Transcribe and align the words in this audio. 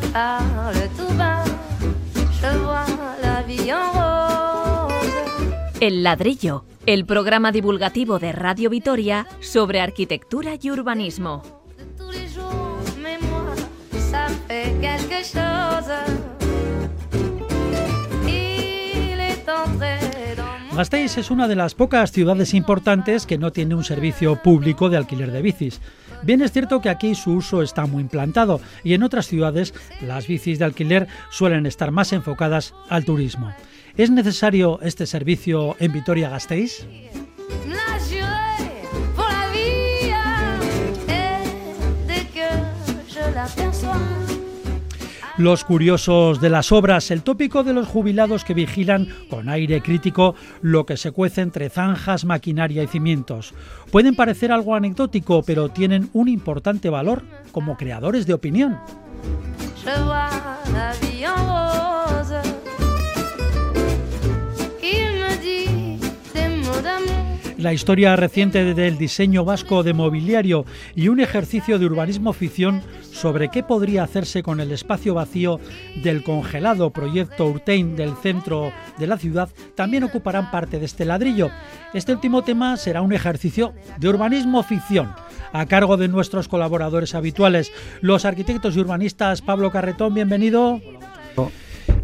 me 0.00 0.08
parle 0.12 0.88
tout 0.96 1.14
bas, 1.16 1.44
je 2.40 2.58
vois 2.58 2.86
la 3.22 3.42
vie 3.42 3.70
en 3.70 3.92
rose. 3.92 4.94
El 5.80 6.02
ladrillo, 6.02 6.64
el 6.86 7.04
programa 7.04 7.52
divulgativo 7.52 8.18
de 8.18 8.32
Radio 8.32 8.70
Vitoria 8.70 9.26
sobre 9.40 9.80
arquitectura 9.80 10.52
y 10.60 10.70
urbanismo. 10.70 11.42
Gasteiz 20.76 21.18
es 21.18 21.32
una 21.32 21.48
de 21.48 21.56
las 21.56 21.74
pocas 21.74 22.12
ciudades 22.12 22.54
importantes 22.54 23.26
que 23.26 23.36
no 23.36 23.50
tiene 23.50 23.74
un 23.74 23.82
servicio 23.82 24.40
público 24.40 24.88
de 24.88 24.96
alquiler 24.96 25.32
de 25.32 25.42
bicis. 25.42 25.80
Bien 26.22 26.42
es 26.42 26.52
cierto 26.52 26.80
que 26.80 26.90
aquí 26.90 27.14
su 27.14 27.32
uso 27.32 27.62
está 27.62 27.86
muy 27.86 28.02
implantado 28.02 28.60
y 28.84 28.94
en 28.94 29.02
otras 29.02 29.26
ciudades 29.26 29.74
las 30.00 30.26
bicis 30.26 30.58
de 30.58 30.64
alquiler 30.64 31.06
suelen 31.30 31.66
estar 31.66 31.90
más 31.90 32.12
enfocadas 32.12 32.74
al 32.88 33.04
turismo. 33.04 33.52
¿Es 33.96 34.10
necesario 34.10 34.78
este 34.82 35.06
servicio 35.06 35.76
en 35.80 35.92
Vitoria-Gasteiz? 35.92 36.86
Los 45.38 45.62
curiosos 45.62 46.40
de 46.40 46.50
las 46.50 46.72
obras, 46.72 47.12
el 47.12 47.22
tópico 47.22 47.62
de 47.62 47.72
los 47.72 47.86
jubilados 47.86 48.44
que 48.44 48.54
vigilan 48.54 49.06
con 49.30 49.48
aire 49.48 49.80
crítico 49.80 50.34
lo 50.62 50.84
que 50.84 50.96
se 50.96 51.12
cuece 51.12 51.42
entre 51.42 51.70
zanjas, 51.70 52.24
maquinaria 52.24 52.82
y 52.82 52.88
cimientos. 52.88 53.54
Pueden 53.92 54.16
parecer 54.16 54.50
algo 54.50 54.74
anecdótico, 54.74 55.44
pero 55.44 55.68
tienen 55.68 56.10
un 56.12 56.26
importante 56.26 56.90
valor 56.90 57.22
como 57.52 57.76
creadores 57.76 58.26
de 58.26 58.34
opinión. 58.34 58.78
La 67.58 67.72
historia 67.72 68.14
reciente 68.14 68.72
del 68.72 68.98
diseño 68.98 69.44
vasco 69.44 69.82
de 69.82 69.92
mobiliario 69.92 70.64
y 70.94 71.08
un 71.08 71.18
ejercicio 71.18 71.80
de 71.80 71.86
urbanismo 71.86 72.32
ficción 72.32 72.82
sobre 73.02 73.48
qué 73.48 73.64
podría 73.64 74.04
hacerse 74.04 74.44
con 74.44 74.60
el 74.60 74.70
espacio 74.70 75.12
vacío 75.12 75.58
del 75.96 76.22
congelado 76.22 76.90
proyecto 76.90 77.48
Urtein 77.48 77.96
del 77.96 78.14
centro 78.22 78.72
de 78.96 79.08
la 79.08 79.18
ciudad 79.18 79.48
también 79.74 80.04
ocuparán 80.04 80.52
parte 80.52 80.78
de 80.78 80.84
este 80.84 81.04
ladrillo. 81.04 81.50
Este 81.94 82.12
último 82.12 82.44
tema 82.44 82.76
será 82.76 83.02
un 83.02 83.12
ejercicio 83.12 83.74
de 83.98 84.08
urbanismo 84.08 84.62
ficción 84.62 85.12
a 85.52 85.66
cargo 85.66 85.96
de 85.96 86.06
nuestros 86.06 86.46
colaboradores 86.46 87.16
habituales, 87.16 87.72
los 88.00 88.24
arquitectos 88.24 88.76
y 88.76 88.80
urbanistas 88.80 89.42
Pablo 89.42 89.72
Carretón, 89.72 90.14
bienvenido. 90.14 90.80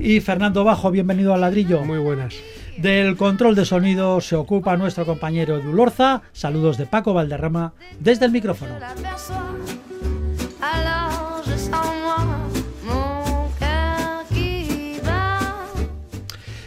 Y 0.01 0.19
Fernando 0.19 0.65
Bajo, 0.65 0.91
bienvenido 0.91 1.33
al 1.33 1.43
ladrillo. 1.43 1.85
Muy 1.85 1.99
buenas. 1.99 2.35
Del 2.79 3.17
control 3.17 3.55
de 3.55 3.65
sonido 3.65 4.21
se 4.21 4.37
ocupa 4.37 4.77
nuestro 4.77 5.07
compañero 5.07 5.59
Edu 5.59 5.73
Lorza. 5.73 6.23
Saludos 6.33 6.77
de 6.77 6.87
Paco 6.87 7.15
Valderrama 7.15 7.73
desde 8.01 8.27
el 8.27 8.33
micrófono. 8.33 8.75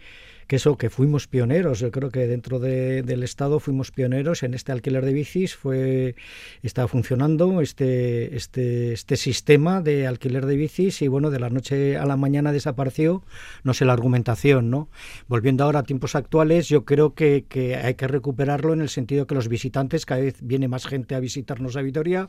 que 0.47 0.57
eso, 0.57 0.77
que 0.77 0.91
fuimos 0.91 1.27
pioneros. 1.27 1.81
Yo 1.81 1.91
creo 1.91 2.11
que 2.11 2.27
dentro 2.27 2.59
de- 2.59 3.03
del 3.03 3.23
Estado 3.23 3.59
fuimos 3.61 3.91
pioneros 3.91 4.43
en 4.43 4.55
este 4.55 4.73
alquiler 4.73 5.05
de 5.05 5.13
bicis. 5.13 5.57
Fue, 5.57 6.15
estaba 6.63 6.87
funcionando 6.89 7.61
este, 7.61 8.37
este, 8.37 8.93
este 8.93 9.17
sistema 9.17 9.81
de 9.81 10.07
alquiler 10.07 10.47
de 10.47 10.57
bicis 10.57 11.03
y 11.03 11.09
bueno, 11.09 11.31
de 11.31 11.41
la 11.41 11.51
noche 11.51 11.97
a 11.97 12.07
la 12.07 12.17
mañana 12.17 12.53
desapareció, 12.53 13.25
no 13.65 13.75
sé 13.75 13.85
la 13.85 13.93
argumentación, 13.93 14.71
¿no? 14.71 14.89
Volviendo 15.29 15.65
ahora 15.65 15.81
a 15.81 15.83
tiempos 15.83 16.15
actuales, 16.15 16.69
yo 16.69 16.85
creo 16.85 17.15
que, 17.15 17.45
que 17.49 17.77
hay 17.77 17.95
que 17.95 18.07
recuperarlo 18.07 18.73
en 18.73 18.81
el 18.83 18.89
sentido 18.89 19.27
que 19.27 19.35
los 19.35 19.49
visitantes, 19.49 20.07
cada 20.07 20.21
vez 20.21 20.37
viene 20.41 20.69
más 20.69 20.87
gente 20.87 21.15
a 21.15 21.21
visitarnos 21.21 21.77
a 21.77 21.83
Vitoria 21.83 22.29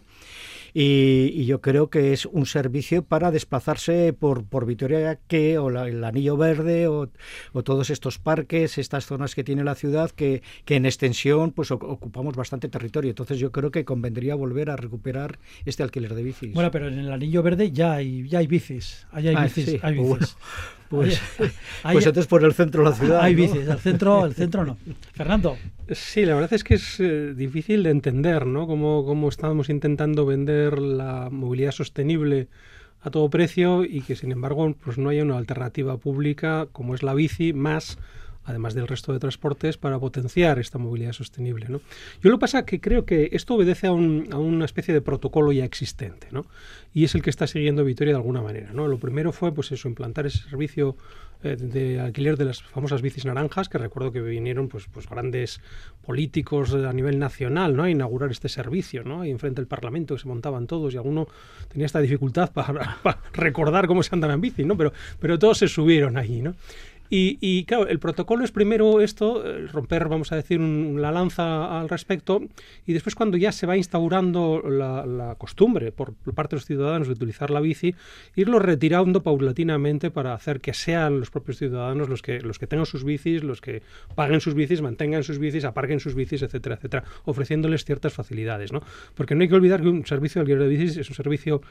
y, 0.79 1.31
y 1.33 1.45
yo 1.45 1.59
creo 1.59 1.89
que 1.89 2.13
es 2.13 2.27
un 2.27 2.45
servicio 2.45 3.01
para 3.03 3.31
desplazarse 3.31 4.13
por, 4.13 4.43
por 4.45 4.67
Vitoria 4.67 5.17
que 5.27 5.57
o 5.57 5.71
la- 5.71 5.88
el 5.88 6.03
Anillo 6.03 6.38
Verde 6.38 6.85
o, 6.88 7.09
o 7.53 7.63
todos 7.63 7.89
estos 7.89 8.19
parques, 8.19 8.77
estas 8.77 9.05
zonas 9.07 9.33
que 9.33 9.43
tiene 9.43 9.63
la 9.63 9.73
ciudad 9.73 10.11
que, 10.11 10.43
que 10.65 10.75
en 10.75 10.85
extensión 10.85 11.51
pues 11.51 11.71
oc- 11.71 11.83
ocupamos 11.89 12.35
bastante 12.35 12.69
territorio. 12.69 13.09
Entonces 13.09 13.39
yo 13.39 13.51
creo 13.51 13.71
que 13.71 13.85
convendría 13.85 14.35
volver 14.35 14.69
a 14.69 14.75
recuperar 14.75 15.39
este 15.65 15.81
alquiler 15.81 16.13
de 16.13 16.21
bicis. 16.21 16.53
Bueno, 16.53 16.69
pero 16.69 16.88
en 16.89 16.99
el 16.99 17.11
anillo 17.11 17.41
verde 17.41 17.71
ya 17.71 17.94
hay, 17.94 18.27
ya 18.29 18.38
hay 18.39 18.47
bicis. 18.47 19.07
Hay 19.11 19.29
Ah, 19.29 19.44
bicis. 19.45 19.65
sí, 19.65 19.79
hay 19.81 19.95
pues 19.95 20.19
bicis. 20.19 20.38
pues, 20.89 21.21
Hay- 21.39 21.51
hay- 21.83 21.94
pues 21.94 22.05
entonces 22.05 22.27
por 22.27 22.44
el 22.44 22.53
centro 22.53 22.83
de 22.83 22.89
la 22.91 22.95
ciudad. 22.99 23.21
hay 23.21 23.33
¿no? 23.33 23.41
bicis. 23.41 23.67
El 23.67 23.79
centro, 23.79 24.25
el 24.27 24.35
centro 24.35 24.63
no. 24.63 24.77
Fernando. 25.13 25.57
Sí, 25.89 26.25
la 26.25 26.33
verdad 26.35 26.53
es 26.53 26.65
que 26.65 26.73
es 26.73 26.99
eh, 26.99 27.33
difícil 27.33 27.83
de 27.83 27.91
entender, 27.91 28.45
¿no? 28.45 28.67
Cómo, 28.67 29.05
cómo 29.05 29.29
estamos 29.29 29.69
intentando 29.69 30.25
vender 30.25 30.79
la 30.79 31.29
movilidad 31.31 31.71
sostenible 31.71 32.49
a 32.99 33.09
todo 33.09 33.29
precio 33.29 33.85
y 33.85 34.01
que, 34.01 34.17
sin 34.17 34.33
embargo, 34.33 34.75
pues 34.83 34.97
no 34.97 35.09
haya 35.09 35.23
una 35.23 35.37
alternativa 35.37 35.97
pública 35.97 36.67
como 36.73 36.93
es 36.93 37.03
la 37.03 37.13
bici, 37.13 37.53
más 37.53 37.97
además 38.47 38.73
del 38.73 38.87
resto 38.87 39.13
de 39.13 39.19
transportes, 39.19 39.77
para 39.77 39.99
potenciar 39.99 40.57
esta 40.57 40.79
movilidad 40.79 41.11
sostenible. 41.11 41.67
¿no? 41.69 41.81
Yo 42.23 42.31
lo 42.31 42.39
pasa 42.39 42.65
que 42.65 42.79
creo 42.81 43.05
que 43.05 43.29
esto 43.33 43.53
obedece 43.53 43.85
a, 43.87 43.91
un- 43.91 44.27
a 44.31 44.37
una 44.39 44.65
especie 44.65 44.93
de 44.93 45.01
protocolo 45.01 45.51
ya 45.51 45.65
existente, 45.65 46.27
¿no? 46.31 46.45
y 46.93 47.03
es 47.03 47.13
el 47.13 47.21
que 47.21 47.29
está 47.29 47.45
siguiendo 47.45 47.83
Vitoria 47.85 48.13
de 48.13 48.17
alguna 48.17 48.41
manera. 48.41 48.71
¿no? 48.73 48.87
Lo 48.87 48.97
primero 48.97 49.31
fue 49.31 49.53
pues 49.53 49.71
eso, 49.71 49.87
implantar 49.87 50.25
ese 50.25 50.39
servicio 50.49 50.95
eh, 51.43 51.55
de 51.55 51.99
alquiler 51.99 52.35
de 52.37 52.45
las 52.45 52.63
famosas 52.63 53.03
bicis 53.03 53.25
naranjas, 53.25 53.69
que 53.69 53.77
recuerdo 53.77 54.11
que 54.11 54.21
vinieron 54.21 54.69
pues, 54.69 54.87
pues 54.91 55.07
grandes 55.07 55.61
políticos 56.05 56.73
a 56.73 56.93
nivel 56.93 57.19
nacional 57.19 57.75
¿no? 57.75 57.83
a 57.83 57.89
inaugurar 57.91 58.31
este 58.31 58.49
servicio, 58.49 59.03
¿no? 59.03 59.25
y 59.25 59.29
enfrente 59.29 59.61
del 59.61 59.67
Parlamento 59.67 60.15
que 60.15 60.21
se 60.21 60.27
montaban 60.27 60.65
todos, 60.67 60.93
y 60.93 60.97
alguno 60.97 61.27
tenía 61.67 61.85
esta 61.85 61.99
dificultad 61.99 62.51
para, 62.53 62.97
para 63.03 63.19
recordar 63.33 63.87
cómo 63.87 64.01
se 64.03 64.15
andaba 64.15 64.33
en 64.33 64.41
bici, 64.41 64.63
¿no? 64.63 64.77
pero, 64.77 64.93
pero 65.19 65.37
todos 65.37 65.57
se 65.59 65.67
subieron 65.67 66.17
allí. 66.17 66.41
¿no? 66.41 66.55
Y, 67.09 67.38
y, 67.41 67.63
claro, 67.66 67.88
el 67.88 68.00
protocolo 68.00 68.44
es 68.44 68.51
primero 68.51 69.01
esto, 69.01 69.44
romper, 69.72 70.07
vamos 70.09 70.31
a 70.31 70.35
decir, 70.35 70.59
un- 70.59 71.01
la 71.01 71.12
lanza 71.12 71.79
al 71.79 71.90
respecto, 71.90 72.41
y 72.85 72.94
después 72.94 73.16
cuando 73.16 73.38
ya 73.38 73.51
se 73.51 73.66
va 73.66 73.78
instaurando 73.78 74.62
la, 74.68 75.06
la 75.06 75.35
costumbre 75.35 75.91
por 75.91 76.13
parte 76.35 76.56
de 76.56 76.57
los 76.57 76.66
ciudadanos 76.66 77.07
de 77.07 77.13
utilizar 77.13 77.50
la 77.50 77.59
bici, 77.62 77.95
irlo 78.35 78.59
retirando 78.59 79.23
paulatinamente 79.23 80.12
para 80.12 80.34
hacer 80.34 80.59
que 80.59 80.73
sean 80.73 81.19
los 81.19 81.31
propios 81.31 81.57
ciudadanos 81.57 82.09
los 82.09 82.22
que, 82.22 82.41
los 82.41 82.59
que 82.59 82.68
tengan 82.68 82.85
sus 82.85 83.03
bicis, 83.03 83.44
los 83.44 83.62
que 83.62 83.81
paguen 84.16 84.41
sus 84.41 84.53
bicis, 84.53 84.81
mantengan 84.81 85.24
sus 85.24 85.39
bicis, 85.39 85.63
aparquen 85.65 86.00
sus 86.00 86.15
bicis, 86.15 86.42
etcétera, 86.42 86.75
etcétera, 86.75 87.03
ofreciéndoles 87.25 87.86
ciertas 87.86 88.13
facilidades, 88.13 88.71
¿no? 88.74 88.81
Porque 89.15 89.36
no 89.36 89.42
hay 89.44 89.50
que 89.50 89.56
olvidar 89.56 89.81
que 89.81 89.88
un 89.88 90.06
servicio 90.06 90.39
de 90.39 90.44
alquiler 90.44 90.63
de 90.63 90.68
bicis 90.68 90.98
es 90.98 91.10
un 91.10 91.15
servicio 91.15 91.62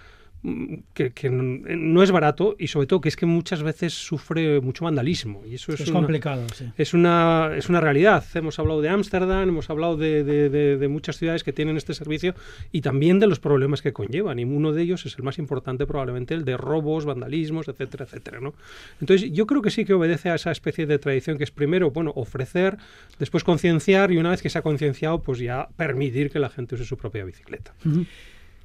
que, 0.94 1.30
no 1.30 2.02
es 2.02 2.10
barato 2.10 2.54
y 2.58 2.68
sobre 2.68 2.86
todo 2.86 3.00
que 3.00 3.08
es 3.08 3.16
que 3.16 3.26
muchas 3.26 3.62
veces 3.62 3.92
sufre 3.94 4.60
mucho 4.60 4.84
vandalismo 4.84 5.42
y 5.44 5.54
eso 5.56 5.72
es, 5.72 5.80
Es 5.80 5.88
una- 5.88 5.98
complicado, 6.00 6.46
sí. 6.54 6.66
es 6.76 6.94
una, 6.94 7.50
es 7.56 7.68
una 7.68 7.80
realidad. 7.80 8.24
Hemos 8.34 8.58
hablado 8.58 8.80
de 8.80 8.88
Ámsterdam, 8.88 9.48
hemos 9.48 9.68
hablado 9.70 9.96
de, 9.96 10.22
de- 10.24 10.48
de- 10.48 10.76
de 10.76 10.88
muchas 10.88 11.16
ciudades 11.16 11.42
que 11.42 11.52
tienen 11.52 11.76
este 11.76 11.94
servicio 11.94 12.34
y 12.72 12.80
también 12.82 13.18
de 13.18 13.26
los 13.26 13.40
problemas 13.40 13.82
que 13.82 13.92
conllevan. 13.92 14.38
Y 14.38 14.44
uno 14.44 14.72
de 14.72 14.82
ellos 14.82 15.04
es 15.06 15.16
el 15.18 15.24
más 15.24 15.38
importante, 15.38 15.86
probablemente 15.86 16.34
el 16.34 16.44
de 16.44 16.56
robos, 16.56 17.04
vandalismos, 17.04 17.68
etcétera, 17.68 18.04
etcétera. 18.04 18.40
¿no? 18.40 18.54
Entonces, 19.00 19.30
yo 19.32 19.46
creo 19.46 19.62
que 19.62 19.70
sí 19.70 19.84
que 19.84 19.94
obedece 19.94 20.30
a 20.30 20.36
esa 20.36 20.50
especie 20.52 20.86
de 20.86 20.98
tradición 20.98 21.38
que 21.38 21.44
es 21.44 21.50
primero, 21.50 21.90
bueno, 21.90 22.12
ofrecer, 22.14 22.76
después 23.18 23.42
concienciar 23.44 24.12
y 24.12 24.18
una 24.18 24.30
vez 24.30 24.42
que 24.42 24.50
se 24.50 24.58
ha 24.58 24.62
concienciado, 24.62 25.20
pues 25.22 25.38
ya 25.40 25.68
permitir 25.76 26.30
que 26.30 26.38
la 26.38 26.50
gente 26.50 26.74
use 26.76 26.84
su 26.84 26.96
propia 26.96 27.24
bicicleta. 27.24 27.74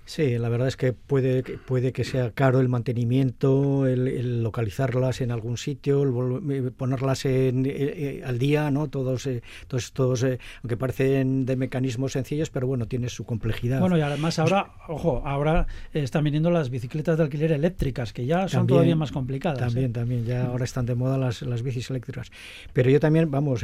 Sí, 0.05 0.37
la 0.37 0.49
verdad 0.49 0.67
es 0.67 0.77
que 0.77 0.93
puede, 0.93 1.43
puede 1.43 1.93
que 1.93 2.03
sea 2.03 2.31
caro 2.31 2.59
el 2.59 2.67
mantenimiento, 2.67 3.85
el, 3.87 4.43
localizarlas 4.43 5.21
en 5.21 5.31
algún 5.31 5.57
sitio, 5.57 6.03
el 6.03 6.51
eh, 6.51 6.71
ponerlas 6.75 7.25
en, 7.25 7.65
eh, 7.65 7.71
eh, 7.71 8.21
al 8.25 8.39
día, 8.39 8.71
¿no? 8.71 8.89
Todos, 8.89 9.29
todos, 9.67 9.93
todos 9.93 10.25
aunque 10.63 10.75
parecen 10.75 11.45
de 11.45 11.55
mecanismos 11.55 12.13
sencillos, 12.13 12.49
pero 12.49 12.67
bueno, 12.67 12.87
tiene 12.87 13.09
su 13.09 13.25
complejidad. 13.25 13.79
Bueno, 13.79 13.97
y 13.97 14.01
además 14.01 14.39
ahora, 14.39 14.73
ojo, 14.87 15.21
ahora 15.25 15.67
están 15.93 16.23
viniendo 16.23 16.49
las 16.49 16.69
bicicletas 16.69 17.17
de 17.17 17.23
alquiler 17.23 17.51
eléctricas, 17.51 18.11
que 18.11 18.25
ya 18.25 18.47
son 18.47 18.67
todavía 18.67 18.95
más 18.95 19.11
complicadas. 19.11 19.59
También, 19.59 19.93
también, 19.93 20.25
ya 20.25 20.47
ahora 20.47 20.65
están 20.65 20.85
de 20.87 20.95
moda 20.95 21.17
las, 21.17 21.41
las 21.43 21.61
bicis 21.61 21.89
eléctricas. 21.89 22.31
Pero 22.73 22.89
yo 22.89 22.99
también, 22.99 23.29
vamos, 23.31 23.63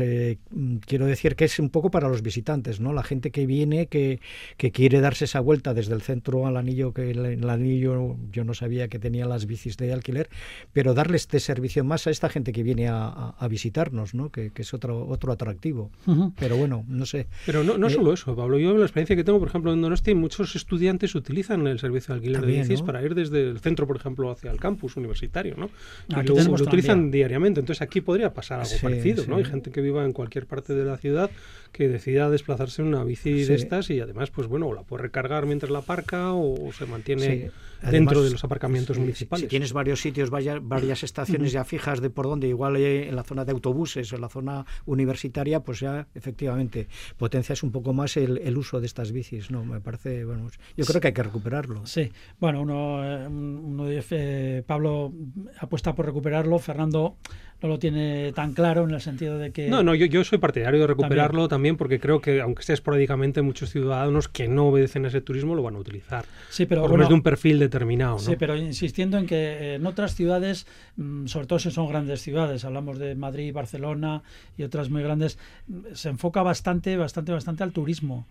quiero 0.85 1.05
decir 1.07 1.35
que 1.35 1.45
es 1.45 1.59
un 1.59 1.69
poco 1.69 1.89
para 1.91 2.07
los 2.07 2.21
visitantes, 2.21 2.79
¿no? 2.79 2.93
La 2.93 3.03
gente 3.03 3.31
que 3.31 3.45
viene, 3.45 3.87
que, 3.87 4.21
que 4.55 4.71
quiere 4.71 5.01
darse 5.01 5.25
esa 5.25 5.39
vuelta 5.39 5.73
desde 5.73 5.93
el 5.93 6.01
centro 6.01 6.26
al 6.45 6.57
anillo, 6.57 6.93
que 6.93 7.11
el, 7.11 7.49
anillo 7.49 8.17
yo 8.31 8.43
no 8.43 8.53
sabía 8.53 8.87
que 8.87 8.99
tenía 8.99 9.25
las 9.25 9.45
bicis 9.45 9.77
de 9.77 9.93
alquiler, 9.93 10.29
pero 10.73 10.93
darle 10.93 11.17
este 11.17 11.39
servicio 11.39 11.83
más 11.83 12.07
a 12.07 12.11
esta 12.11 12.29
gente 12.29 12.51
que 12.51 12.63
viene 12.63 12.87
a, 12.89 13.35
visitarnos, 13.49 14.13
¿no? 14.13 14.29
Que, 14.29 14.51
es 14.55 14.73
otro, 14.73 15.07
otro 15.07 15.31
atractivo. 15.31 15.91
Pero 16.37 16.57
bueno, 16.57 16.83
no 16.87 17.05
sé. 17.05 17.27
Pero 17.45 17.63
no, 17.63 17.77
no 17.77 17.87
eh, 17.87 17.91
solo 17.91 18.13
eso, 18.13 18.35
Pablo. 18.35 18.59
Yo 18.59 18.77
la 18.77 18.83
experiencia 18.83 19.15
que 19.15 19.23
tengo, 19.23 19.39
por 19.39 19.47
ejemplo, 19.47 19.71
en 19.73 19.81
Donosti, 19.81 20.13
muchos 20.15 20.55
estudiantes 20.55 21.15
utilizan 21.15 21.65
el 21.67 21.79
servicio 21.79 22.13
de 22.13 22.19
alquiler 22.19 22.45
de 22.45 22.59
bicis 22.59 22.81
para 22.81 23.01
ir 23.01 23.15
desde 23.15 23.49
el 23.49 23.59
centro, 23.59 23.87
por 23.87 23.95
ejemplo, 23.95 24.29
hacia 24.31 24.51
el 24.51 24.59
campus 24.59 24.97
universitario, 24.97 25.55
¿no? 25.55 25.69
lo, 26.09 26.63
utilizan 26.63 27.11
diariamente. 27.11 27.59
Entonces 27.59 27.81
aquí 27.81 28.01
podría 28.01 28.33
pasar 28.33 28.61
algo 28.61 28.75
parecido, 28.81 29.25
¿no? 29.27 29.37
Hay 29.37 29.45
gente 29.45 29.71
que 29.71 29.81
viva 29.81 30.03
en 30.03 30.13
cualquier 30.13 30.45
parte 30.45 30.73
de 30.73 30.83
la 30.83 30.97
ciudad 30.97 31.29
que 31.71 31.87
decida 31.87 32.29
desplazarse 32.29 32.81
en 32.81 32.89
una 32.89 33.03
bici 33.03 33.45
de 33.45 33.55
estas 33.55 33.89
y 33.89 33.99
además, 33.99 34.31
pues 34.31 34.47
bueno, 34.47 34.73
la 34.73 34.83
puede 34.83 35.03
recargar 35.03 35.45
mientras 35.45 35.71
la 35.71 35.79
aparca 35.79 36.16
o 36.25 36.71
se 36.71 36.85
mantiene 36.85 37.51
dentro 37.81 38.23
de 38.23 38.31
los 38.31 38.43
aparcamientos 38.43 38.97
municipales. 38.97 39.43
Si 39.43 39.47
tienes 39.47 39.73
varios 39.73 40.01
sitios, 40.01 40.29
varias 40.29 41.03
estaciones 41.03 41.51
ya 41.51 41.63
fijas 41.63 42.01
de 42.01 42.09
por 42.09 42.25
donde, 42.25 42.47
igual 42.47 42.77
eh, 42.77 43.09
en 43.09 43.15
la 43.15 43.23
zona 43.23 43.45
de 43.45 43.51
autobuses 43.51 44.11
o 44.11 44.15
en 44.15 44.21
la 44.21 44.29
zona 44.29 44.65
universitaria, 44.85 45.61
pues 45.61 45.79
ya 45.79 46.07
efectivamente 46.15 46.87
potencias 47.17 47.63
un 47.63 47.71
poco 47.71 47.93
más 47.93 48.17
el, 48.17 48.57
uso 48.57 48.79
de 48.79 48.87
estas 48.87 49.11
bicis. 49.11 49.51
No, 49.51 49.63
me 49.63 49.79
parece, 49.79 50.25
bueno, 50.25 50.49
yo 50.75 50.85
creo 50.85 51.01
que 51.01 51.07
hay 51.07 51.13
que 51.13 51.23
recuperarlo. 51.23 51.85
Sí, 51.85 52.11
bueno, 52.39 52.61
uno, 52.61 53.03
eh, 53.03 53.27
uno 53.27 53.85
eh, 53.89 54.63
Pablo 54.65 55.13
apuesta 55.59 55.93
por 55.93 56.05
recuperarlo, 56.05 56.59
Fernando 56.59 57.17
no 57.61 57.69
lo 57.69 57.79
tiene 57.79 58.31
tan 58.33 58.53
claro 58.53 58.83
en 58.83 58.91
el 58.91 59.01
sentido 59.01 59.37
de 59.39 59.51
que... 59.51 59.67
No, 59.67 59.81
no, 59.81 59.95
yo, 59.95 60.05
yo 60.05 60.23
soy 60.23 60.37
partidario 60.37 60.79
de 60.79 60.87
recuperarlo 60.87 61.47
también. 61.47 61.75
porque 61.75 61.99
creo 61.99 62.21
que, 62.21 62.39
aunque 62.41 62.63
sea 62.63 62.73
esporádicamente, 62.73 63.41
muchos 63.41 63.71
ciudadanos 63.71 64.27
que 64.27 64.47
no 64.47 64.67
obedecen 64.67 65.05
a 65.05 65.07
ese 65.07 65.21
turismo 65.21 65.55
lo 65.55 65.63
van 65.63 65.75
a 65.75 65.79
utilizar. 65.79 66.25
Sí, 66.49 66.65
pero... 66.65 66.81
Por 66.81 66.91
bueno, 66.91 67.07
de 67.07 67.13
un 67.13 67.23
perfil 67.23 67.59
determinado, 67.67 68.13
¿no? 68.13 68.19
Sí, 68.19 68.35
pero 68.37 68.55
insistiendo 68.55 69.17
en 69.17 69.25
que 69.25 69.35
eh, 69.35 69.75
en 69.75 69.85
otras 69.85 70.15
ciudades, 70.15 70.67
mm, 70.95 71.27
sobre 71.27 71.47
todo 71.47 71.59
si 71.59 71.71
son 71.71 71.87
grandes 71.87 72.21
ciudades, 72.21 72.65
hablamos 72.65 72.99
de 72.99 73.15
Madrid, 73.15 73.53
Barcelona 73.53 74.23
y 74.57 74.63
otras 74.63 74.89
muy 74.89 75.03
grandes, 75.03 75.37
mm, 75.67 75.93
se 75.93 76.09
enfoca 76.09 76.43
bastante, 76.43 76.97
bastante, 76.97 77.31
bastante 77.31 77.63
al 77.63 77.71
turismo 77.71 78.25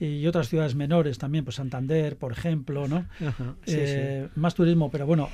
y 0.00 0.26
otras 0.26 0.48
ciudades 0.48 0.74
menores 0.74 1.18
también, 1.18 1.44
pues 1.44 1.56
Santander, 1.56 2.16
por 2.16 2.32
ejemplo, 2.32 2.88
¿no? 2.88 3.06
Eh, 3.66 4.28
más 4.34 4.54
turismo, 4.54 4.90
pero 4.90 5.06
bueno. 5.06 5.28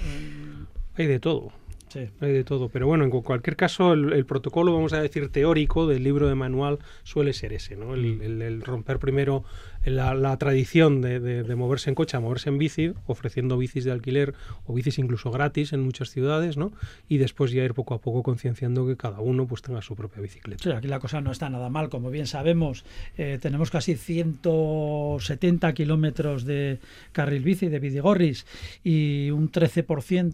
Hay 0.97 1.07
de 1.07 1.19
todo. 1.21 1.53
Sí. 1.89 2.01
Hay 2.21 2.33
de 2.33 2.45
todo. 2.45 2.69
Pero 2.69 2.87
bueno, 2.87 3.05
en 3.05 3.11
cualquier 3.11 3.57
caso, 3.57 3.95
el, 3.95 4.27
protocolo, 4.27 4.75
vamos 4.75 4.93
a 4.93 5.01
decir, 5.01 5.31
teórico 5.31 5.87
del 5.87 6.05
libro 6.05 6.29
de 6.29 6.35
manual 6.35 6.81
suele 7.03 7.33
ser 7.33 7.55
ese, 7.55 7.77
¿no? 7.77 7.95
el, 7.95 8.21
el 8.21 8.61
romper 8.61 8.99
primero 8.99 9.45
la, 9.85 10.37
tradición 10.37 11.01
de, 11.01 11.55
moverse 11.57 11.91
en 11.91 11.95
coche 11.95 12.17
a 12.17 12.21
moverse 12.21 12.49
en 12.49 12.59
bici, 12.59 12.93
ofreciendo 13.07 13.57
bicis 13.59 13.85
de 13.85 13.93
alquiler 13.93 14.35
o 14.67 14.75
bicis 14.75 14.99
incluso 14.99 15.31
gratis 15.31 15.73
en 15.73 15.81
muchas 15.81 16.11
ciudades, 16.11 16.57
¿no? 16.57 16.73
Y 17.09 17.19
después 17.19 17.51
ya 17.53 17.63
ir 17.65 17.75
poco 17.75 17.95
a 17.95 18.01
poco 18.01 18.23
concienciando 18.23 18.87
que 18.87 18.97
cada 18.97 19.21
uno 19.21 19.47
pues 19.47 19.63
tenga 19.63 19.83
su 19.83 19.97
propia 19.97 20.23
bicicleta. 20.23 20.63
Sí, 20.63 20.71
aquí 20.71 20.89
la 20.89 21.01
cosa 21.01 21.21
no 21.21 21.33
está 21.33 21.49
nada 21.49 21.69
mal, 21.71 21.89
como 21.89 22.11
bien 22.11 22.27
sabemos, 22.27 22.85
eh, 23.17 23.39
tenemos 23.41 23.71
casi 23.71 23.97
170 23.97 25.73
kilómetros 25.73 26.45
de 26.45 26.79
carril 27.13 27.43
bici 27.43 27.69
de 27.69 27.79
Vidigorris 27.79 28.47
y 28.85 29.31
un 29.31 29.51
13%, 29.51 29.87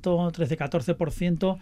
13-14% 0.02 1.58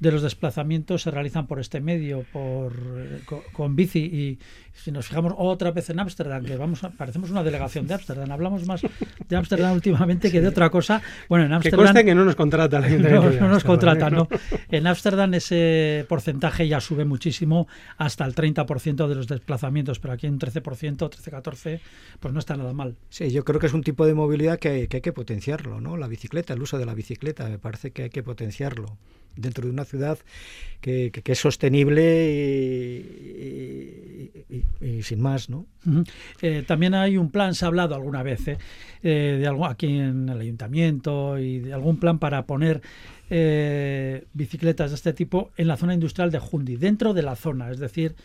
de 0.00 0.10
los 0.10 0.22
desplazamientos 0.22 1.02
se 1.02 1.10
realizan 1.10 1.46
por 1.46 1.60
este 1.60 1.80
medio, 1.80 2.24
por 2.32 2.72
eh, 2.96 3.20
con, 3.52 3.76
bici. 3.76 4.00
Y 4.00 4.38
si 4.72 4.90
nos 4.90 5.06
fijamos 5.06 5.34
otra 5.36 5.70
vez 5.70 5.90
en 5.90 6.00
Ámsterdam, 6.00 6.42
que 6.44 6.56
vamos 6.56 6.80
parecemos 6.96 7.30
una 7.30 7.42
delegación 7.42 7.86
de 7.86 7.94
Ámsterdam, 7.94 8.30
hablamos 8.32 8.66
más 8.66 8.80
de 8.80 9.36
Ámsterdam 9.36 9.72
últimamente 9.72 10.32
que 10.32 10.40
de 10.40 10.48
otra 10.48 10.70
cosa. 10.70 11.02
Bueno, 11.28 11.44
en 11.44 11.52
Ámsterdam... 11.52 11.94
Que 11.94 12.04
que 12.04 12.14
no 12.14 12.24
nos 12.24 12.34
contrata 12.34 12.80
No, 12.80 13.30
no 13.30 13.48
nos 13.48 13.62
contrata, 13.62 14.08
¿no? 14.08 14.26
En 14.70 14.86
Ámsterdam 14.86 15.34
ese 15.34 16.06
porcentaje 16.08 16.66
ya 16.66 16.80
sube 16.80 17.04
muchísimo 17.04 17.68
hasta 17.98 18.24
el 18.24 18.34
30% 18.34 19.06
de 19.06 19.14
los 19.14 19.26
desplazamientos, 19.26 20.00
pero 20.00 20.14
aquí 20.14 20.26
un 20.26 20.38
13%, 20.38 20.62
13-14%, 20.96 21.80
pues 22.18 22.32
no 22.32 22.40
está 22.40 22.56
nada 22.56 22.72
mal. 22.72 22.96
Sí, 23.10 23.30
yo 23.30 23.44
creo 23.44 23.60
que 23.60 23.66
es 23.66 23.74
un 23.74 23.82
tipo 23.82 24.06
de 24.06 24.14
movilidad 24.14 24.58
que 24.58 24.68
hay, 24.68 24.88
que 24.88 24.98
hay 24.98 25.02
que 25.02 25.12
potenciarlo, 25.12 25.80
¿no? 25.82 25.98
La 25.98 26.08
bicicleta, 26.08 26.54
el 26.54 26.62
uso 26.62 26.78
de 26.78 26.86
la 26.86 26.94
bicicleta, 26.94 27.46
me 27.48 27.58
parece 27.58 27.90
que 27.90 28.04
hay 28.04 28.10
que 28.10 28.22
potenciarlo 28.22 28.96
dentro 29.36 29.64
de 29.64 29.72
una 29.72 29.84
ciudad 29.84 30.18
que, 30.80 31.12
es 31.24 31.38
sostenible 31.38 32.30
y, 34.80 35.02
sin 35.02 35.20
más, 35.20 35.50
¿no? 35.50 35.66
Eh, 36.40 36.64
también 36.66 36.94
hay 36.94 37.16
un 37.16 37.30
plan, 37.30 37.54
se 37.54 37.64
ha 37.64 37.68
hablado 37.68 37.94
alguna 37.94 38.22
vez, 38.22 38.48
eh, 38.48 38.58
eh, 39.02 39.36
de 39.38 39.46
algo 39.46 39.66
aquí 39.66 39.98
en 39.98 40.28
el 40.28 40.40
ayuntamiento 40.40 41.38
y 41.38 41.60
de 41.60 41.72
algún 41.72 41.98
plan 41.98 42.18
para 42.18 42.46
poner 42.46 42.82
bicicletas 44.32 44.90
de 44.90 44.96
este 44.96 45.12
tipo 45.12 45.52
en 45.56 45.68
la 45.68 45.76
zona 45.76 45.94
industrial 45.94 46.32
de 46.32 46.40
Jundi, 46.40 46.76
dentro 46.76 47.14
de 47.14 47.22
la 47.22 47.36
zona, 47.36 47.70
es 47.70 47.78
decir, 47.78 48.16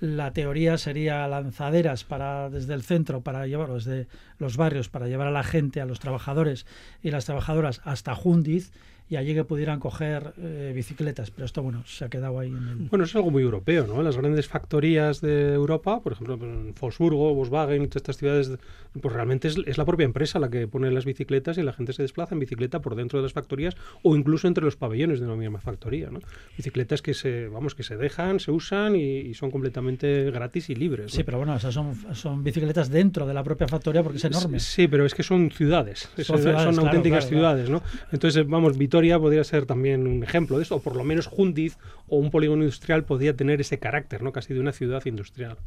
la 0.00 0.32
teoría 0.32 0.76
sería 0.78 1.26
lanzaderas 1.28 2.04
para 2.04 2.50
desde 2.50 2.74
el 2.74 2.82
centro 2.82 3.20
para 3.22 3.46
llevar 3.46 3.72
desde 3.72 4.06
los 4.38 4.56
barrios 4.56 4.88
para 4.88 5.08
llevar 5.08 5.26
a 5.26 5.30
la 5.30 5.44
gente 5.44 5.80
a 5.80 5.86
los 5.86 6.00
trabajadores 6.00 6.66
y 7.02 7.10
las 7.10 7.26
trabajadoras 7.26 7.82
hasta 7.84 8.14
Jundiz 8.14 8.72
y 9.10 9.16
allí 9.16 9.34
que 9.34 9.42
pudieran 9.42 9.80
coger 9.80 10.34
eh, 10.38 10.72
bicicletas. 10.72 11.32
Pero 11.32 11.44
esto, 11.44 11.64
bueno, 11.64 11.82
se 11.84 12.04
ha 12.04 12.08
quedado 12.08 12.38
ahí 12.38 12.48
en 12.48 12.68
el... 12.68 12.76
Bueno, 12.88 13.04
es 13.04 13.16
algo 13.16 13.32
muy 13.32 13.42
europeo, 13.42 13.84
¿no? 13.84 14.00
Las 14.02 14.16
grandes 14.16 14.46
factorías 14.46 15.20
de 15.20 15.52
Europa, 15.52 16.00
por 16.00 16.12
ejemplo, 16.12 16.34
en 16.34 16.72
Wolfsburgo, 16.80 17.34
Volkswagen, 17.34 17.88
todas 17.88 17.96
estas 17.96 18.18
ciudades, 18.18 18.52
pues 19.00 19.12
realmente 19.12 19.48
es, 19.48 19.76
la 19.76 19.84
propia 19.84 20.04
empresa 20.04 20.38
la 20.38 20.48
que 20.48 20.68
pone 20.68 20.92
las 20.92 21.04
bicicletas 21.04 21.58
y 21.58 21.62
la 21.62 21.72
gente 21.72 21.92
se 21.92 22.02
desplaza 22.02 22.36
en 22.36 22.38
bicicleta 22.38 22.80
por 22.80 22.94
dentro 22.94 23.18
de 23.18 23.24
las 23.24 23.32
factorías 23.32 23.76
o 24.04 24.14
incluso 24.14 24.46
entre 24.46 24.64
los 24.64 24.76
pabellones 24.76 25.18
de 25.18 25.26
una 25.26 25.34
misma 25.34 25.60
factoría, 25.60 26.08
¿no? 26.08 26.20
Bicicletas 26.56 27.02
que 27.02 27.12
se, 27.12 27.48
vamos, 27.48 27.74
que 27.74 27.82
se 27.82 27.96
dejan, 27.96 28.38
se 28.38 28.52
usan 28.52 28.94
y, 28.94 29.34
son 29.34 29.50
completamente 29.50 30.30
gratis 30.30 30.70
y 30.70 30.76
libres. 30.76 31.10
Sí, 31.10 31.24
pero 31.24 31.38
bueno, 31.38 31.56
esas 31.56 31.74
son, 31.74 31.94
son 32.14 32.44
bicicletas 32.44 32.90
dentro 32.90 33.26
de 33.26 33.34
la 33.34 33.42
propia 33.42 33.66
factoría 33.66 34.04
porque 34.04 34.18
es 34.18 34.24
enorme. 34.24 34.60
Sí, 34.60 34.86
pero 34.86 35.04
es 35.04 35.14
que 35.14 35.24
son 35.24 35.50
ciudades, 35.50 36.08
son, 36.22 36.78
auténticas 36.78 37.26
ciudades, 37.26 37.68
¿no? 37.68 37.82
Entonces, 38.12 38.46
vamos, 38.46 38.78
Vitoria 38.78 38.99
podría 39.18 39.44
ser 39.44 39.66
también 39.66 40.06
un 40.06 40.22
ejemplo 40.22 40.56
de 40.56 40.64
eso, 40.64 40.76
o 40.76 40.82
por 40.82 40.96
lo 40.96 41.04
menos 41.04 41.26
Jundiz 41.26 41.76
o 42.08 42.16
un 42.16 42.30
polígono 42.30 42.62
industrial 42.62 43.04
podría 43.04 43.34
tener 43.34 43.60
ese 43.60 43.78
carácter, 43.78 44.22
¿no? 44.22 44.32
casi 44.32 44.54
de 44.54 44.60
una 44.60 44.72
ciudad 44.72 45.04
industrial. 45.06 45.58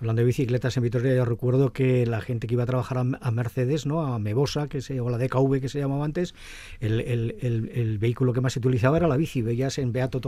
Hablando 0.00 0.20
de 0.20 0.26
bicicletas 0.26 0.76
en 0.76 0.84
Vitoria, 0.84 1.14
yo 1.14 1.24
recuerdo 1.24 1.72
que 1.72 2.06
la 2.06 2.20
gente 2.20 2.46
que 2.46 2.54
iba 2.54 2.62
a 2.62 2.66
trabajar 2.66 2.98
a, 2.98 3.30
Mercedes, 3.32 3.84
¿no? 3.84 4.06
a 4.06 4.18
Mebosa, 4.20 4.68
que 4.68 4.80
se, 4.80 5.00
o 5.00 5.10
la 5.10 5.18
DKV 5.18 5.60
que 5.60 5.68
se 5.68 5.80
llamaba 5.80 6.04
antes, 6.04 6.34
el, 6.78 7.00
el, 7.00 7.98
vehículo 7.98 8.32
que 8.32 8.40
más 8.40 8.52
se 8.52 8.60
utilizaba 8.60 8.96
era 8.96 9.08
la 9.08 9.16
bici. 9.16 9.42
Veías 9.42 9.78
en 9.78 9.92
Beato, 9.92 10.20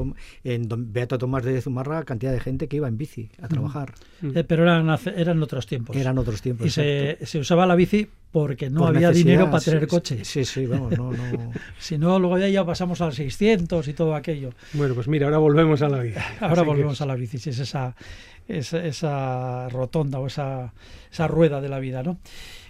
en 0.42 0.92
Beato 0.92 1.18
Tomás 1.18 1.44
de 1.44 1.60
Zumarra 1.60 2.04
cantidad 2.04 2.32
de 2.32 2.40
gente 2.40 2.66
que 2.66 2.76
iba 2.76 2.88
en 2.88 2.98
bici 2.98 3.30
a 3.40 3.46
trabajar. 3.46 3.94
Eh, 4.22 4.44
pero 4.44 4.64
eran, 4.64 4.88
eran 5.16 5.42
otros 5.42 5.66
tiempos. 5.66 5.96
Eran 5.96 6.18
otros 6.18 6.42
tiempos. 6.42 6.66
Y 6.66 6.70
se, 6.70 7.18
se, 7.22 7.38
usaba 7.38 7.64
la 7.64 7.76
bici 7.76 8.08
porque 8.32 8.70
no 8.70 8.86
había 8.86 9.10
dinero 9.10 9.50
para 9.50 9.62
tener 9.62 9.86
coche. 9.86 10.24
Sí, 10.24 10.44
sí, 10.44 10.66
vamos, 10.66 10.96
no, 10.96 11.12
no. 11.12 11.52
si 11.78 11.98
no, 11.98 12.18
luego 12.18 12.38
ya, 12.38 12.48
ya 12.48 12.64
pasamos 12.64 13.00
al 13.00 13.12
600 13.12 13.86
y 13.88 13.92
todo 13.92 14.14
aquello. 14.14 14.50
Bueno, 14.72 14.94
pues 14.94 15.08
mira, 15.08 15.26
ahora 15.26 15.38
volvemos 15.38 15.82
a 15.82 15.88
la 15.88 16.00
bici. 16.00 16.18
ahora 16.40 16.62
volvemos 16.62 17.00
a 17.00 17.06
la 17.06 17.14
bici, 17.14 17.38
si 17.38 17.50
es 17.50 17.58
esa 17.58 17.94
esa, 18.58 19.68
rotonda 19.68 20.18
o 20.18 20.26
esa, 20.26 20.72
esa 21.10 21.26
rueda 21.26 21.60
de 21.60 21.68
la 21.68 21.78
vida, 21.78 22.02
¿no? 22.02 22.18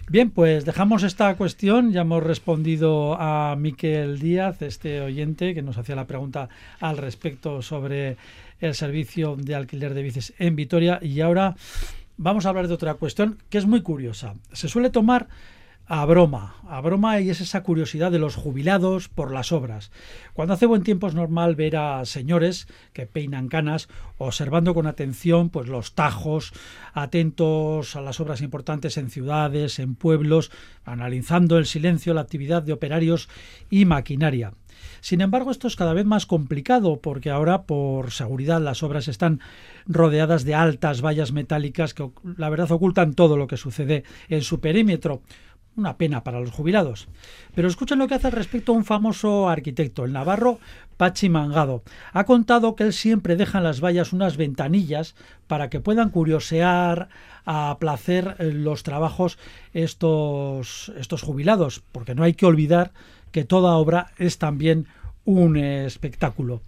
Bien, 0.09 0.29
pues 0.29 0.65
dejamos 0.65 1.03
esta 1.03 1.35
cuestión. 1.35 1.91
Ya 1.91 2.01
hemos 2.01 2.23
respondido 2.23 3.15
a 3.19 3.55
Miquel 3.57 4.19
Díaz, 4.19 4.61
este 4.61 5.01
oyente, 5.01 5.53
que 5.53 5.61
nos 5.61 5.77
hacía 5.77 5.95
la 5.95 6.07
pregunta 6.07 6.49
al 6.79 6.97
respecto 6.97 7.61
sobre 7.61 8.17
el 8.59 8.75
servicio 8.75 9.35
de 9.35 9.55
alquiler 9.55 9.93
de 9.93 10.03
bicis 10.03 10.33
en 10.37 10.55
Vitoria. 10.55 10.99
Y 11.01 11.21
ahora 11.21 11.55
vamos 12.17 12.45
a 12.45 12.49
hablar 12.49 12.67
de 12.67 12.73
otra 12.73 12.95
cuestión 12.95 13.37
que 13.49 13.57
es 13.57 13.65
muy 13.65 13.81
curiosa. 13.81 14.35
Se 14.51 14.67
suele 14.67 14.89
tomar 14.89 15.27
a 15.93 16.05
broma, 16.05 16.55
a 16.69 16.79
broma 16.79 17.19
y 17.19 17.29
es 17.29 17.41
esa 17.41 17.63
curiosidad 17.63 18.13
de 18.13 18.17
los 18.17 18.37
jubilados 18.37 19.09
por 19.09 19.33
las 19.33 19.51
obras. 19.51 19.91
Cuando 20.31 20.53
hace 20.53 20.65
buen 20.65 20.83
tiempo 20.83 21.05
es 21.05 21.15
normal 21.15 21.57
ver 21.57 21.75
a 21.75 22.05
señores 22.05 22.69
que 22.93 23.07
peinan 23.07 23.49
canas 23.49 23.89
observando 24.17 24.73
con 24.73 24.87
atención 24.87 25.49
pues 25.49 25.67
los 25.67 25.93
tajos, 25.93 26.53
atentos 26.93 27.97
a 27.97 28.01
las 28.01 28.21
obras 28.21 28.39
importantes 28.41 28.95
en 28.95 29.09
ciudades, 29.09 29.79
en 29.79 29.95
pueblos, 29.95 30.49
analizando 30.85 31.57
el 31.57 31.65
silencio, 31.65 32.13
la 32.13 32.21
actividad 32.21 32.63
de 32.63 32.71
operarios 32.71 33.27
y 33.69 33.83
maquinaria. 33.83 34.53
Sin 35.01 35.21
embargo, 35.21 35.51
esto 35.51 35.67
es 35.67 35.75
cada 35.75 35.93
vez 35.93 36.05
más 36.05 36.25
complicado 36.25 37.01
porque 37.01 37.29
ahora, 37.29 37.63
por 37.63 38.11
seguridad, 38.11 38.61
las 38.61 38.83
obras 38.83 39.07
están 39.07 39.39
rodeadas 39.85 40.43
de 40.43 40.55
altas 40.55 41.01
vallas 41.01 41.31
metálicas 41.31 41.93
que, 41.93 42.09
la 42.37 42.49
verdad, 42.49 42.71
ocultan 42.71 43.13
todo 43.13 43.37
lo 43.37 43.47
que 43.47 43.57
sucede 43.57 44.03
en 44.29 44.41
su 44.41 44.59
perímetro. 44.59 45.21
Una 45.75 45.97
pena 45.97 46.23
para 46.23 46.39
los 46.39 46.51
jubilados. 46.51 47.07
Pero 47.55 47.67
escuchen 47.67 47.99
lo 47.99 48.07
que 48.07 48.15
hace 48.15 48.27
al 48.27 48.33
respecto 48.33 48.73
un 48.73 48.83
famoso 48.83 49.47
arquitecto, 49.47 50.03
el 50.03 50.11
navarro 50.11 50.59
Pachi 50.97 51.29
Mangado. 51.29 51.81
Ha 52.11 52.25
contado 52.25 52.75
que 52.75 52.83
él 52.83 52.93
siempre 52.93 53.35
deja 53.35 53.57
en 53.57 53.63
las 53.63 53.81
vallas 53.81 54.13
unas 54.13 54.37
ventanillas 54.37 55.15
para 55.47 55.69
que 55.69 55.79
puedan 55.79 56.09
curiosear 56.09 57.09
a 57.45 57.77
placer 57.79 58.35
eh, 58.37 58.51
los 58.51 58.83
trabajos 58.83 59.39
estos, 59.73 60.91
estos 60.97 61.21
jubilados, 61.21 61.81
porque 61.91 62.15
no 62.15 62.23
hay 62.23 62.33
que 62.33 62.45
olvidar 62.45 62.91
que 63.31 63.45
toda 63.45 63.75
obra 63.77 64.11
es 64.17 64.37
también 64.37 64.87
un 65.25 65.57
espectáculo. 65.57 66.61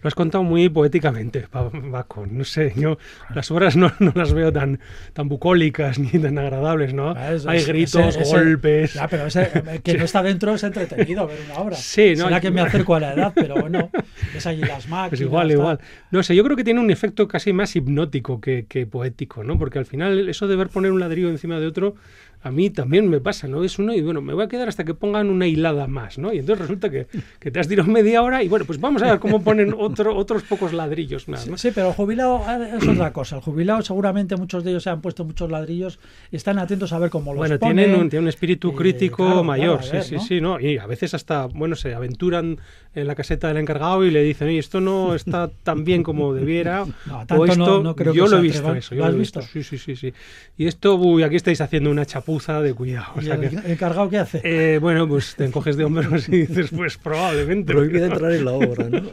Lo 0.00 0.08
has 0.08 0.14
contado 0.14 0.44
muy 0.44 0.68
poéticamente, 0.68 1.46
Paco. 1.48 2.26
No 2.30 2.44
sé, 2.44 2.72
yo 2.76 2.98
las 3.34 3.50
obras 3.50 3.76
no, 3.76 3.92
las 4.14 4.32
veo 4.32 4.52
tan, 4.52 4.78
tan 5.12 5.28
bucólicas 5.28 5.98
ni 5.98 6.10
tan 6.10 6.38
agradables, 6.38 6.94
¿no? 6.94 7.10
Ah, 7.10 7.30
Hay 7.46 7.64
gritos, 7.64 8.16
golpes. 8.30 8.94
Ya, 8.94 9.08
pero 9.08 9.26
ese, 9.26 9.50
eh, 9.54 9.80
que 9.82 9.94
no 9.94 10.04
está 10.04 10.22
dentro 10.22 10.54
es 10.54 10.62
entretenido 10.62 11.26
ver 11.26 11.38
una 11.46 11.58
obra. 11.60 11.76
Sí, 11.76 12.14
¿no? 12.16 12.24
Será 12.24 12.40
que 12.40 12.50
me 12.50 12.60
acerco 12.60 12.94
a 12.94 13.00
la 13.00 13.14
edad, 13.14 13.32
pero 13.34 13.56
bueno, 13.56 13.90
es 14.36 14.46
allí 14.46 14.60
las 14.60 14.88
máquinas. 14.88 15.10
Pues 15.10 15.20
igual, 15.20 15.50
igual. 15.50 15.80
No 16.10 16.22
sé, 16.22 16.36
yo 16.36 16.44
creo 16.44 16.56
que 16.56 16.64
tiene 16.64 16.80
un 16.80 16.90
efecto 16.90 17.26
casi 17.26 17.52
más 17.52 17.74
hipnótico 17.74 18.40
que, 18.40 18.66
que 18.68 18.86
poético, 18.86 19.42
¿no? 19.42 19.58
Porque 19.58 19.80
al 19.80 19.86
final 19.86 20.28
eso 20.28 20.46
de 20.46 20.56
ver 20.56 20.68
poner 20.68 20.92
un 20.92 21.00
ladrillo 21.00 21.28
encima 21.28 21.58
de 21.58 21.66
otro 21.66 21.96
a 22.42 22.50
mí 22.50 22.70
también 22.70 23.08
me 23.08 23.20
pasa, 23.20 23.48
¿no? 23.48 23.64
Es 23.64 23.78
uno 23.78 23.92
y 23.94 24.00
bueno, 24.00 24.20
me 24.20 24.32
voy 24.32 24.44
a 24.44 24.48
quedar 24.48 24.68
hasta 24.68 24.84
que 24.84 24.94
pongan 24.94 25.28
una 25.28 25.46
hilada 25.46 25.86
más, 25.86 26.18
¿no? 26.18 26.32
Y 26.32 26.38
entonces 26.38 26.60
resulta 26.60 26.90
que, 26.90 27.06
que 27.40 27.50
te 27.50 27.58
has 27.58 27.68
tirado 27.68 27.90
media 27.90 28.22
hora 28.22 28.42
y 28.42 28.48
bueno, 28.48 28.64
pues 28.64 28.80
vamos 28.80 29.02
a 29.02 29.10
ver 29.10 29.18
cómo 29.18 29.42
ponen 29.42 29.74
otro, 29.76 30.16
otros 30.16 30.44
pocos 30.44 30.72
ladrillos. 30.72 31.28
Nada, 31.28 31.44
¿no? 31.46 31.58
sí, 31.58 31.70
pero 31.74 31.88
el 31.88 31.94
jubilado 31.94 32.42
ah, 32.46 32.58
es 32.80 32.86
otra 32.86 33.12
cosa. 33.12 33.36
El 33.36 33.42
jubilado 33.42 33.82
seguramente 33.82 34.36
muchos 34.36 34.62
de 34.62 34.70
ellos 34.70 34.82
se 34.82 34.90
han 34.90 35.00
puesto 35.00 35.24
muchos 35.24 35.50
ladrillos 35.50 35.98
y 36.30 36.36
están 36.36 36.58
atentos 36.58 36.92
a 36.92 36.98
ver 36.98 37.10
cómo 37.10 37.32
los 37.32 37.38
bueno, 37.38 37.58
Tienen 37.58 37.94
un, 37.94 38.08
tienen 38.08 38.24
un 38.24 38.28
espíritu 38.28 38.74
crítico 38.74 39.42
mayor, 39.42 39.82
sí, 39.82 39.96
sí, 40.02 40.18
sí, 40.18 40.40
¿no? 40.40 40.60
Y 40.60 40.78
a 40.78 40.86
veces 40.86 41.14
hasta, 41.14 41.46
bueno, 41.46 41.74
se 41.74 41.94
aventuran 41.94 42.58
en 42.94 43.06
la 43.06 43.14
caseta 43.14 43.48
del 43.48 43.58
encargado 43.58 44.04
y 44.04 44.10
le 44.10 44.22
dicen, 44.22 44.48
oye, 44.48 44.58
esto 44.58 44.80
no 44.80 45.14
está 45.14 45.50
tan 45.62 45.84
bien 45.84 46.02
como 46.02 46.34
debiera. 46.34 46.84
o 47.30 47.44
esto, 47.44 47.82
no, 47.82 47.94
creo 47.94 48.12
yo 48.12 48.26
lo 48.26 48.38
he 48.38 48.42
visto 48.42 48.74
eso. 48.74 48.94
Yo 48.94 49.02
¿Lo 49.02 49.06
has 49.06 49.16
visto? 49.16 49.42
Sí, 49.42 49.62
sí, 49.62 49.78
sí, 49.78 49.96
sí. 49.96 50.12
Y 50.56 50.66
esto, 50.66 50.96
uy, 50.96 51.22
aquí 51.22 51.36
estáis 51.36 51.60
haciendo 51.60 51.90
una 51.90 52.06
chapuza 52.28 52.60
de 52.60 52.74
cuidado. 52.74 53.14
¿Y 53.20 53.30
el 53.30 53.44
encargado 53.64 54.08
qué 54.10 54.18
hace? 54.18 54.40
Eh, 54.44 54.78
bueno, 54.78 55.08
pues 55.08 55.34
te 55.34 55.46
encoges 55.46 55.76
de 55.76 55.84
hombros 55.84 56.28
y 56.28 56.46
dices, 56.46 56.70
pues 56.74 56.98
probablemente. 56.98 57.72
Prohibido 57.72 58.06
entrar 58.06 58.32
en 58.32 58.44
la 58.44 58.52
obra, 58.52 58.88
¿no? 58.88 59.08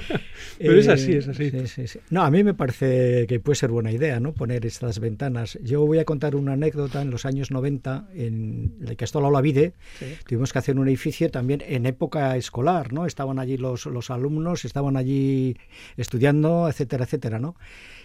Pero 0.58 0.78
es 0.78 0.88
así, 0.88 1.12
es 1.12 1.28
así. 1.28 1.50
Sí, 1.50 1.66
sí, 1.66 1.86
sí. 1.86 2.00
No, 2.10 2.22
a 2.22 2.30
mí 2.30 2.42
me 2.42 2.54
parece 2.54 3.26
que 3.28 3.38
puede 3.38 3.56
ser 3.56 3.70
buena 3.70 3.92
idea, 3.92 4.18
¿no? 4.18 4.32
Poner 4.32 4.66
estas 4.66 4.98
ventanas. 4.98 5.58
Yo 5.62 5.86
voy 5.86 5.98
a 5.98 6.04
contar 6.04 6.34
una 6.34 6.54
anécdota 6.54 7.00
en 7.00 7.10
los 7.10 7.24
años 7.24 7.50
90, 7.50 8.08
en 8.14 8.74
el 8.86 8.96
que 8.96 9.04
esto 9.04 9.20
la 9.20 9.40
Vide, 9.40 9.74
tuvimos 10.26 10.52
que 10.52 10.58
hacer 10.58 10.78
un 10.78 10.88
edificio 10.88 11.30
también 11.30 11.62
en 11.66 11.86
época 11.86 12.36
escolar, 12.36 12.92
¿no? 12.92 13.06
estaban 13.06 13.38
allí 13.38 13.56
los, 13.56 13.86
los 13.86 14.10
alumnos, 14.10 14.64
estaban 14.64 14.96
allí 14.96 15.56
estudiando, 15.96 16.68
etcétera, 16.68 17.04
etcétera, 17.04 17.38
¿no? 17.38 17.54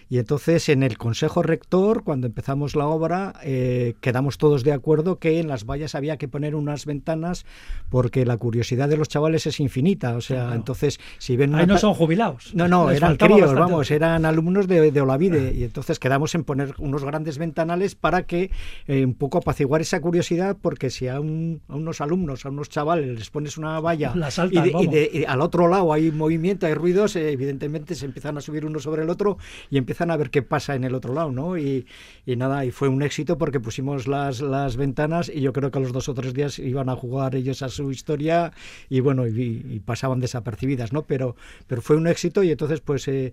Y 0.08 0.18
entonces 0.18 0.68
en 0.68 0.82
el 0.82 0.98
Consejo 0.98 1.42
Rector, 1.42 2.04
cuando 2.04 2.26
empezamos 2.26 2.76
la 2.76 2.86
obra, 2.86 3.34
eh, 3.42 3.94
quedamos 4.00 4.38
todos 4.38 4.64
de 4.64 4.72
acuerdo 4.72 5.18
que 5.18 5.40
en 5.40 5.48
las 5.48 5.64
vallas 5.64 5.94
había 5.94 6.16
que 6.16 6.28
poner 6.28 6.54
unas 6.54 6.86
ventanas 6.86 7.46
porque 7.90 8.24
la 8.24 8.36
curiosidad 8.36 8.88
de 8.88 8.96
los 8.96 9.08
chavales 9.08 9.46
es 9.46 9.60
infinita. 9.60 10.16
O 10.16 10.20
sea, 10.20 10.54
entonces 10.54 11.00
si 11.18 11.36
ven... 11.36 11.54
Ahí 11.54 11.66
no 11.66 11.78
son 11.78 11.94
jubilados. 11.94 12.54
No, 12.54 12.68
no, 12.68 12.90
eran 12.90 13.16
críos, 13.16 13.54
vamos, 13.54 13.90
eran 13.90 14.24
alumnos 14.24 14.68
de, 14.68 14.90
de 14.90 15.00
Olavide. 15.00 15.52
Y 15.54 15.64
entonces 15.64 15.98
quedamos 15.98 16.34
en 16.34 16.44
poner 16.44 16.74
unos 16.78 17.04
grandes 17.04 17.38
ventanales 17.38 17.94
para 17.94 18.26
que 18.26 18.50
eh, 18.86 19.04
un 19.04 19.14
poco 19.14 19.38
apaciguar 19.38 19.80
esa 19.80 20.00
curiosidad 20.00 20.56
porque 20.60 20.90
si 20.90 21.08
a, 21.08 21.20
unos 21.20 22.00
alumnos, 22.00 22.44
a 22.46 22.50
unos 22.50 22.68
chavales 22.68 23.18
les 23.18 23.30
pones 23.30 23.56
una 23.58 23.80
valla 23.80 24.12
y, 24.50 25.24
al 25.24 25.40
otro 25.40 25.68
lado 25.68 25.92
hay 25.92 26.10
movimiento, 26.10 26.66
hay 26.66 26.74
ruidos, 26.74 27.16
eh, 27.16 27.32
evidentemente 27.32 27.94
se 27.94 28.06
empiezan 28.06 28.36
a 28.38 28.40
subir 28.40 28.66
uno 28.66 28.78
sobre 28.78 29.02
el 29.02 29.10
otro 29.10 29.38
y 29.70 29.78
empiezan 29.78 29.93
a 30.00 30.16
ver 30.16 30.30
qué 30.30 30.42
pasa 30.42 30.74
en 30.74 30.84
el 30.84 30.94
otro 30.94 31.14
lado, 31.14 31.30
¿no? 31.30 31.56
Y, 31.58 31.86
nada, 32.26 32.64
y 32.64 32.70
fue 32.70 32.88
un 32.88 33.02
éxito 33.02 33.38
porque 33.38 33.60
pusimos 33.60 34.06
las, 34.06 34.40
las 34.40 34.76
ventanas 34.76 35.30
y 35.32 35.40
yo 35.40 35.52
creo 35.52 35.70
que 35.70 35.78
a 35.78 35.80
los 35.80 35.92
dos 35.92 36.08
o 36.08 36.14
tres 36.14 36.34
días 36.34 36.58
iban 36.58 36.88
a 36.88 36.96
jugar 36.96 37.34
ellos 37.34 37.62
a 37.62 37.68
su 37.68 37.90
historia 37.90 38.52
y 38.88 39.00
bueno, 39.00 39.26
y, 39.26 39.80
pasaban 39.84 40.20
desapercibidas, 40.20 40.92
¿no? 40.92 41.02
Pero, 41.02 41.36
pero 41.66 41.82
fue 41.82 41.96
un 41.96 42.06
éxito 42.06 42.42
y 42.42 42.50
entonces 42.50 42.80
pues 42.80 43.06
eh, 43.08 43.32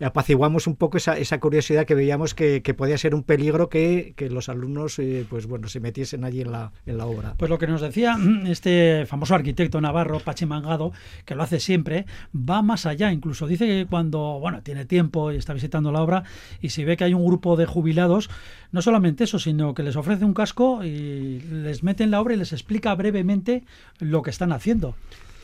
apaciguamos 0.00 0.66
un 0.66 0.76
poco 0.76 0.96
esa, 0.96 1.18
esa 1.18 1.38
curiosidad 1.40 1.86
que 1.86 1.94
veíamos 1.94 2.34
que, 2.34 2.60
podía 2.76 2.96
ser 2.98 3.14
un 3.14 3.22
peligro 3.22 3.68
que, 3.68 4.14
los 4.30 4.48
alumnos 4.48 4.98
eh, 4.98 5.26
pues 5.28 5.46
bueno 5.46 5.68
se 5.68 5.80
metiesen 5.80 6.24
allí 6.24 6.40
en 6.40 6.52
la, 6.52 6.72
en 6.86 6.96
la 6.96 7.06
obra. 7.06 7.34
Pues 7.36 7.50
lo 7.50 7.58
que 7.58 7.66
nos 7.66 7.80
decía 7.80 8.16
este 8.46 9.04
famoso 9.06 9.34
arquitecto 9.34 9.80
navarro, 9.80 10.20
Pachimangado, 10.20 10.92
que 11.24 11.34
lo 11.34 11.42
hace 11.42 11.60
siempre, 11.60 12.06
va 12.34 12.62
más 12.62 12.86
allá, 12.86 13.12
incluso 13.12 13.46
dice 13.46 13.66
que 13.66 13.86
cuando 13.88 14.38
bueno 14.40 14.62
tiene 14.62 14.84
tiempo 14.84 15.32
y 15.32 15.36
está 15.36 15.52
visitando 15.52 15.92
la 15.92 16.01
obra 16.02 16.24
y 16.60 16.70
si 16.70 16.84
ve 16.84 16.96
que 16.96 17.04
hay 17.04 17.14
un 17.14 17.24
grupo 17.24 17.56
de 17.56 17.66
jubilados, 17.66 18.28
no 18.70 18.82
solamente 18.82 19.24
eso, 19.24 19.38
sino 19.38 19.74
que 19.74 19.82
les 19.82 19.96
ofrece 19.96 20.24
un 20.24 20.34
casco 20.34 20.84
y 20.84 21.40
les 21.40 21.82
mete 21.82 22.04
en 22.04 22.10
la 22.10 22.20
obra 22.20 22.34
y 22.34 22.36
les 22.36 22.52
explica 22.52 22.94
brevemente 22.94 23.64
lo 23.98 24.22
que 24.22 24.30
están 24.30 24.52
haciendo. 24.52 24.94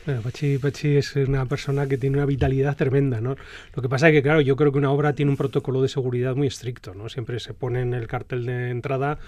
Bueno, 0.05 0.21
Pachi, 0.21 0.97
es 0.97 1.15
una 1.15 1.45
persona 1.45 1.87
que 1.87 1.97
tiene 1.97 2.17
una 2.17 2.25
vitalidad 2.25 2.75
tremenda, 2.75 3.21
¿no? 3.21 3.35
Lo 3.75 3.81
que 3.81 3.89
pasa 3.89 4.07
es 4.07 4.13
que, 4.13 4.23
claro, 4.23 4.41
yo 4.41 4.55
creo 4.55 4.71
que 4.71 4.77
una 4.77 4.91
obra 4.91 5.13
tiene 5.13 5.29
un 5.29 5.37
protocolo 5.37 5.81
de 5.81 5.87
seguridad 5.87 6.35
muy 6.35 6.47
estricto, 6.47 6.95
¿no? 6.95 7.09
Siempre 7.09 7.39
se 7.39 7.53
pone 7.53 7.81
en 7.81 7.93
el 7.93 8.07
cartel 8.07 8.45
de 8.45 8.71
entrada 8.71 9.19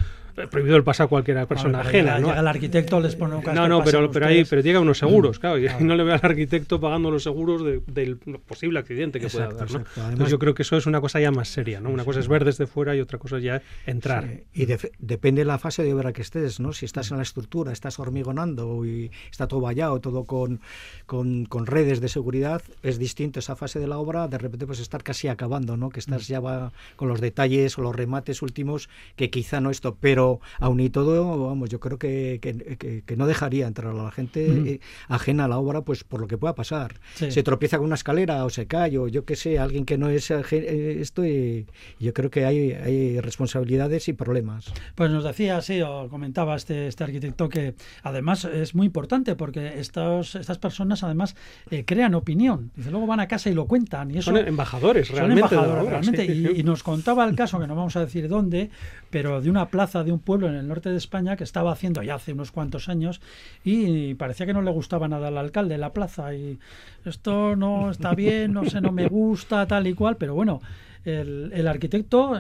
prohibido 0.50 0.78
el 0.78 0.84
paso 0.84 1.04
a 1.04 1.08
cualquier 1.08 1.46
persona 1.48 1.82
ajena, 1.82 2.20
¿no? 2.20 2.28
Llega 2.28 2.40
el 2.40 2.48
arquitecto, 2.48 3.00
les 3.00 3.16
pone 3.16 3.36
un 3.36 3.44
No, 3.54 3.68
no, 3.68 3.84
pero, 3.84 4.10
pero, 4.12 4.28
ahí, 4.28 4.46
pero 4.46 4.62
llega 4.62 4.80
unos 4.80 4.98
seguros, 4.98 5.40
claro, 5.40 5.58
y 5.58 5.68
no 5.84 5.96
le 5.96 6.04
ve 6.04 6.14
al 6.14 6.20
arquitecto 6.22 6.80
pagando 6.80 7.12
los 7.12 7.24
seguros 7.24 7.64
del 7.88 8.18
posible 8.46 8.80
accidente 8.80 9.20
que 9.20 9.28
pueda 9.28 9.46
haber, 9.46 9.72
¿no? 9.72 9.84
Entonces 9.96 10.30
yo 10.30 10.40
creo 10.40 10.54
que 10.54 10.64
eso 10.64 10.78
es 10.78 10.86
una 10.86 11.02
cosa 11.02 11.20
ya 11.20 11.32
más 11.32 11.48
seria, 11.48 11.80
¿no? 11.80 11.90
Una 11.90 12.06
cosa 12.06 12.20
es 12.20 12.28
ver 12.28 12.46
desde 12.46 12.68
fuera 12.68 12.96
y 12.96 13.00
otra 13.00 13.20
cosa 13.20 13.38
es 13.38 13.44
ya 13.44 13.62
entrar. 13.86 14.28
Y 14.54 14.66
depende 15.00 15.42
de 15.42 15.46
la 15.46 15.58
fase 15.58 15.84
de 15.84 15.94
obra 15.94 16.14
que 16.14 16.22
estés, 16.22 16.60
¿no? 16.60 16.74
Si 16.74 16.86
estás 16.86 17.12
en 17.12 17.18
la 17.18 17.24
estructura, 17.24 17.72
estás 17.72 18.00
hormigonando 18.00 18.86
y 18.86 19.12
está 19.30 19.48
todo 19.48 19.62
vallado, 19.62 20.00
todo 20.00 20.26
con, 20.26 20.60
con, 21.06 21.46
con, 21.46 21.66
redes 21.66 22.02
de 22.02 22.10
seguridad, 22.10 22.62
es 22.84 23.00
distinto 23.00 23.40
esa 23.40 23.56
fase 23.56 23.80
de 23.80 23.88
la 23.88 23.98
obra, 23.98 24.28
de 24.28 24.38
repente 24.38 24.66
pues 24.66 24.80
estar 24.80 25.04
casi 25.04 25.28
acabando, 25.28 25.78
¿no? 25.78 25.90
Que 25.90 26.00
estás 26.00 26.30
mm. 26.30 26.32
ya 26.32 26.40
va 26.40 26.72
con 26.96 27.08
los 27.08 27.22
detalles 27.22 27.78
o 27.78 27.82
los 27.82 27.96
remates 27.96 28.42
últimos, 28.42 28.90
que 29.16 29.30
quizá 29.30 29.62
no 29.62 29.70
esto, 29.70 29.98
pero 30.00 30.31
pero 30.32 30.40
aún 30.66 30.80
y 30.80 30.90
todo, 30.90 31.48
vamos, 31.48 31.70
yo 31.70 31.80
creo 31.80 31.98
que, 31.98 32.40
que, 32.42 33.16
no 33.18 33.28
dejaría 33.28 33.68
entrar 33.68 33.94
a 33.94 34.04
la 34.04 34.12
gente 34.12 34.46
eh, 34.46 34.80
ajena 35.08 35.46
a 35.46 35.48
la 35.48 35.58
obra, 35.58 35.82
pues 35.82 36.04
por 36.04 36.22
lo 36.22 36.28
que 36.28 36.38
pueda 36.38 36.56
pasar. 36.56 37.00
Se 37.14 37.44
tropieza 37.44 37.78
con 37.78 37.88
una 37.88 37.96
escalera 37.96 38.46
o 38.46 38.50
se 38.50 38.68
cae, 38.68 38.98
o 38.98 39.08
yo 39.08 39.26
qué 39.26 39.36
sé, 39.36 39.60
alguien 39.60 39.86
que 39.86 39.98
no 39.98 40.10
es 40.10 40.32
eh, 40.32 40.98
esto, 41.02 41.26
y, 41.26 41.68
yo 42.00 42.14
creo 42.14 42.30
que 42.30 42.46
hay, 42.46 42.72
hay 42.72 43.20
responsabilidades 43.20 44.08
y 44.08 44.14
problemas. 44.14 44.72
Pues 44.96 45.12
nos 45.12 45.24
decía, 45.24 45.62
sí, 45.62 45.82
o 45.82 46.08
comentaba 46.10 46.56
este, 46.56 46.88
este 46.88 47.04
arquitecto 47.04 47.50
que 47.50 47.76
además 48.04 48.46
es 48.46 48.74
muy 48.76 48.88
importante 48.88 49.36
porque 49.36 49.80
estos, 49.80 50.36
estas 50.36 50.58
personas 50.58 51.04
además 51.04 51.36
eh, 51.70 51.84
crean 51.86 52.16
opinión. 52.16 52.72
Dice, 52.76 52.92
luego 52.92 53.08
van 53.08 53.20
a 53.20 53.28
casa 53.28 53.50
y 53.50 53.54
lo 53.54 53.66
cuentan. 53.66 54.12
Y 54.12 54.20
eso, 54.20 54.32
son 54.32 54.48
embajadores, 54.48 55.10
realmente. 55.10 55.50
Son 55.50 55.60
embajadores, 55.60 55.90
realmente. 55.90 56.26
Y, 56.26 56.60
y, 56.60 56.64
nos 56.64 56.84
contaba 56.84 57.26
el 57.26 57.36
caso, 57.36 57.60
que 57.60 57.68
no 57.68 57.76
vamos 57.76 57.96
a 57.96 58.02
decir 58.02 58.28
dónde, 58.28 58.70
pero 59.10 59.42
de 59.42 59.50
una 59.50 59.70
plaza 59.70 60.04
de 60.04 60.11
un 60.12 60.20
pueblo 60.20 60.48
en 60.48 60.56
el 60.56 60.68
norte 60.68 60.90
de 60.90 60.98
España 60.98 61.36
que 61.36 61.44
estaba 61.44 61.72
haciendo 61.72 62.04
ya 62.04 62.16
hace 62.16 62.34
unos 62.34 62.52
cuantos 62.52 62.90
años 62.90 63.22
y 63.64 64.14
parecía 64.16 64.46
que 64.46 64.54
no 64.54 64.62
le 64.62 64.72
gustaba 64.72 65.08
nada 65.08 65.30
al 65.30 65.38
alcalde 65.38 65.76
de 65.76 65.80
la 65.80 65.94
plaza 65.94 66.34
y 66.34 66.60
esto 67.06 67.56
no 67.56 67.92
está 67.92 68.14
bien, 68.14 68.54
no 68.54 68.66
sé, 68.66 68.82
no 68.82 68.92
me 68.92 69.08
gusta, 69.08 69.66
tal 69.68 69.88
y 69.88 69.94
cual, 69.94 70.18
pero 70.18 70.36
bueno, 70.36 70.62
el, 71.06 71.68
arquitecto, 71.68 72.34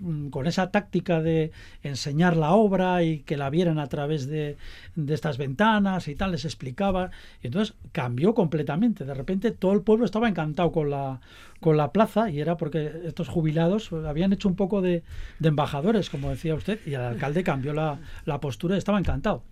mm, 0.00 0.28
con 0.30 0.46
esa 0.46 0.70
táctica 0.70 1.20
de 1.20 1.52
enseñar 1.82 2.36
la 2.36 2.52
obra 2.52 3.02
y 3.02 3.20
que 3.20 3.36
la 3.36 3.50
vieran 3.50 3.78
a 3.78 3.86
través 3.86 4.26
de, 4.26 4.56
de 4.96 5.14
estas 5.14 5.38
ventanas 5.38 6.08
y 6.08 6.14
tal, 6.14 6.32
les 6.32 6.44
explicaba. 6.44 7.10
Y 7.42 7.48
entonces 7.48 7.74
cambió 7.92 8.34
completamente. 8.34 9.04
De 9.04 9.14
repente 9.14 9.50
todo 9.50 9.72
el 9.72 9.82
pueblo 9.82 10.04
estaba 10.04 10.28
encantado 10.28 10.72
con 10.72 10.90
la, 10.90 11.20
con 11.60 11.76
la 11.76 11.92
plaza 11.92 12.30
y 12.30 12.40
era 12.40 12.56
porque 12.56 12.92
estos 13.04 13.28
jubilados 13.28 13.92
habían 13.92 14.32
hecho 14.32 14.48
un 14.48 14.56
poco 14.56 14.80
de, 14.80 15.02
de 15.38 15.48
embajadores, 15.48 16.10
como 16.10 16.30
decía 16.30 16.54
usted, 16.54 16.80
y 16.86 16.94
el 16.94 17.00
alcalde 17.00 17.42
cambió 17.44 17.72
la, 17.72 17.98
la 18.24 18.40
postura 18.40 18.74
y 18.74 18.78
estaba 18.78 18.98
encantado. 18.98 19.42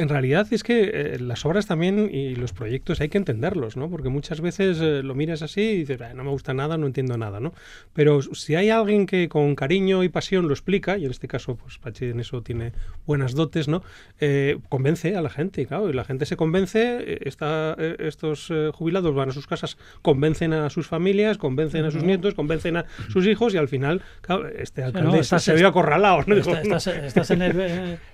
En 0.00 0.08
realidad 0.08 0.46
es 0.50 0.62
que 0.62 0.90
eh, 0.94 1.18
las 1.20 1.44
obras 1.44 1.66
también 1.66 2.08
y 2.10 2.34
los 2.34 2.54
proyectos 2.54 3.02
hay 3.02 3.10
que 3.10 3.18
entenderlos, 3.18 3.76
¿no? 3.76 3.90
Porque 3.90 4.08
muchas 4.08 4.40
veces 4.40 4.80
eh, 4.80 5.02
lo 5.02 5.14
miras 5.14 5.42
así 5.42 5.60
y 5.60 5.76
dices, 5.80 6.00
no 6.14 6.24
me 6.24 6.30
gusta 6.30 6.54
nada, 6.54 6.78
no 6.78 6.86
entiendo 6.86 7.18
nada, 7.18 7.38
¿no? 7.38 7.52
Pero 7.92 8.22
si 8.22 8.54
hay 8.54 8.70
alguien 8.70 9.04
que 9.04 9.28
con 9.28 9.54
cariño 9.54 10.02
y 10.02 10.08
pasión 10.08 10.48
lo 10.48 10.54
explica, 10.54 10.96
y 10.96 11.04
en 11.04 11.10
este 11.10 11.28
caso, 11.28 11.56
pues 11.56 11.76
Pachi 11.76 12.06
en 12.06 12.20
eso 12.20 12.40
tiene 12.40 12.72
buenas 13.04 13.34
dotes, 13.34 13.68
¿no? 13.68 13.82
Eh, 14.20 14.56
convence 14.70 15.16
a 15.16 15.20
la 15.20 15.28
gente, 15.28 15.60
y 15.60 15.66
claro, 15.66 15.90
y 15.90 15.92
la 15.92 16.04
gente 16.04 16.24
se 16.24 16.38
convence, 16.38 17.18
está, 17.28 17.76
estos 17.98 18.50
jubilados 18.72 19.14
van 19.14 19.28
a 19.28 19.32
sus 19.32 19.46
casas, 19.46 19.76
convencen 20.00 20.54
a 20.54 20.70
sus 20.70 20.86
familias, 20.86 21.36
convencen 21.36 21.84
a 21.84 21.90
sus 21.90 22.04
nietos, 22.04 22.32
convencen 22.32 22.78
a 22.78 22.86
sus 23.10 23.26
hijos, 23.26 23.52
y 23.52 23.58
al 23.58 23.68
final, 23.68 24.00
claro, 24.22 24.48
este 24.48 24.82
alcalde 24.82 25.22
se 25.24 25.52
ve 25.52 25.66
acorralado, 25.66 26.24
¿no? 26.26 26.36
Estás, 26.36 26.86
en, 26.86 27.42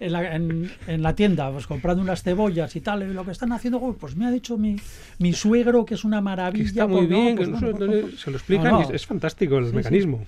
en, 0.00 1.02
la, 1.02 1.14
tienda, 1.14 1.52
pues 1.52 1.69
comprando 1.76 2.02
unas 2.02 2.23
cebollas 2.23 2.75
y 2.75 2.80
tal, 2.80 3.02
y 3.02 3.12
lo 3.12 3.25
que 3.25 3.33
están 3.33 3.52
haciendo, 3.52 3.80
pues 4.00 4.16
me 4.16 4.26
ha 4.26 4.30
dicho 4.30 4.56
mi, 4.56 4.76
mi 5.18 5.33
suegro 5.33 5.85
que 5.85 5.95
es 5.95 6.04
una 6.04 6.21
maravilla. 6.21 6.64
Que 6.64 6.68
está 6.68 6.87
muy 6.87 7.06
bien, 7.06 7.37
pues 7.37 7.49
se 8.21 8.30
lo 8.30 8.37
explican 8.37 8.80
y 8.80 8.95
es 8.95 9.06
fantástico 9.06 9.59
el 9.59 9.73
mecanismo. 9.73 10.25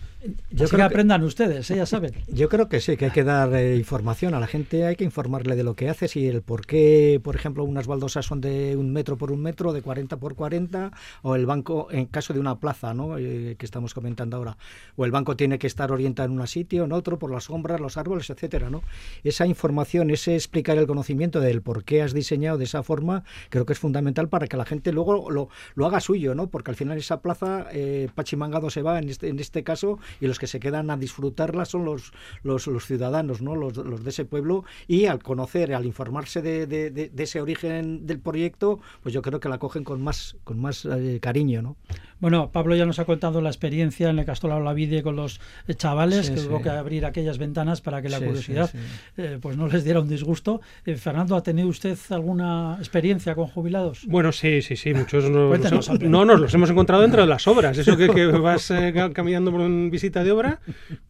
Yo 0.51 0.67
creo 0.67 0.79
que 0.79 0.83
aprendan 0.83 1.23
ustedes, 1.23 1.71
¿eh? 1.71 1.77
ya 1.77 1.87
saben. 1.87 2.13
Yo 2.29 2.49
creo 2.49 2.69
que 2.69 2.81
sí, 2.81 2.97
que 2.97 3.07
hay 3.07 3.11
que 3.11 3.25
dar 3.25 3.55
eh, 3.55 3.77
información 3.77 4.35
a 4.35 4.41
la 4.41 4.47
gente, 4.47 4.85
hay 4.85 4.97
que 4.97 5.05
informarle 5.05 5.57
de 5.57 5.63
lo 5.63 5.75
que 5.75 5.89
haces 5.89 6.17
y 6.17 6.27
el 6.27 6.43
por 6.43 6.67
qué, 6.67 7.21
por 7.23 7.37
ejemplo, 7.37 7.65
unas 7.65 7.87
baldosas 7.87 8.27
son 8.27 8.41
de 8.41 8.77
un 8.77 8.93
metro 8.93 9.17
por 9.17 9.33
un 9.33 9.43
metro, 9.43 9.73
de 9.73 9.83
40 9.83 10.17
por 10.19 10.35
40, 10.35 10.93
o 11.23 11.35
el 11.35 11.47
banco, 11.47 11.89
en 11.91 12.07
caso 12.07 12.33
de 12.33 12.41
una 12.41 12.59
plaza, 12.59 12.95
¿no? 12.95 13.19
Eh, 13.19 13.57
que 13.59 13.67
estamos 13.67 13.95
comentando 13.95 14.37
ahora, 14.37 14.57
o 14.97 15.05
el 15.05 15.11
banco 15.11 15.37
tiene 15.37 15.59
que 15.59 15.67
estar 15.67 15.93
orientado 15.93 16.29
en 16.31 16.39
un 16.39 16.47
sitio, 16.47 16.85
en 16.85 16.93
otro, 16.93 17.19
por 17.19 17.31
las 17.31 17.45
sombras, 17.45 17.81
los 17.81 17.97
árboles, 17.97 18.31
etcétera, 18.31 18.71
¿no? 18.71 18.83
Esa 19.25 19.47
información, 19.47 20.11
ese 20.11 20.35
explicar 20.35 20.79
el 20.79 20.87
conocimiento 20.87 21.41
del 21.41 21.63
por 21.63 21.85
qué 21.85 22.03
has 22.03 22.13
diseñado 22.13 22.59
de 22.59 22.65
esa 22.65 22.83
forma, 22.83 23.25
creo 23.51 23.67
que 23.67 23.73
es 23.73 23.79
fundamental 23.79 24.29
para 24.29 24.47
que 24.47 24.57
la 24.57 24.65
gente 24.65 24.93
luego 24.93 25.31
lo, 25.31 25.49
lo 25.75 25.87
haga 25.87 26.01
suyo, 26.01 26.35
¿no? 26.35 26.49
Porque 26.49 26.71
al 26.71 26.77
final 26.77 26.99
esa 26.99 27.21
plaza, 27.21 27.67
eh, 27.73 28.09
Pachimangado 28.15 28.71
se 28.71 28.83
va 28.83 28.99
en 28.99 29.09
este, 29.09 29.29
en 29.29 29.39
este 29.39 29.63
caso 29.63 29.99
y 30.21 30.27
los 30.27 30.39
que 30.39 30.47
se 30.47 30.61
quedan 30.61 30.91
a 30.91 30.97
disfrutarla 30.97 31.65
son 31.65 31.85
los, 31.85 32.13
los, 32.43 32.67
los 32.67 32.87
ciudadanos, 32.87 33.43
¿no? 33.43 33.55
Los, 33.55 33.77
los, 33.77 34.05
de 34.05 34.11
ese 34.11 34.25
pueblo 34.25 34.65
y 34.87 35.07
al 35.07 35.23
conocer, 35.23 35.75
al 35.75 35.87
informarse 35.87 36.43
de, 36.43 36.67
de, 36.67 36.91
de, 36.91 37.23
ese 37.23 37.41
origen 37.41 38.07
del 38.07 38.21
proyecto, 38.21 38.81
pues 39.03 39.15
yo 39.15 39.23
creo 39.23 39.41
que 39.41 39.49
la 39.49 39.59
cogen 39.59 39.85
con 39.85 40.01
más, 40.03 40.37
con 40.45 40.61
más 40.61 40.85
eh, 40.85 41.19
cariño, 41.21 41.63
¿no? 41.63 41.77
Bueno, 42.21 42.51
Pablo 42.51 42.75
ya 42.75 42.85
nos 42.85 42.99
ha 42.99 43.05
contado 43.05 43.41
la 43.41 43.49
experiencia 43.49 44.11
en 44.11 44.19
el 44.19 44.25
Castolao 44.25 44.61
La 44.61 44.73
Vide 44.73 45.03
con 45.03 45.15
los 45.15 45.41
chavales, 45.77 46.31
que 46.31 46.41
hubo 46.41 46.61
que 46.61 46.69
abrir 46.69 47.07
aquellas 47.07 47.39
ventanas 47.39 47.81
para 47.81 48.03
que 48.03 48.09
la 48.09 48.19
curiosidad 48.19 48.71
eh, 49.17 49.39
pues 49.41 49.57
no 49.57 49.69
les 49.69 49.85
diera 49.85 50.01
un 50.01 50.09
disgusto. 50.09 50.61
Eh, 50.85 50.97
Fernando, 50.97 51.37
¿ha 51.37 51.43
tenido 51.45 51.69
usted 51.69 51.97
alguna 52.11 52.77
experiencia 52.79 53.37
con 53.37 53.47
jubilados? 53.47 54.05
Bueno, 54.07 54.33
sí, 54.33 54.63
sí, 54.63 54.75
sí, 54.75 54.95
muchos 54.95 55.31
no, 55.31 55.55
no 56.01 56.25
nos 56.25 56.41
los 56.41 56.55
hemos 56.55 56.71
encontrado 56.71 57.03
dentro 57.03 57.21
de 57.21 57.29
las 57.29 57.47
obras. 57.47 57.79
Eso 57.79 57.97
que, 57.97 58.27
vas 58.27 58.71
eh, 58.73 58.93
caminando 59.13 59.53
por 59.53 59.61
una 59.61 59.85
visita 59.99 60.25
de 60.25 60.33
obra 60.33 60.61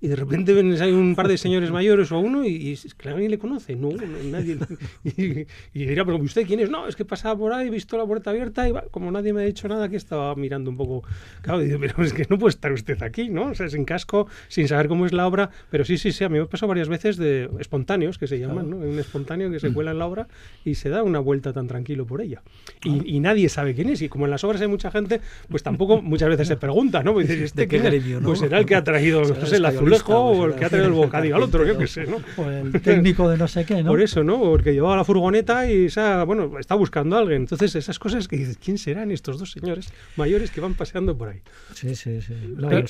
y 0.00 0.08
de 0.08 0.16
repente 0.16 0.52
ves 0.54 0.80
hay 0.80 0.92
un 0.92 1.14
par 1.14 1.28
de 1.28 1.38
señores 1.38 1.70
mayores 1.70 2.10
o 2.12 2.18
uno 2.18 2.44
y, 2.44 2.48
y 2.48 2.76
que 2.96 3.10
nadie 3.10 3.28
le 3.28 3.38
conoce. 3.38 3.76
No, 3.76 3.90
nadie. 3.90 4.58
Y, 5.04 5.46
y, 5.72 5.86
dirá, 5.86 6.04
pero 6.04 6.18
¿usted 6.18 6.46
quién 6.46 6.60
es? 6.60 6.70
No, 6.70 6.86
es 6.86 6.96
que 6.96 7.04
pasaba 7.04 7.36
por 7.36 7.52
ahí, 7.52 7.68
he 7.68 7.70
visto 7.70 7.96
la 7.96 8.04
puerta 8.04 8.30
abierta 8.30 8.68
y 8.68 8.72
como 8.90 9.10
nadie 9.10 9.32
me 9.32 9.42
ha 9.42 9.44
dicho 9.44 9.66
nada, 9.68 9.88
que 9.88 9.96
estaba 9.96 10.34
mirando 10.34 10.70
un 10.70 10.76
poco 10.76 11.02
Claro, 11.42 11.62
pero 11.80 12.02
es 12.02 12.12
que 12.12 12.26
no 12.28 12.38
puede 12.38 12.50
estar 12.50 12.72
usted 12.72 13.02
aquí, 13.02 13.28
¿no? 13.28 13.50
O 13.50 13.54
sea, 13.54 13.68
sin 13.68 13.84
casco, 13.84 14.28
sin 14.48 14.68
saber 14.68 14.88
cómo 14.88 15.06
es 15.06 15.12
la 15.12 15.26
obra. 15.26 15.50
Pero 15.70 15.84
sí, 15.84 15.98
sí, 15.98 16.12
sí, 16.12 16.24
a 16.24 16.28
mí 16.28 16.38
me 16.38 16.46
pasó 16.46 16.66
varias 16.66 16.88
veces 16.88 17.16
de 17.16 17.48
espontáneos, 17.58 18.18
que 18.18 18.26
se 18.26 18.38
llaman, 18.38 18.70
¿no? 18.70 18.76
Un 18.76 18.98
espontáneo 18.98 19.50
que 19.50 19.60
se 19.60 19.72
cuela 19.72 19.92
en 19.92 19.98
la 19.98 20.06
obra 20.06 20.28
y 20.64 20.74
se 20.74 20.88
da 20.88 21.02
una 21.02 21.20
vuelta 21.20 21.52
tan 21.52 21.66
tranquilo 21.66 22.06
por 22.06 22.20
ella. 22.20 22.42
Y, 22.84 23.18
nadie 23.18 23.48
sabe 23.48 23.74
quién 23.74 23.88
es. 23.88 24.00
Y 24.02 24.08
como 24.08 24.26
en 24.26 24.30
las 24.30 24.44
obras 24.44 24.60
hay 24.60 24.68
mucha 24.68 24.90
gente, 24.90 25.20
pues 25.48 25.62
tampoco 25.62 26.00
muchas 26.00 26.28
veces 26.28 26.48
se 26.48 26.56
pregunta, 26.56 27.02
¿no? 27.02 27.12
Pues, 27.12 27.28
¿este 27.30 27.62
¿De 27.62 27.68
qué 27.68 27.78
gremio, 27.78 28.20
Pues 28.20 28.38
será 28.38 28.58
el 28.58 28.66
que 28.66 28.76
ha 28.78 28.84
traído 28.84 29.22
el 29.22 29.64
azulejo 29.64 30.16
o 30.16 30.46
el 30.46 30.54
que 30.54 30.64
ha 30.64 30.68
traído 30.68 30.88
el 30.88 30.94
bocadillo 30.94 31.36
al 31.36 31.42
otro, 31.42 31.66
yo 31.66 31.76
qué 31.76 31.86
sé, 31.86 32.06
¿no? 32.06 32.18
O 32.38 32.50
el 32.50 32.72
técnico 32.80 33.28
de 33.28 33.36
no 33.36 33.48
sé 33.48 33.64
qué, 33.64 33.82
¿no? 33.82 33.90
Por 33.90 34.00
eso, 34.00 34.24
¿no? 34.24 34.38
Porque 34.38 34.72
llevaba 34.72 34.96
la 34.96 35.04
furgoneta 35.04 35.70
y, 35.70 35.86
esa, 35.86 36.24
bueno, 36.24 36.58
está 36.58 36.74
buscando 36.74 37.16
a 37.16 37.20
alguien. 37.20 37.42
Entonces, 37.42 37.74
esas 37.74 37.98
cosas 37.98 38.28
que 38.28 38.36
dices, 38.36 38.58
¿quién 38.62 38.78
serán 38.78 39.10
estos 39.10 39.38
dos 39.38 39.50
señores 39.50 39.92
mayores 40.16 40.50
que 40.50 40.60
van 40.60 40.74
paseando 40.74 41.16
por 41.16 41.28
ahí. 41.28 41.40
Sí, 41.74 41.94
sí, 41.94 42.20
sí. 42.20 42.34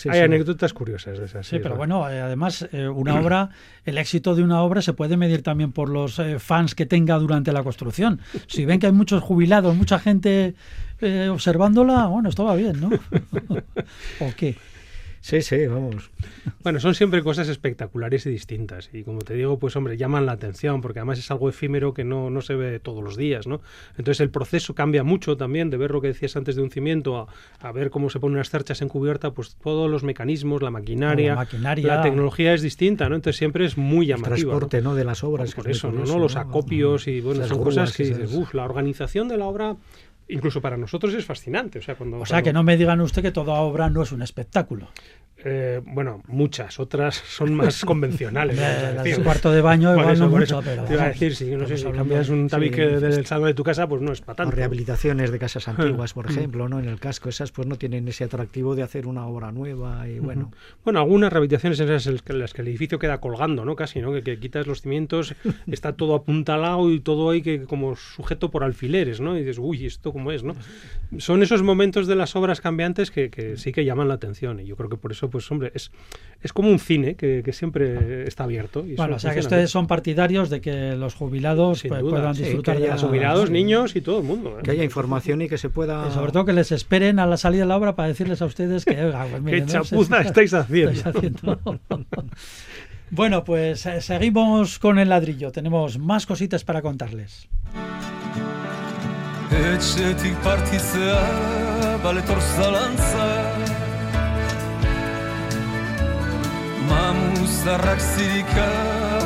hay 0.08 0.20
anécdotas 0.20 0.72
curiosas 0.72 1.18
de 1.18 1.26
esas. 1.26 1.46
Sí, 1.46 1.58
pero 1.62 1.76
bueno, 1.76 2.08
eh, 2.08 2.20
además, 2.20 2.68
eh, 2.72 2.88
una 2.88 3.20
obra, 3.20 3.50
el 3.84 3.98
éxito 3.98 4.34
de 4.34 4.42
una 4.42 4.62
obra 4.62 4.82
se 4.82 4.92
puede 4.92 5.16
medir 5.16 5.42
también 5.42 5.72
por 5.72 5.88
los 5.88 6.18
eh, 6.18 6.38
fans 6.38 6.74
que 6.74 6.86
tenga 6.86 7.18
durante 7.18 7.52
la 7.52 7.62
construcción. 7.62 8.20
Si 8.46 8.64
ven 8.64 8.80
que 8.80 8.86
hay 8.86 8.92
muchos 8.92 9.22
jubilados, 9.22 9.74
mucha 9.76 9.98
gente 9.98 10.54
observándola, 11.30 12.06
bueno, 12.06 12.28
esto 12.28 12.44
va 12.44 12.56
bien, 12.56 12.80
¿no? 12.80 12.90
¿O 14.20 14.32
qué? 14.36 14.56
Sí, 15.20 15.42
sí, 15.42 15.66
vamos. 15.66 16.10
Bueno, 16.62 16.80
son 16.80 16.94
siempre 16.94 17.22
cosas 17.22 17.48
espectaculares 17.48 18.26
y 18.26 18.30
distintas. 18.30 18.90
Y 18.92 19.02
como 19.02 19.20
te 19.20 19.34
digo, 19.34 19.58
pues 19.58 19.76
hombre, 19.76 19.96
llaman 19.96 20.26
la 20.26 20.32
atención, 20.32 20.80
porque 20.80 21.00
además 21.00 21.18
es 21.18 21.30
algo 21.30 21.48
efímero 21.48 21.94
que 21.94 22.04
no, 22.04 22.30
no 22.30 22.40
se 22.40 22.54
ve 22.54 22.78
todos 22.80 23.02
los 23.02 23.16
días, 23.16 23.46
¿no? 23.46 23.60
Entonces 23.96 24.20
el 24.20 24.30
proceso 24.30 24.74
cambia 24.74 25.04
mucho 25.04 25.36
también, 25.36 25.70
de 25.70 25.76
ver 25.76 25.90
lo 25.90 26.00
que 26.00 26.08
decías 26.08 26.36
antes 26.36 26.56
de 26.56 26.62
un 26.62 26.70
cimiento 26.70 27.28
a, 27.60 27.72
ver 27.72 27.90
cómo 27.90 28.10
se 28.10 28.20
ponen 28.20 28.36
unas 28.36 28.50
cerchas 28.50 28.80
en 28.82 28.88
cubierta, 28.88 29.32
pues 29.32 29.56
todos 29.56 29.90
los 29.90 30.02
mecanismos, 30.02 30.62
la 30.62 30.70
maquinaria, 30.70 31.30
la, 31.30 31.36
maquinaria. 31.36 31.96
la 31.96 32.02
tecnología 32.02 32.54
es 32.54 32.62
distinta, 32.62 33.08
¿no? 33.08 33.14
Entonces 33.14 33.36
siempre 33.36 33.64
es 33.64 33.76
muy 33.76 34.06
llamativo. 34.06 34.34
El 34.34 34.42
transporte, 34.42 34.82
¿no? 34.82 34.94
De 34.94 35.04
las 35.04 35.24
obras. 35.24 35.54
Por 35.54 35.70
eso, 35.70 35.92
¿no? 35.92 36.18
Los 36.18 36.36
acopios 36.36 37.08
y, 37.08 37.20
bueno, 37.20 37.46
son 37.46 37.62
cosas 37.62 37.96
que 37.96 38.04
dices, 38.04 38.32
uff, 38.32 38.54
la 38.54 38.64
organización 38.64 39.28
de 39.28 39.36
la 39.36 39.46
obra 39.46 39.76
incluso 40.28 40.60
para 40.60 40.76
nosotros 40.76 41.14
es 41.14 41.24
fascinante. 41.24 41.78
O 41.78 41.82
sea, 41.82 41.94
cuando, 41.96 42.18
o 42.18 42.26
sea 42.26 42.42
que 42.42 42.52
no 42.52 42.62
me 42.62 42.76
digan 42.76 43.00
usted 43.00 43.22
que 43.22 43.32
toda 43.32 43.54
obra 43.54 43.90
no 43.90 44.02
es 44.02 44.12
un 44.12 44.22
espectáculo. 44.22 44.88
Eh, 45.44 45.80
bueno, 45.84 46.20
muchas, 46.26 46.80
otras 46.80 47.14
son 47.14 47.54
más 47.54 47.84
convencionales. 47.84 48.58
el 48.58 49.22
cuarto 49.22 49.52
de 49.52 49.60
baño 49.60 49.96
igual 49.96 50.18
no 50.18 50.28
mucho, 50.28 50.60
pero... 50.64 50.84
Te 50.84 50.94
iba 50.94 51.04
a 51.04 51.08
decir, 51.08 51.36
si 51.36 51.44
no 51.52 51.66
sé, 51.66 51.76
si 51.76 51.84
cambias 51.84 52.28
un 52.28 52.48
tabique 52.48 52.84
del 52.86 53.24
salón 53.24 53.46
de 53.46 53.54
tu 53.54 53.62
casa, 53.62 53.88
pues 53.88 54.02
no 54.02 54.12
es 54.12 54.20
para 54.20 54.36
tanto. 54.36 54.56
rehabilitaciones 54.56 55.30
de 55.30 55.38
casas 55.38 55.68
antiguas, 55.68 56.12
por 56.12 56.28
ejemplo, 56.28 56.68
¿no? 56.68 56.80
En 56.80 56.88
el 56.88 56.98
casco, 56.98 57.28
esas 57.28 57.52
pues 57.52 57.68
no 57.68 57.76
tienen 57.76 58.08
ese 58.08 58.24
atractivo 58.24 58.74
de 58.74 58.82
hacer 58.82 59.06
una 59.06 59.26
obra 59.26 59.52
nueva 59.52 60.08
y 60.08 60.18
bueno... 60.18 60.50
Bueno, 60.84 61.00
algunas 61.00 61.32
rehabilitaciones 61.32 61.78
en 61.80 62.38
las 62.38 62.52
que 62.52 62.62
el 62.62 62.68
edificio 62.68 62.98
queda 62.98 63.20
colgando, 63.20 63.64
¿no? 63.64 63.76
Casi, 63.76 64.00
¿no? 64.00 64.12
Que, 64.12 64.38
quitas 64.38 64.66
los 64.66 64.82
cimientos, 64.82 65.34
está 65.68 65.92
todo 65.92 66.14
apuntalado 66.16 66.90
y 66.90 67.00
todo 67.00 67.30
ahí 67.30 67.42
que 67.42 67.62
como 67.62 67.94
sujeto 67.94 68.50
por 68.50 68.64
alfileres, 68.64 69.20
¿no? 69.20 69.36
Y 69.36 69.40
dices, 69.40 69.58
uy, 69.60 69.86
¿esto 69.86 70.12
cómo 70.12 70.32
es, 70.32 70.42
no? 70.42 70.56
Son 71.18 71.42
esos 71.42 71.62
momentos 71.62 72.06
de 72.06 72.16
las 72.16 72.34
obras 72.34 72.60
cambiantes 72.60 73.10
que, 73.10 73.30
que 73.30 73.56
sí 73.56 73.72
que 73.72 73.84
llaman 73.84 74.08
la 74.08 74.14
atención 74.14 74.60
y 74.60 74.66
yo 74.66 74.76
creo 74.76 74.90
que 74.90 74.96
por 74.96 75.12
eso 75.12 75.27
pues 75.30 75.50
hombre, 75.50 75.72
es, 75.74 75.90
es 76.42 76.52
como 76.52 76.70
un 76.70 76.78
cine 76.78 77.16
que, 77.16 77.42
siempre 77.52 78.26
está 78.28 78.44
abierto. 78.44 78.84
Y 78.86 78.94
bueno, 78.94 79.16
o 79.16 79.18
sea 79.18 79.34
que 79.34 79.40
ustedes 79.40 79.70
son 79.70 79.86
partidarios 79.86 80.50
de 80.50 80.60
que 80.60 80.94
los 80.94 81.14
jubilados 81.14 81.82
pues, 81.86 82.00
puedan 82.00 82.34
disfrutar 82.34 82.78
de 82.78 82.88
los 82.88 83.02
jubilados, 83.02 83.50
niños 83.50 83.96
y 83.96 84.00
todo 84.00 84.18
el 84.18 84.24
mundo. 84.24 84.58
¿eh? 84.58 84.62
Que 84.62 84.70
haya 84.72 84.84
información 84.84 85.42
y 85.42 85.48
que 85.48 85.58
se 85.58 85.68
pueda... 85.70 86.10
sobre 86.10 86.32
todo 86.32 86.44
que 86.44 86.52
les 86.52 86.70
esperen 86.72 87.18
a 87.18 87.26
la 87.26 87.36
salida 87.36 87.62
de 87.62 87.68
la 87.68 87.76
obra 87.76 87.96
para 87.96 88.08
decirles 88.08 88.40
a 88.42 88.46
ustedes 88.46 88.84
que... 88.84 88.94
Pues 88.94 89.42
¿Qué 89.44 89.66
chapuza 89.66 90.20
estáis 90.20 90.54
haciendo? 90.54 91.58
bueno, 93.10 93.44
pues 93.44 93.86
eh, 93.86 94.00
seguimos 94.00 94.78
con 94.78 94.98
el 94.98 95.08
ladrillo. 95.08 95.50
Tenemos 95.50 95.98
más 95.98 96.26
cositas 96.26 96.64
para 96.64 96.82
contarles. 96.82 97.48
Mamuzarrak 106.88 108.00
zirika 108.00 108.68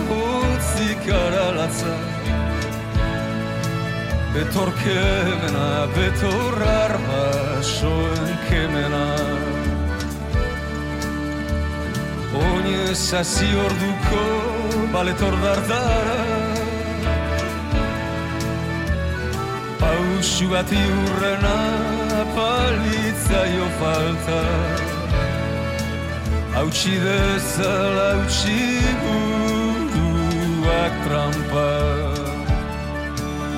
hotzik 0.09 1.05
aralatza. 1.22 1.94
Betor 4.35 4.70
kemena, 4.83 5.68
betor 5.96 6.59
arma 6.85 7.25
soen 7.62 8.33
kemena. 8.48 9.07
Oine 12.44 12.94
sasi 12.94 13.51
orduko 13.66 14.25
baletor 14.94 15.35
dardara. 15.44 16.22
Pausu 19.81 20.48
bat 20.55 20.70
iurrena 20.85 21.59
palitzaio 22.37 23.68
falta 23.79 24.40
hautsi 26.62 26.94
dezala 27.05 28.03
hautsi 28.14 28.59
buruak 29.03 30.94
trampa 31.05 31.70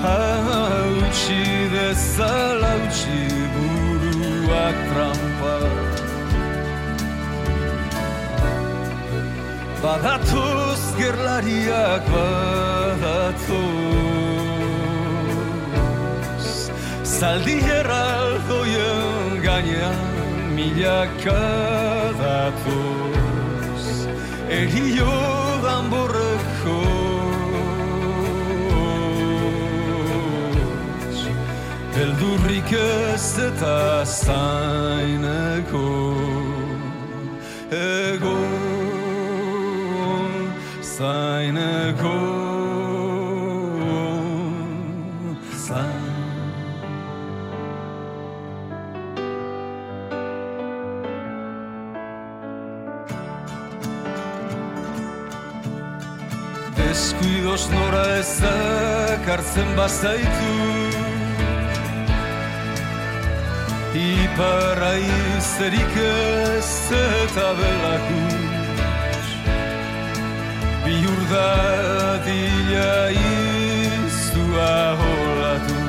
hautsi 0.05 1.41
dezala 1.73 2.71
hautsi 2.71 3.19
buruak 3.53 4.77
trampa 4.89 5.55
Badatoz 9.83 10.83
gerlariak 10.97 12.03
badatoz 12.15 13.45
Zaldi 17.19 17.57
herraldoien 17.69 19.31
gainean 19.45 20.14
milaka 20.55 21.41
datoz 22.19 23.85
Erio 24.49 25.15
danborreko 25.65 26.77
Eldurrik 32.03 32.71
ez 32.71 33.27
eta 33.47 34.05
zaineko 34.05 35.87
Ego 37.71 38.39
zaineko 40.95 42.34
Deskuidoz 57.55 57.71
nora 57.71 58.19
ezak 58.19 59.23
hartzen 59.31 59.69
bazaitu 59.77 60.55
Iparra 63.95 64.93
izerik 64.99 65.95
ez 66.03 66.71
eta 66.99 67.49
belakus 67.59 69.27
Bihur 70.83 71.21
dadila 71.31 72.95
izua 73.23 74.75
holatu 74.99 75.79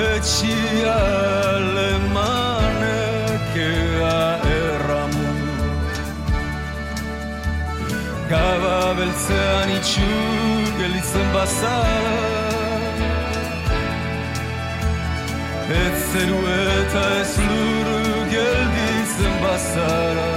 Etxia 0.00 1.00
lemanekea 1.76 3.89
Vel 9.00 9.08
e 9.08 9.12
se 9.12 9.38
aniču, 9.62 10.08
geli 10.78 11.00
sem 11.00 11.28
basala 11.32 12.20
Ez 15.72 15.96
zeru 16.12 16.40
eta 16.54 17.04
ez 17.20 17.32
luru 17.46 18.00
gelditzen 18.32 19.34
bazara 19.42 20.32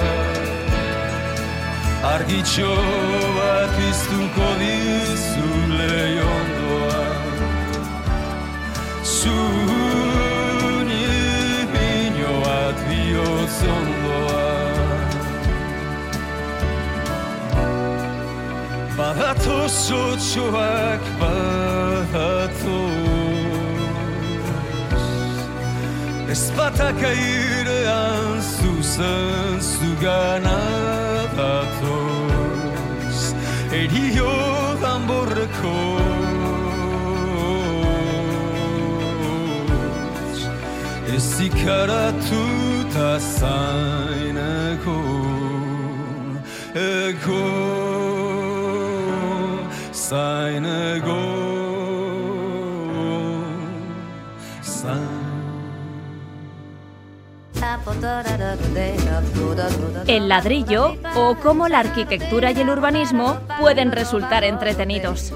Argitxo 2.13 2.75
bat 3.37 3.75
iztuko 3.89 4.47
dizu 4.61 5.49
lehiondoan 5.77 7.23
Zuni 9.17 11.05
bino 11.73 12.33
bat 12.45 12.77
bihotzon 12.87 13.92
багатусу, 19.13 20.17
чувак, 20.33 20.99
багатус. 21.21 22.63
Espataka 26.31 27.11
yüreğen 27.11 28.41
susan 28.41 29.59
sugana 29.59 30.61
batos. 31.37 33.19
Eriyo 33.73 34.33
hamburrekos. 34.81 36.09
Esikara 41.15 42.05
tuta 42.27 43.19
saineko. 43.19 44.97
Ego. 46.75 47.82
El 60.05 60.29
ladrillo 60.29 60.97
o 61.15 61.35
cómo 61.41 61.67
la 61.67 61.79
arquitectura 61.79 62.51
y 62.51 62.61
el 62.61 62.69
urbanismo 62.69 63.39
pueden 63.59 63.91
resultar 63.91 64.43
entretenidos. 64.43 65.33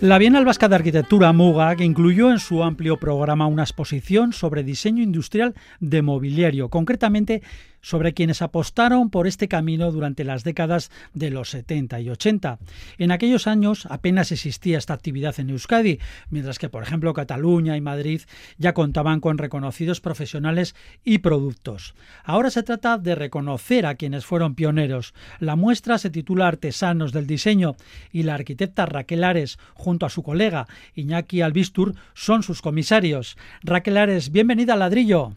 La 0.00 0.18
Bienal 0.18 0.44
Vasca 0.44 0.68
de 0.68 0.76
Arquitectura 0.76 1.32
Muga, 1.32 1.74
que 1.74 1.82
incluyó 1.82 2.30
en 2.30 2.38
su 2.38 2.62
amplio 2.62 2.98
programa 2.98 3.48
una 3.48 3.64
exposición 3.64 4.32
sobre 4.32 4.62
diseño 4.62 5.02
industrial 5.02 5.56
de 5.80 6.02
mobiliario, 6.02 6.68
concretamente 6.68 7.42
sobre 7.80 8.14
quienes 8.14 8.42
apostaron 8.42 9.10
por 9.10 9.26
este 9.26 9.48
camino 9.48 9.92
durante 9.92 10.24
las 10.24 10.44
décadas 10.44 10.90
de 11.14 11.30
los 11.30 11.50
70 11.50 12.00
y 12.00 12.10
80. 12.10 12.58
En 12.98 13.10
aquellos 13.10 13.46
años 13.46 13.86
apenas 13.86 14.32
existía 14.32 14.78
esta 14.78 14.94
actividad 14.94 15.38
en 15.38 15.50
Euskadi, 15.50 15.98
mientras 16.30 16.58
que, 16.58 16.68
por 16.68 16.82
ejemplo, 16.82 17.14
Cataluña 17.14 17.76
y 17.76 17.80
Madrid 17.80 18.22
ya 18.56 18.74
contaban 18.74 19.20
con 19.20 19.38
reconocidos 19.38 20.00
profesionales 20.00 20.74
y 21.04 21.18
productos. 21.18 21.94
Ahora 22.24 22.50
se 22.50 22.62
trata 22.62 22.98
de 22.98 23.14
reconocer 23.14 23.86
a 23.86 23.94
quienes 23.94 24.26
fueron 24.26 24.54
pioneros. 24.54 25.14
La 25.38 25.56
muestra 25.56 25.98
se 25.98 26.10
titula 26.10 26.48
Artesanos 26.48 27.12
del 27.12 27.26
Diseño 27.26 27.76
y 28.12 28.22
la 28.22 28.34
arquitecta 28.34 28.86
Raquel 28.86 29.24
Ares, 29.24 29.58
junto 29.74 30.06
a 30.06 30.10
su 30.10 30.22
colega 30.22 30.66
Iñaki 30.94 31.42
Albistur, 31.42 31.94
son 32.14 32.42
sus 32.42 32.62
comisarios. 32.62 33.36
Raquel 33.62 33.96
Ares, 33.96 34.30
bienvenida 34.30 34.74
al 34.74 34.80
ladrillo. 34.80 35.34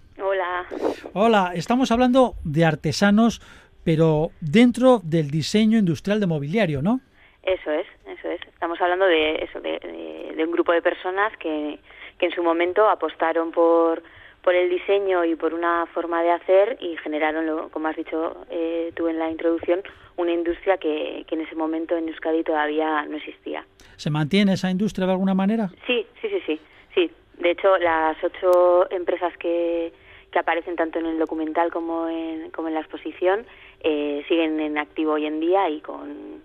Hola. 1.13 1.51
Estamos 1.55 1.91
hablando 1.91 2.35
de 2.45 2.63
artesanos, 2.63 3.41
pero 3.83 4.29
dentro 4.39 5.01
del 5.03 5.29
diseño 5.29 5.77
industrial 5.77 6.21
de 6.21 6.27
mobiliario, 6.27 6.81
¿no? 6.81 7.01
Eso 7.43 7.69
es, 7.69 7.85
eso 8.07 8.29
es. 8.29 8.41
Estamos 8.47 8.79
hablando 8.79 9.05
de 9.05 9.43
eso, 9.43 9.59
de, 9.59 9.79
de, 9.79 10.33
de 10.35 10.45
un 10.45 10.51
grupo 10.51 10.71
de 10.71 10.81
personas 10.81 11.35
que, 11.37 11.79
que 12.17 12.27
en 12.27 12.31
su 12.31 12.41
momento 12.41 12.89
apostaron 12.89 13.51
por, 13.51 14.03
por 14.41 14.55
el 14.55 14.69
diseño 14.69 15.25
y 15.25 15.35
por 15.35 15.53
una 15.53 15.85
forma 15.87 16.23
de 16.23 16.31
hacer 16.31 16.77
y 16.79 16.95
generaron, 16.97 17.45
lo, 17.45 17.69
como 17.69 17.89
has 17.89 17.97
dicho 17.97 18.45
eh, 18.49 18.93
tú 18.95 19.09
en 19.09 19.19
la 19.19 19.29
introducción, 19.29 19.81
una 20.15 20.31
industria 20.31 20.77
que, 20.77 21.25
que 21.27 21.35
en 21.35 21.41
ese 21.41 21.55
momento 21.55 21.97
en 21.97 22.07
Euskadi 22.07 22.43
todavía 22.43 23.05
no 23.05 23.17
existía. 23.17 23.65
¿Se 23.97 24.09
mantiene 24.09 24.53
esa 24.53 24.71
industria 24.71 25.07
de 25.07 25.13
alguna 25.13 25.33
manera? 25.33 25.71
Sí, 25.87 26.05
sí, 26.21 26.29
sí, 26.29 26.41
sí. 26.45 26.61
sí. 26.95 27.11
De 27.37 27.51
hecho, 27.51 27.77
las 27.79 28.15
ocho 28.23 28.89
empresas 28.91 29.35
que, 29.37 29.91
que 30.31 30.39
aparecen 30.39 30.75
tanto 30.75 30.99
en 30.99 31.05
el 31.05 31.19
documental 31.19 31.71
como 31.71 32.07
en, 32.07 32.51
como 32.51 32.67
en 32.69 32.73
la 32.73 32.79
exposición 32.81 33.45
eh, 33.83 34.23
siguen 34.27 34.59
en 34.59 34.77
activo 34.77 35.13
hoy 35.13 35.25
en 35.25 35.39
día 35.39 35.69
y 35.69 35.81
con, 35.81 36.41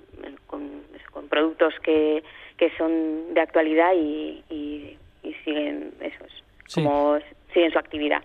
con, 0.46 0.82
con 1.12 1.28
productos 1.28 1.74
que, 1.82 2.22
que 2.56 2.70
son 2.76 3.32
de 3.34 3.40
actualidad 3.40 3.92
y, 3.94 4.42
y, 4.50 4.98
y 5.22 5.34
siguen 5.44 5.92
esos 6.00 6.42
Sí. 6.68 6.82
como 6.82 7.16
siguen 7.56 7.72
su 7.72 7.78
actividad. 7.78 8.22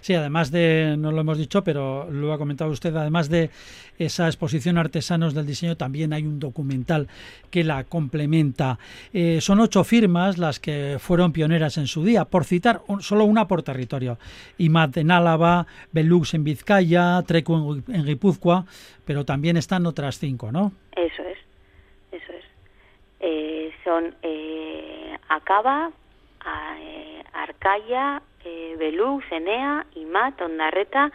Sí, 0.00 0.14
además 0.14 0.50
de, 0.50 0.96
no 0.98 1.12
lo 1.12 1.20
hemos 1.20 1.38
dicho, 1.38 1.62
pero 1.62 2.10
lo 2.10 2.32
ha 2.32 2.38
comentado 2.38 2.70
usted, 2.72 2.94
además 2.96 3.28
de 3.28 3.50
esa 3.98 4.26
exposición 4.26 4.78
Artesanos 4.78 5.32
del 5.34 5.46
Diseño, 5.46 5.76
también 5.76 6.12
hay 6.12 6.24
un 6.24 6.38
documental 6.40 7.06
que 7.50 7.62
la 7.62 7.84
complementa. 7.84 8.78
Eh, 9.12 9.40
son 9.40 9.60
ocho 9.60 9.84
firmas 9.84 10.38
las 10.38 10.58
que 10.58 10.96
fueron 10.98 11.32
pioneras 11.32 11.78
en 11.78 11.86
su 11.86 12.04
día, 12.04 12.24
por 12.24 12.44
citar 12.44 12.80
un- 12.88 13.00
solo 13.02 13.24
una 13.24 13.46
por 13.46 13.62
territorio. 13.62 14.18
IMAT 14.58 14.96
en 14.98 15.10
Álava, 15.12 15.66
Belux 15.92 16.34
en 16.34 16.42
Vizcaya, 16.44 17.22
Trecu 17.26 17.54
en, 17.54 17.62
Gui- 17.62 17.94
en 17.94 18.04
Guipúzcoa, 18.04 18.64
pero 19.04 19.24
también 19.24 19.56
están 19.56 19.86
otras 19.86 20.18
cinco, 20.18 20.50
¿no? 20.50 20.72
Eso 20.96 21.22
es, 21.22 21.38
eso 22.12 22.32
es. 22.32 22.44
Eh, 23.20 23.70
son 23.84 24.14
eh, 24.22 25.16
Acaba, 25.28 25.90
a- 26.40 26.76
eh, 26.80 27.22
Arcaya, 27.32 28.22
eh, 28.44 28.76
Belux, 28.78 29.24
Enea, 29.30 29.86
Imat, 29.94 30.40
Ondarreta, 30.40 31.12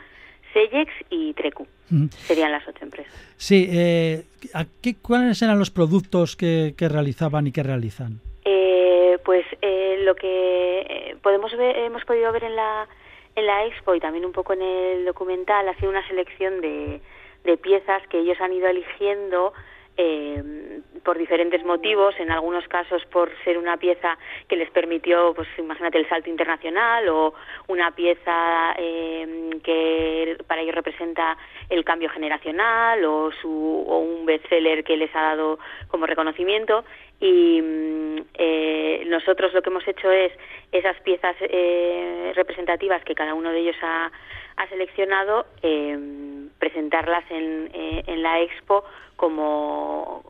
Sellex 0.54 0.92
y 1.10 1.34
Trecu. 1.34 1.68
Ujú. 1.92 2.10
Serían 2.12 2.52
las 2.52 2.68
ocho 2.68 2.84
empresas. 2.84 3.14
Sí, 3.38 3.68
eh, 3.72 4.24
¿a 4.54 4.66
qué, 4.82 4.96
¿cuáles 4.96 5.42
eran 5.42 5.60
los 5.60 5.72
productos 5.72 6.36
que, 6.36 6.74
que 6.78 6.90
realizaban 6.90 7.48
y 7.48 7.52
que 7.52 7.64
realizan? 7.64 8.22
Eh, 8.46 9.18
pues 9.26 9.46
eh, 9.62 10.02
lo 10.04 10.16
que 10.16 10.80
eh, 10.82 11.16
podemos 11.22 11.56
ver, 11.56 11.78
hemos 11.78 12.04
podido 12.06 12.32
ver 12.32 12.44
en 12.44 12.56
la 12.56 12.88
en 13.36 13.48
la 13.48 13.66
expo 13.66 13.96
y 13.96 14.00
también 14.00 14.26
un 14.26 14.32
poco 14.32 14.54
en 14.54 14.62
el 14.62 15.06
documental 15.06 15.68
ha 15.68 15.76
sido 15.76 15.90
una 15.90 16.08
selección 16.08 16.62
de, 16.62 17.02
de 17.44 17.58
piezas 17.58 18.06
que 18.08 18.20
ellos 18.20 18.40
han 18.40 18.54
ido 18.54 18.68
eligiendo 18.68 19.54
eh, 19.98 20.82
por 21.04 21.18
diferentes 21.18 21.64
motivos, 21.64 22.16
en 22.20 22.32
algunos 22.32 22.68
casos 22.68 23.06
por 23.08 23.32
ser 23.44 23.58
una 23.58 23.78
pieza 23.78 24.18
que 24.48 24.56
les 24.56 24.72
permitió, 24.72 25.34
pues 25.36 25.48
imagínate 25.58 25.98
el 25.98 26.08
salto 26.08 26.30
internacional 26.30 27.08
o 27.10 27.34
una 27.68 27.92
pieza 27.92 28.74
eh, 28.78 29.50
que 29.64 30.38
para 30.48 30.62
ellos 30.62 30.76
representa 30.76 31.38
el 31.70 31.84
cambio 31.84 32.10
generacional 32.10 33.04
o, 33.06 33.32
su, 33.42 33.86
o 33.88 34.00
un 34.00 34.26
bestseller 34.26 34.84
que 34.84 34.98
les 34.98 35.14
ha 35.16 35.22
dado 35.22 35.60
como 35.90 36.06
reconocimiento. 36.06 36.86
Y 37.20 37.62
mm, 37.62 38.18
eh, 38.34 39.04
nosotros 39.08 39.54
lo 39.54 39.62
que 39.62 39.70
hemos 39.70 39.88
hecho 39.88 40.12
es 40.12 40.32
esas 40.72 41.00
piezas 41.02 41.36
eh, 41.42 42.32
representativas 42.36 43.04
que 43.04 43.16
cada 43.16 43.34
uno 43.34 43.52
de 43.52 43.60
ellos 43.60 43.78
ha, 43.82 44.12
ha 44.58 44.68
seleccionado 44.68 45.46
eh, 45.62 46.48
presentarlas 46.60 47.24
en, 47.30 47.70
eh, 47.74 48.04
en 48.08 48.24
la 48.24 48.42
expo 48.42 48.84
como 49.16 50.24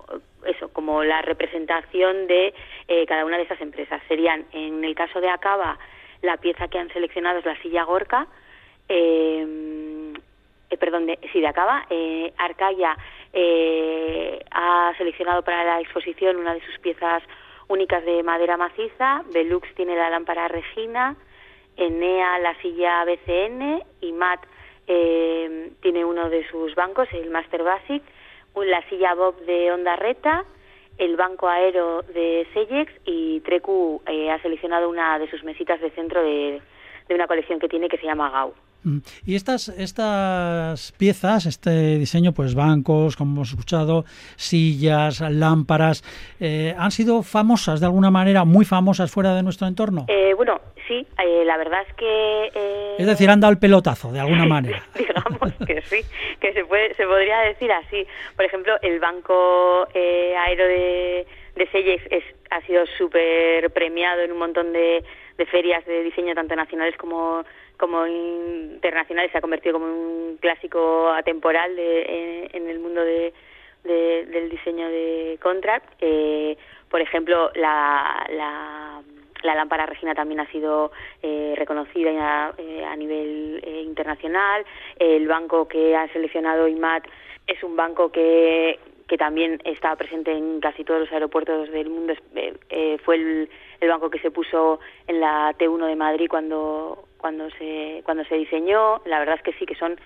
eso 0.45 0.69
como 0.73 1.03
la 1.03 1.21
representación 1.21 2.27
de 2.27 2.53
eh, 2.87 3.05
cada 3.05 3.25
una 3.25 3.37
de 3.37 3.43
esas 3.43 3.61
empresas. 3.61 4.01
Serían 4.07 4.45
en 4.51 4.83
el 4.83 4.95
caso 4.95 5.21
de 5.21 5.29
Acaba 5.29 5.77
la 6.21 6.37
pieza 6.37 6.67
que 6.67 6.79
han 6.79 6.91
seleccionado 6.91 7.39
es 7.39 7.45
la 7.45 7.61
silla 7.61 7.83
Gorka 7.83 8.27
eh, 8.89 10.13
eh, 10.73 10.77
perdón 10.77 11.05
de, 11.05 11.19
sí 11.31 11.39
de 11.39 11.47
Acaba 11.47 11.85
eh, 11.89 12.33
Arcaya 12.37 12.97
eh, 13.31 14.39
ha 14.51 14.93
seleccionado 14.97 15.43
para 15.43 15.63
la 15.63 15.81
exposición 15.81 16.37
una 16.37 16.53
de 16.53 16.61
sus 16.65 16.79
piezas 16.79 17.23
únicas 17.67 18.03
de 18.05 18.23
madera 18.23 18.57
maciza. 18.57 19.23
Belux 19.33 19.67
tiene 19.75 19.95
la 19.95 20.09
lámpara 20.09 20.47
Regina 20.47 21.15
Enea 21.77 22.39
la 22.39 22.55
silla 22.61 23.03
BCN 23.05 23.83
y 24.01 24.11
Matt 24.11 24.45
eh, 24.87 25.71
tiene 25.81 26.05
uno 26.05 26.29
de 26.29 26.47
sus 26.49 26.75
bancos, 26.75 27.07
el 27.13 27.29
Master 27.29 27.63
Basic, 27.63 28.03
la 28.55 28.87
silla 28.89 29.13
Bob 29.15 29.39
de 29.45 29.71
Onda 29.71 29.95
Reta, 29.95 30.45
el 30.97 31.15
banco 31.15 31.47
aero 31.47 32.03
de 32.03 32.47
Sellex 32.53 32.91
y 33.05 33.39
Trecu 33.41 34.01
eh, 34.05 34.29
ha 34.29 34.39
seleccionado 34.41 34.89
una 34.89 35.17
de 35.17 35.29
sus 35.29 35.43
mesitas 35.43 35.81
de 35.81 35.89
centro 35.91 36.21
de, 36.21 36.61
de 37.07 37.15
una 37.15 37.27
colección 37.27 37.59
que 37.59 37.67
tiene 37.67 37.89
que 37.89 37.97
se 37.97 38.05
llama 38.05 38.29
Gau. 38.29 38.53
Mm. 38.83 38.97
Y 39.25 39.35
estas, 39.35 39.69
estas 39.69 40.91
piezas, 40.97 41.45
este 41.45 41.97
diseño, 41.97 42.31
pues 42.33 42.55
bancos, 42.55 43.15
como 43.15 43.33
hemos 43.33 43.49
escuchado, 43.49 44.05
sillas, 44.35 45.21
lámparas, 45.21 46.03
eh, 46.39 46.75
¿han 46.77 46.91
sido 46.91 47.23
famosas 47.23 47.79
de 47.79 47.85
alguna 47.85 48.11
manera, 48.11 48.43
muy 48.45 48.65
famosas 48.65 49.11
fuera 49.11 49.35
de 49.35 49.43
nuestro 49.43 49.67
entorno? 49.67 50.05
Eh, 50.07 50.33
bueno, 50.35 50.59
sí, 50.87 51.05
eh, 51.23 51.43
la 51.45 51.57
verdad 51.57 51.81
es 51.87 51.93
que... 51.95 52.51
eh, 52.53 52.95
Es 52.99 53.07
decir, 53.07 53.29
han 53.29 53.39
dado 53.39 53.51
el 53.53 53.59
pelotazo 53.59 54.11
de 54.11 54.19
alguna 54.19 54.45
manera. 54.55 54.83
digamos 54.97 55.53
que 55.65 55.81
sí, 55.83 56.01
que 56.39 56.53
se 56.53 56.65
puede, 56.65 56.93
se 56.95 57.05
podría 57.05 57.39
decir 57.39 57.71
así. 57.71 58.05
Por 58.35 58.45
ejemplo, 58.45 58.73
el 58.81 58.99
banco 58.99 59.87
eh, 59.93 60.35
aero 60.47 60.65
de, 60.65 61.25
de 61.55 61.99
es, 62.11 62.23
ha 62.51 62.61
sido 62.61 62.85
súper 62.97 63.71
premiado 63.71 64.21
en 64.21 64.31
un 64.31 64.39
montón 64.39 64.73
de, 64.73 65.03
de 65.37 65.45
ferias 65.45 65.85
de 65.85 66.03
diseño, 66.03 66.35
tanto 66.35 66.55
nacionales 66.55 66.95
como, 66.97 67.43
como 67.83 68.07
internacionales. 68.07 69.29
Se 69.31 69.37
ha 69.37 69.41
convertido 69.41 69.73
como 69.73 69.85
un 69.87 70.37
clásico 70.39 71.09
atemporal 71.09 71.75
de, 71.75 72.49
en, 72.53 72.69
el 72.69 72.79
mundo 72.79 73.01
de, 73.03 73.33
de- 73.83 74.25
del 74.27 74.49
diseño 74.49 74.87
de 74.87 75.37
contract. 75.41 75.91
Eh, 75.99 76.57
por 76.89 77.01
ejemplo, 77.01 77.51
la, 77.55 78.25
la, 78.29 79.01
la 79.43 79.55
lámpara 79.55 79.85
Regina 79.85 80.15
también 80.15 80.39
ha 80.39 80.49
sido 80.51 80.91
eh, 81.21 81.55
reconocida 81.57 82.11
a, 82.47 82.53
eh, 82.57 82.85
a 82.85 82.95
nivel 82.95 83.59
eh, 83.65 83.81
internacional. 83.81 84.63
El 84.97 85.27
banco 85.27 85.67
que 85.67 85.93
ha 85.97 86.07
seleccionado 86.13 86.69
IMAT 86.69 87.03
es 87.47 87.61
un 87.63 87.75
banco 87.75 88.09
que, 88.13 88.79
que 89.07 89.17
también 89.17 89.59
está 89.65 89.95
presente 89.95 90.31
en 90.31 90.59
casi 90.59 90.83
todos 90.83 91.01
los 91.01 91.11
aeropuertos 91.11 91.71
del 91.71 91.89
mundo. 91.89 92.13
Eh, 92.35 92.53
eh, 92.69 92.97
fue 93.03 93.15
el, 93.15 93.49
el 93.79 93.89
banco 93.89 94.09
que 94.09 94.19
se 94.19 94.31
puso 94.31 94.79
en 95.07 95.19
la 95.19 95.53
T1 95.57 95.87
de 95.87 95.95
Madrid 95.95 96.27
cuando, 96.29 97.05
cuando, 97.17 97.49
se, 97.51 98.01
cuando 98.05 98.23
se 98.25 98.35
diseñó. 98.35 99.01
La 99.05 99.19
verdad 99.19 99.35
es 99.35 99.43
que 99.43 99.53
sí, 99.53 99.65
que 99.65 99.75
son, 99.75 99.99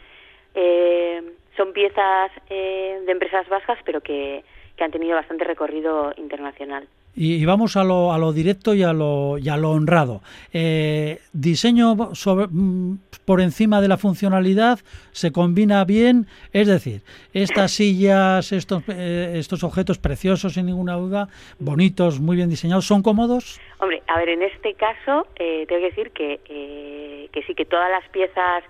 eh, 0.55 1.21
son 1.55 1.73
piezas 1.73 2.31
eh, 2.49 3.01
de 3.05 3.11
empresas 3.11 3.47
vascas, 3.49 3.79
pero 3.85 4.01
que, 4.01 4.43
que 4.75 4.83
han 4.83 4.91
tenido 4.91 5.15
bastante 5.15 5.43
recorrido 5.43 6.13
internacional. 6.17 6.87
Y, 7.19 7.43
vamos 7.45 7.75
a 7.75 7.83
lo, 7.83 8.13
a 8.13 8.19
lo 8.19 8.31
directo 8.31 8.75
y 8.75 8.83
a 8.83 8.93
lo, 8.93 9.39
y 9.39 9.49
a 9.49 9.57
lo 9.57 9.71
honrado. 9.71 10.21
Eh, 10.53 11.17
diseño 11.33 12.13
sobre, 12.13 12.45
mm, 12.47 12.99
por 13.25 13.41
encima 13.41 13.81
de 13.81 13.87
la 13.87 13.97
funcionalidad 13.97 14.79
se 15.11 15.31
combina 15.31 15.83
bien, 15.83 16.27
es 16.53 16.67
decir, 16.67 17.01
estas 17.33 17.71
sillas, 17.71 18.51
estos, 18.51 18.83
eh, 18.87 19.33
estos 19.35 19.63
objetos 19.63 19.97
preciosos 19.97 20.53
sin 20.53 20.67
ninguna 20.67 20.93
duda, 20.93 21.27
bonitos, 21.57 22.19
muy 22.19 22.35
bien 22.35 22.49
diseñados, 22.49 22.85
¿son 22.85 23.01
cómodos? 23.01 23.59
Hombre, 23.79 24.03
a 24.07 24.17
ver, 24.17 24.29
en 24.29 24.43
este 24.43 24.75
caso 24.75 25.27
eh, 25.37 25.65
tengo 25.67 25.81
que 25.81 25.89
decir 25.89 26.11
que, 26.11 26.39
eh, 26.47 27.29
que 27.31 27.41
sí, 27.43 27.55
que 27.55 27.65
todas 27.65 27.89
las 27.89 28.07
piezas 28.09 28.63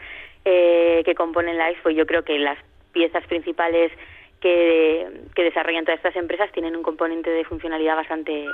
eh, 0.45 1.01
que 1.03 1.13
componen 1.13 1.57
la 1.57 1.69
expo, 1.71 1.89
yo 1.89 2.05
creo 2.05 2.23
que 2.23 2.39
las 2.39 2.57
piezas 2.93 3.25
principales 3.27 3.91
que, 4.41 5.07
que 5.35 5.43
desarrollan 5.43 5.85
todas 5.85 5.97
estas 5.99 6.15
empresas 6.15 6.51
tienen 6.51 6.75
un 6.75 6.83
componente 6.83 7.29
de 7.29 7.43
funcionalidad 7.45 7.95
bastante 7.95 8.45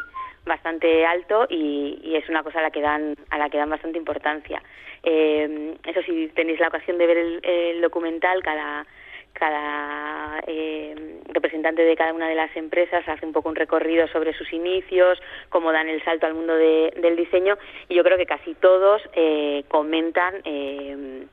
bastante 0.45 1.05
alto 1.05 1.45
y, 1.49 1.99
y 2.03 2.15
es 2.17 2.27
una 2.27 2.43
cosa 2.43 2.59
a 2.59 2.63
la 2.63 2.71
que 2.71 2.81
dan 2.81 3.15
a 3.29 3.37
la 3.37 3.49
que 3.49 3.57
dan 3.57 3.69
bastante 3.69 3.97
importancia. 3.97 4.61
Eh, 5.03 5.75
eso 5.85 6.01
si 6.03 6.27
tenéis 6.29 6.59
la 6.59 6.67
ocasión 6.67 6.97
de 6.97 7.07
ver 7.07 7.17
el, 7.43 7.81
documental, 7.81 8.41
cada 8.43 8.85
cada 9.33 10.39
eh, 10.47 10.95
representante 11.29 11.81
de 11.83 11.95
cada 11.95 12.13
una 12.13 12.27
de 12.29 12.35
las 12.35 12.55
empresas 12.55 13.07
hace 13.07 13.25
un 13.25 13.33
poco 13.33 13.49
un 13.49 13.55
recorrido 13.55 14.07
sobre 14.09 14.33
sus 14.33 14.51
inicios, 14.53 15.19
cómo 15.49 15.71
dan 15.71 15.89
el 15.89 16.03
salto 16.03 16.25
al 16.27 16.35
mundo 16.35 16.55
de- 16.55 16.93
del 16.97 17.15
diseño 17.15 17.57
y 17.89 17.95
yo 17.95 18.03
creo 18.03 18.17
que 18.17 18.25
casi 18.27 18.53
todos 18.55 19.01
eh, 19.13 19.63
comentan 19.69 20.35
eh, 20.45 21.23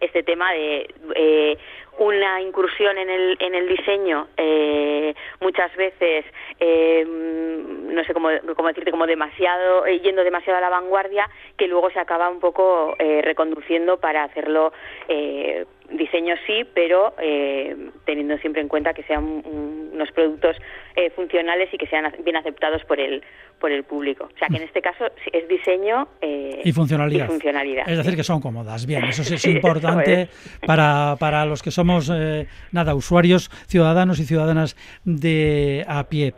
este 0.00 0.22
tema 0.22 0.52
de 0.52 0.88
eh, 1.14 1.58
una 1.98 2.40
incursión 2.40 2.96
en 2.98 3.10
el, 3.10 3.36
en 3.40 3.54
el 3.54 3.68
diseño 3.68 4.28
eh, 4.36 5.14
muchas 5.40 5.74
veces 5.76 6.24
eh, 6.58 7.04
no 7.06 8.02
sé 8.04 8.14
cómo, 8.14 8.28
cómo 8.56 8.68
decirte 8.68 8.90
como 8.90 9.06
demasiado 9.06 9.86
eh, 9.86 10.00
yendo 10.00 10.24
demasiado 10.24 10.58
a 10.58 10.60
la 10.62 10.70
vanguardia 10.70 11.28
que 11.58 11.66
luego 11.68 11.90
se 11.90 12.00
acaba 12.00 12.28
un 12.30 12.40
poco 12.40 12.94
eh, 12.98 13.20
reconduciendo 13.22 13.98
para 13.98 14.24
hacerlo 14.24 14.72
eh, 15.08 15.66
diseño 15.90 16.34
sí 16.46 16.64
pero 16.74 17.14
eh, 17.18 17.76
teniendo 18.06 18.38
siempre 18.38 18.62
en 18.62 18.68
cuenta 18.68 18.94
que 18.94 19.02
sean 19.02 19.22
un- 19.24 19.90
unos 19.92 20.10
productos 20.12 20.56
eh, 20.96 21.10
funcionales 21.10 21.68
y 21.72 21.76
que 21.78 21.86
sean 21.86 22.10
bien 22.24 22.36
aceptados 22.36 22.82
por 22.84 22.98
el 22.98 23.22
por 23.60 23.70
el 23.70 23.84
público 23.84 24.24
o 24.34 24.38
sea 24.38 24.48
que 24.48 24.56
en 24.56 24.62
este 24.64 24.80
caso 24.82 25.04
es 25.32 25.46
diseño 25.46 26.08
eh, 26.20 26.62
Y 26.64 26.72
funcionalidad. 26.72 27.26
y 27.26 27.28
funcionalidad, 27.28 27.88
Es 27.88 27.98
decir, 27.98 28.16
que 28.16 28.24
son 28.24 28.40
cómodas. 28.40 28.86
Bien, 28.86 29.04
eso 29.04 29.22
sí 29.22 29.34
es 29.34 29.44
importante 29.56 30.28
para, 30.66 31.14
para 31.20 31.44
los 31.44 31.62
que 31.62 31.70
somos, 31.82 32.08
eh, 32.14 32.46
nada, 32.70 32.94
usuarios, 32.94 33.48
ciudadanos 33.66 34.20
y 34.20 34.24
ciudadanas 34.24 34.76
de 35.04 35.84
a 35.88 36.04
pie. 36.04 36.32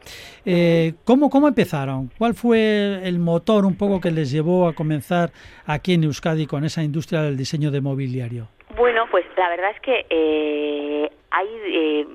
Eh, 0.47 0.95
¿cómo, 1.05 1.29
¿Cómo 1.29 1.49
empezaron? 1.49 2.11
¿Cuál 2.17 2.33
fue 2.33 3.01
el 3.07 3.19
motor 3.19 3.67
un 3.67 3.77
poco 3.77 4.01
que 4.01 4.11
les 4.11 4.31
llevó 4.31 4.67
a 4.67 4.73
comenzar 4.75 5.33
aquí 5.67 5.93
en 5.93 6.05
Euskadi 6.05 6.47
con 6.47 6.65
esa 6.65 6.83
industria 6.83 7.21
del 7.21 7.37
diseño 7.37 7.71
de 7.71 7.83
mobiliario? 7.83 8.49
Bueno, 8.75 9.05
pues 9.11 9.27
la 9.37 9.51
verdad 9.51 9.71
es 9.73 9.81
que 9.83 10.07
eh, 10.09 11.11
hay 11.31 11.47
eh, 11.67 12.07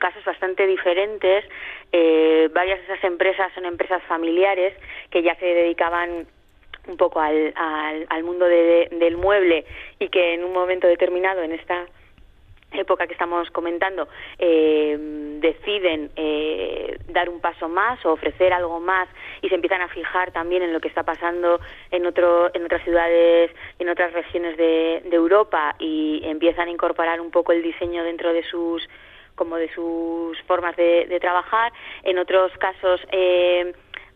casos 0.00 0.24
bastante 0.24 0.66
diferentes. 0.66 1.44
Eh, 1.92 2.50
varias 2.52 2.80
de 2.80 2.84
esas 2.94 3.04
empresas 3.04 3.52
son 3.54 3.64
empresas 3.64 4.02
familiares 4.08 4.74
que 5.10 5.22
ya 5.22 5.36
se 5.36 5.46
dedicaban 5.46 6.26
un 6.88 6.96
poco 6.96 7.20
al, 7.20 7.54
al, 8.08 8.24
mundo 8.24 8.44
de- 8.46 8.88
del 8.90 9.16
mueble 9.16 9.64
y 10.00 10.08
que 10.08 10.34
en 10.34 10.42
un 10.42 10.52
momento 10.52 10.88
determinado, 10.88 11.44
en 11.44 11.52
esta 11.52 11.86
época 12.74 13.06
que 13.06 13.12
estamos 13.12 13.50
comentando, 13.50 14.08
eh, 14.38 14.96
deciden 15.40 16.10
eh, 16.16 16.98
dar 17.08 17.28
un 17.28 17.40
paso 17.40 17.68
más 17.68 18.04
o 18.04 18.12
ofrecer 18.12 18.52
algo 18.52 18.80
más 18.80 19.08
y 19.40 19.48
se 19.48 19.54
empiezan 19.54 19.80
a 19.82 19.88
fijar 19.88 20.32
también 20.32 20.62
en 20.62 20.72
lo 20.72 20.80
que 20.80 20.88
está 20.88 21.02
pasando 21.02 21.60
en, 21.90 22.06
otro, 22.06 22.50
en 22.54 22.64
otras 22.64 22.82
ciudades, 22.84 23.50
en 23.78 23.88
otras 23.88 24.12
regiones 24.12 24.56
de, 24.56 25.02
Europa 25.12 25.76
y 25.78 26.22
empiezan 26.24 26.68
a 26.68 26.70
incorporar 26.70 27.20
un 27.20 27.30
poco 27.30 27.52
el 27.52 27.62
diseño 27.62 28.02
dentro 28.02 28.32
de 28.32 28.42
sus 28.44 28.88
como 29.34 29.56
de 29.56 29.72
sus 29.72 30.40
formas 30.42 30.74
de, 30.76 31.06
de 31.06 31.20
trabajar. 31.20 31.72
En 32.02 32.18
otros 32.18 32.50
casos 32.58 33.00
eh, 33.12 33.72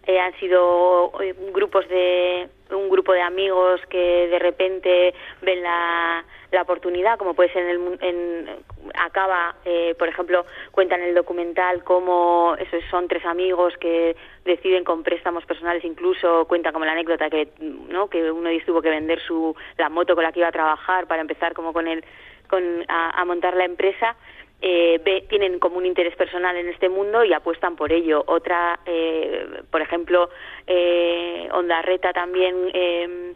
eh, 0.06 0.20
han 0.20 0.32
sido 0.38 1.12
eh, 1.20 1.34
grupos 1.52 1.88
de 1.88 2.48
un 2.70 2.88
grupo 2.88 3.12
de 3.12 3.22
amigos 3.22 3.80
que 3.88 4.28
de 4.28 4.38
repente 4.38 5.14
ven 5.42 5.62
la, 5.62 6.24
la 6.50 6.62
oportunidad, 6.62 7.18
como 7.18 7.34
puede 7.34 7.52
ser 7.52 7.62
en 7.64 7.70
el 7.70 7.98
en, 8.00 8.48
acaba, 8.94 9.56
eh, 9.64 9.94
por 9.98 10.08
ejemplo, 10.08 10.44
cuentan 10.70 11.00
en 11.00 11.08
el 11.08 11.14
documental 11.14 11.84
cómo 11.84 12.56
esos 12.58 12.82
son 12.90 13.08
tres 13.08 13.24
amigos 13.24 13.74
que 13.78 14.16
deciden 14.44 14.84
con 14.84 15.02
préstamos 15.02 15.44
personales, 15.44 15.84
incluso 15.84 16.46
cuenta 16.46 16.72
como 16.72 16.84
la 16.84 16.92
anécdota 16.92 17.30
que 17.30 17.48
no 17.60 18.08
que 18.08 18.30
uno 18.30 18.50
tuvo 18.64 18.82
que 18.82 18.90
vender 18.90 19.20
su 19.20 19.54
la 19.76 19.88
moto 19.88 20.14
con 20.14 20.24
la 20.24 20.32
que 20.32 20.40
iba 20.40 20.48
a 20.48 20.52
trabajar 20.52 21.06
para 21.06 21.20
empezar 21.20 21.54
como 21.54 21.72
con 21.72 21.86
el 21.88 22.04
con 22.48 22.84
a 22.88 23.24
montar 23.24 23.56
la 23.56 23.64
empresa 23.64 24.16
eh, 24.68 25.00
ve, 25.04 25.24
tienen 25.28 25.60
como 25.60 25.78
un 25.78 25.86
interés 25.86 26.16
personal 26.16 26.56
en 26.56 26.68
este 26.68 26.88
mundo 26.88 27.24
y 27.24 27.32
apuestan 27.32 27.76
por 27.76 27.92
ello. 27.92 28.24
Otra, 28.26 28.80
eh, 28.84 29.62
por 29.70 29.80
ejemplo, 29.80 30.28
eh, 30.66 31.48
Ondarreta 31.52 32.12
también 32.12 32.56
eh, 32.74 33.34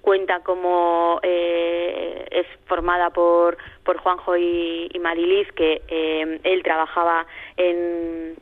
cuenta 0.00 0.40
como 0.40 1.20
eh, 1.22 2.26
es 2.32 2.46
formada 2.66 3.10
por, 3.10 3.58
por 3.84 3.98
Juanjo 3.98 4.36
y, 4.36 4.90
y 4.92 5.44
que 5.54 5.82
eh, 5.86 6.40
él 6.42 6.62
trabajaba 6.64 7.26
en 7.56 8.34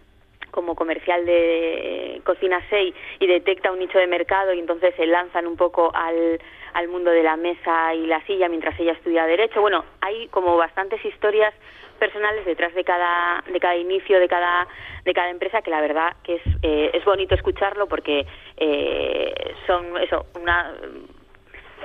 como 0.50 0.74
comercial 0.74 1.26
de 1.26 2.22
Cocina 2.24 2.60
6 2.70 2.94
y 3.20 3.26
detecta 3.26 3.70
un 3.70 3.80
nicho 3.80 3.98
de 3.98 4.06
mercado 4.06 4.54
y 4.54 4.60
entonces 4.60 4.94
se 4.96 5.06
lanzan 5.06 5.46
un 5.46 5.56
poco 5.56 5.92
al, 5.94 6.40
al 6.72 6.88
mundo 6.88 7.10
de 7.10 7.22
la 7.22 7.36
mesa 7.36 7.94
y 7.94 8.06
la 8.06 8.24
silla 8.24 8.48
mientras 8.48 8.80
ella 8.80 8.92
estudia 8.92 9.26
Derecho. 9.26 9.60
Bueno, 9.60 9.84
hay 10.00 10.26
como 10.28 10.56
bastantes 10.56 11.04
historias 11.04 11.54
personales 12.00 12.44
detrás 12.44 12.74
de 12.74 12.82
cada 12.82 13.44
de 13.46 13.60
cada 13.60 13.76
inicio 13.76 14.18
de 14.18 14.26
cada 14.26 14.66
de 15.04 15.12
cada 15.14 15.30
empresa 15.30 15.62
que 15.62 15.70
la 15.70 15.80
verdad 15.80 16.16
que 16.24 16.36
es 16.36 16.42
eh, 16.62 16.90
es 16.92 17.04
bonito 17.04 17.36
escucharlo 17.36 17.86
porque 17.86 18.26
eh, 18.56 19.54
son 19.66 19.96
eso 19.98 20.26
una 20.40 20.74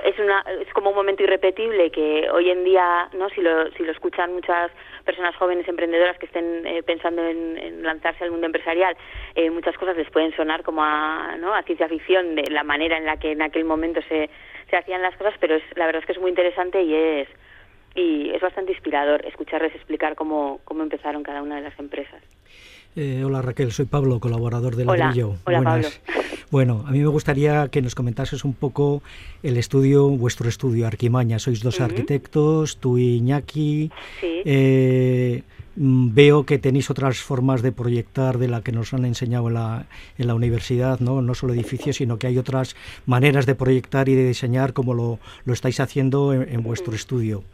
es 0.04 0.18
una 0.18 0.44
es 0.60 0.72
como 0.72 0.90
un 0.90 0.96
momento 0.96 1.22
irrepetible 1.22 1.90
que 1.90 2.28
hoy 2.30 2.50
en 2.50 2.64
día 2.64 3.08
no 3.14 3.28
si 3.30 3.40
lo 3.40 3.70
si 3.72 3.82
lo 3.84 3.92
escuchan 3.92 4.32
muchas 4.32 4.70
personas 5.04 5.34
jóvenes 5.36 5.66
emprendedoras 5.68 6.18
que 6.18 6.26
estén 6.26 6.66
eh, 6.66 6.82
pensando 6.82 7.22
en, 7.22 7.82
lanzarse 7.82 8.24
al 8.24 8.30
mundo 8.30 8.46
empresarial 8.46 8.96
eh, 9.34 9.50
muchas 9.50 9.76
cosas 9.76 9.96
les 9.96 10.10
pueden 10.10 10.34
sonar 10.36 10.62
como 10.62 10.82
a 10.82 11.36
no 11.38 11.54
a 11.54 11.62
ciencia 11.62 11.88
ficción 11.88 12.34
de 12.34 12.50
la 12.50 12.62
manera 12.62 12.96
en 12.96 13.06
la 13.06 13.16
que 13.16 13.32
en 13.32 13.42
aquel 13.42 13.64
momento 13.64 14.00
se 14.08 14.30
se 14.70 14.76
hacían 14.76 15.02
las 15.02 15.16
cosas 15.16 15.34
pero 15.40 15.56
es 15.56 15.64
la 15.76 15.86
verdad 15.86 16.00
es 16.00 16.06
que 16.06 16.12
es 16.12 16.20
muy 16.20 16.30
interesante 16.30 16.82
y 16.82 16.94
es 16.94 17.28
y 17.96 18.30
es 18.30 18.40
bastante 18.40 18.72
inspirador 18.72 19.24
escucharles 19.26 19.74
explicar 19.74 20.14
cómo, 20.14 20.60
cómo 20.64 20.82
empezaron 20.82 21.22
cada 21.22 21.42
una 21.42 21.56
de 21.56 21.62
las 21.62 21.78
empresas. 21.78 22.22
Eh, 22.94 23.22
hola 23.24 23.42
Raquel, 23.42 23.72
soy 23.72 23.84
Pablo, 23.84 24.20
colaborador 24.20 24.74
de 24.76 24.84
Ladrillo. 24.84 25.34
Hola, 25.44 25.58
hola 25.58 25.70
Buenas. 25.70 26.00
Pablo. 26.06 26.22
Bueno, 26.50 26.84
a 26.86 26.92
mí 26.92 27.00
me 27.00 27.08
gustaría 27.08 27.68
que 27.68 27.82
nos 27.82 27.94
comentases 27.94 28.44
un 28.44 28.54
poco 28.54 29.02
el 29.42 29.56
estudio, 29.56 30.08
vuestro 30.08 30.48
estudio, 30.48 30.86
Arquimaña. 30.86 31.38
Sois 31.38 31.62
dos 31.62 31.78
uh 31.78 31.82
-huh. 31.82 31.86
arquitectos, 31.86 32.78
tú 32.78 32.98
y 32.98 33.16
Iñaki. 33.16 33.90
Sí. 34.20 34.42
Eh, 34.44 35.42
veo 35.76 36.44
que 36.46 36.58
tenéis 36.58 36.90
otras 36.90 37.18
formas 37.18 37.62
de 37.62 37.70
proyectar 37.70 38.38
de 38.38 38.48
la 38.48 38.62
que 38.62 38.72
nos 38.72 38.94
han 38.94 39.04
enseñado 39.04 39.48
en 39.48 39.54
la, 39.54 39.86
en 40.16 40.26
la 40.26 40.34
universidad, 40.34 41.00
¿no? 41.00 41.20
no 41.22 41.34
solo 41.34 41.52
edificios, 41.52 41.96
sino 41.96 42.18
que 42.18 42.26
hay 42.26 42.38
otras 42.38 42.76
maneras 43.04 43.44
de 43.46 43.54
proyectar 43.54 44.08
y 44.08 44.14
de 44.14 44.26
diseñar 44.26 44.72
como 44.72 44.94
lo, 44.94 45.18
lo 45.44 45.52
estáis 45.52 45.78
haciendo 45.80 46.32
en, 46.32 46.48
en 46.48 46.62
vuestro 46.62 46.94
estudio. 46.94 47.44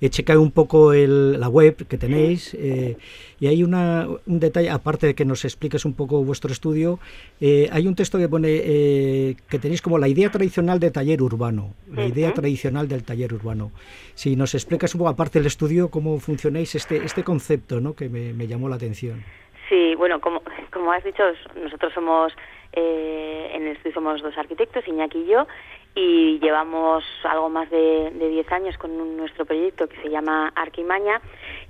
He 0.00 0.10
checado 0.10 0.40
un 0.42 0.50
poco 0.52 0.92
el, 0.92 1.38
la 1.40 1.48
web 1.48 1.86
que 1.86 1.98
tenéis 1.98 2.54
eh, 2.54 2.96
y 3.38 3.48
hay 3.48 3.64
una, 3.64 4.08
un 4.26 4.38
detalle, 4.38 4.70
aparte 4.70 5.08
de 5.08 5.14
que 5.14 5.24
nos 5.24 5.44
expliques 5.44 5.84
un 5.84 5.94
poco 5.94 6.22
vuestro 6.24 6.52
estudio, 6.52 7.00
eh, 7.40 7.68
hay 7.72 7.88
un 7.88 7.94
texto 7.96 8.18
que 8.18 8.28
pone 8.28 8.48
eh, 8.50 9.36
que 9.48 9.58
tenéis 9.58 9.82
como 9.82 9.98
la 9.98 10.08
idea 10.08 10.30
tradicional 10.30 10.78
de 10.78 10.90
taller 10.90 11.22
urbano, 11.22 11.74
la 11.92 12.06
idea 12.06 12.28
uh 12.28 12.30
-huh. 12.30 12.34
tradicional 12.34 12.86
del 12.88 13.02
taller 13.02 13.34
urbano. 13.34 13.72
Si 14.14 14.36
nos 14.36 14.54
explicas 14.54 14.94
un 14.94 14.98
poco, 14.98 15.10
aparte 15.10 15.38
del 15.38 15.46
estudio, 15.46 15.88
cómo 15.88 16.20
funcionáis 16.20 16.74
este, 16.74 17.04
este 17.04 17.24
concepto, 17.24 17.71
¿no? 17.80 17.94
que 17.94 18.08
me, 18.08 18.32
me 18.32 18.46
llamó 18.46 18.68
la 18.68 18.76
atención. 18.76 19.24
Sí, 19.68 19.94
bueno, 19.94 20.20
como, 20.20 20.42
como 20.70 20.92
has 20.92 21.02
dicho, 21.02 21.22
nosotros 21.54 21.92
somos, 21.94 22.32
eh, 22.72 23.52
en 23.54 23.62
el 23.62 23.76
estudio 23.76 23.94
somos 23.94 24.20
dos 24.20 24.36
arquitectos, 24.36 24.86
Iñaki 24.86 25.20
y 25.20 25.26
yo, 25.26 25.46
y 25.94 26.38
llevamos 26.40 27.04
algo 27.24 27.48
más 27.48 27.70
de, 27.70 28.10
de 28.10 28.28
10 28.28 28.52
años 28.52 28.76
con 28.76 28.90
un, 28.90 29.16
nuestro 29.16 29.44
proyecto 29.44 29.88
que 29.88 30.00
se 30.02 30.10
llama 30.10 30.52
Arquimaña, 30.54 31.20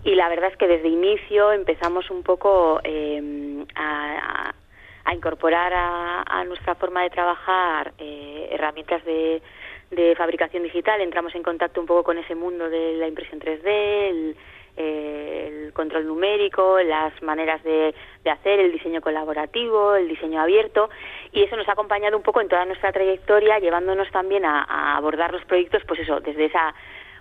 y 0.04 0.14
la 0.14 0.28
verdad 0.28 0.50
es 0.50 0.56
que 0.56 0.66
desde 0.66 0.88
inicio 0.88 1.52
empezamos 1.52 2.10
un 2.10 2.22
poco 2.22 2.80
eh, 2.82 3.64
a, 3.74 4.52
a, 5.04 5.14
incorporar 5.14 5.72
a, 5.72 6.24
a, 6.26 6.44
nuestra 6.44 6.74
forma 6.74 7.02
de 7.02 7.10
trabajar 7.10 7.92
eh, 7.98 8.48
herramientas 8.50 9.04
de, 9.04 9.42
de 9.90 10.16
fabricación 10.16 10.62
digital, 10.62 11.00
entramos 11.00 11.34
en 11.34 11.42
contacto 11.42 11.80
un 11.80 11.86
poco 11.86 12.02
con 12.02 12.18
ese 12.18 12.34
mundo 12.34 12.68
de 12.68 12.96
la 12.96 13.06
impresión 13.06 13.40
3D, 13.40 13.66
el, 13.66 14.36
eh, 14.76 15.64
el 15.66 15.72
control 15.72 16.06
numérico, 16.06 16.78
las 16.82 17.20
maneras 17.22 17.62
de, 17.62 17.94
de, 18.24 18.30
hacer, 18.30 18.60
el 18.60 18.72
diseño 18.72 19.00
colaborativo, 19.00 19.94
el 19.94 20.08
diseño 20.08 20.40
abierto, 20.40 20.90
y 21.32 21.42
eso 21.42 21.56
nos 21.56 21.68
ha 21.68 21.72
acompañado 21.72 22.16
un 22.16 22.22
poco 22.22 22.40
en 22.40 22.48
toda 22.48 22.64
nuestra 22.64 22.92
trayectoria, 22.92 23.58
llevándonos 23.58 24.10
también 24.10 24.44
a, 24.44 24.64
a 24.64 24.96
abordar 24.96 25.32
los 25.32 25.44
proyectos, 25.44 25.82
pues 25.86 26.00
eso, 26.00 26.20
desde 26.20 26.46
esa 26.46 26.74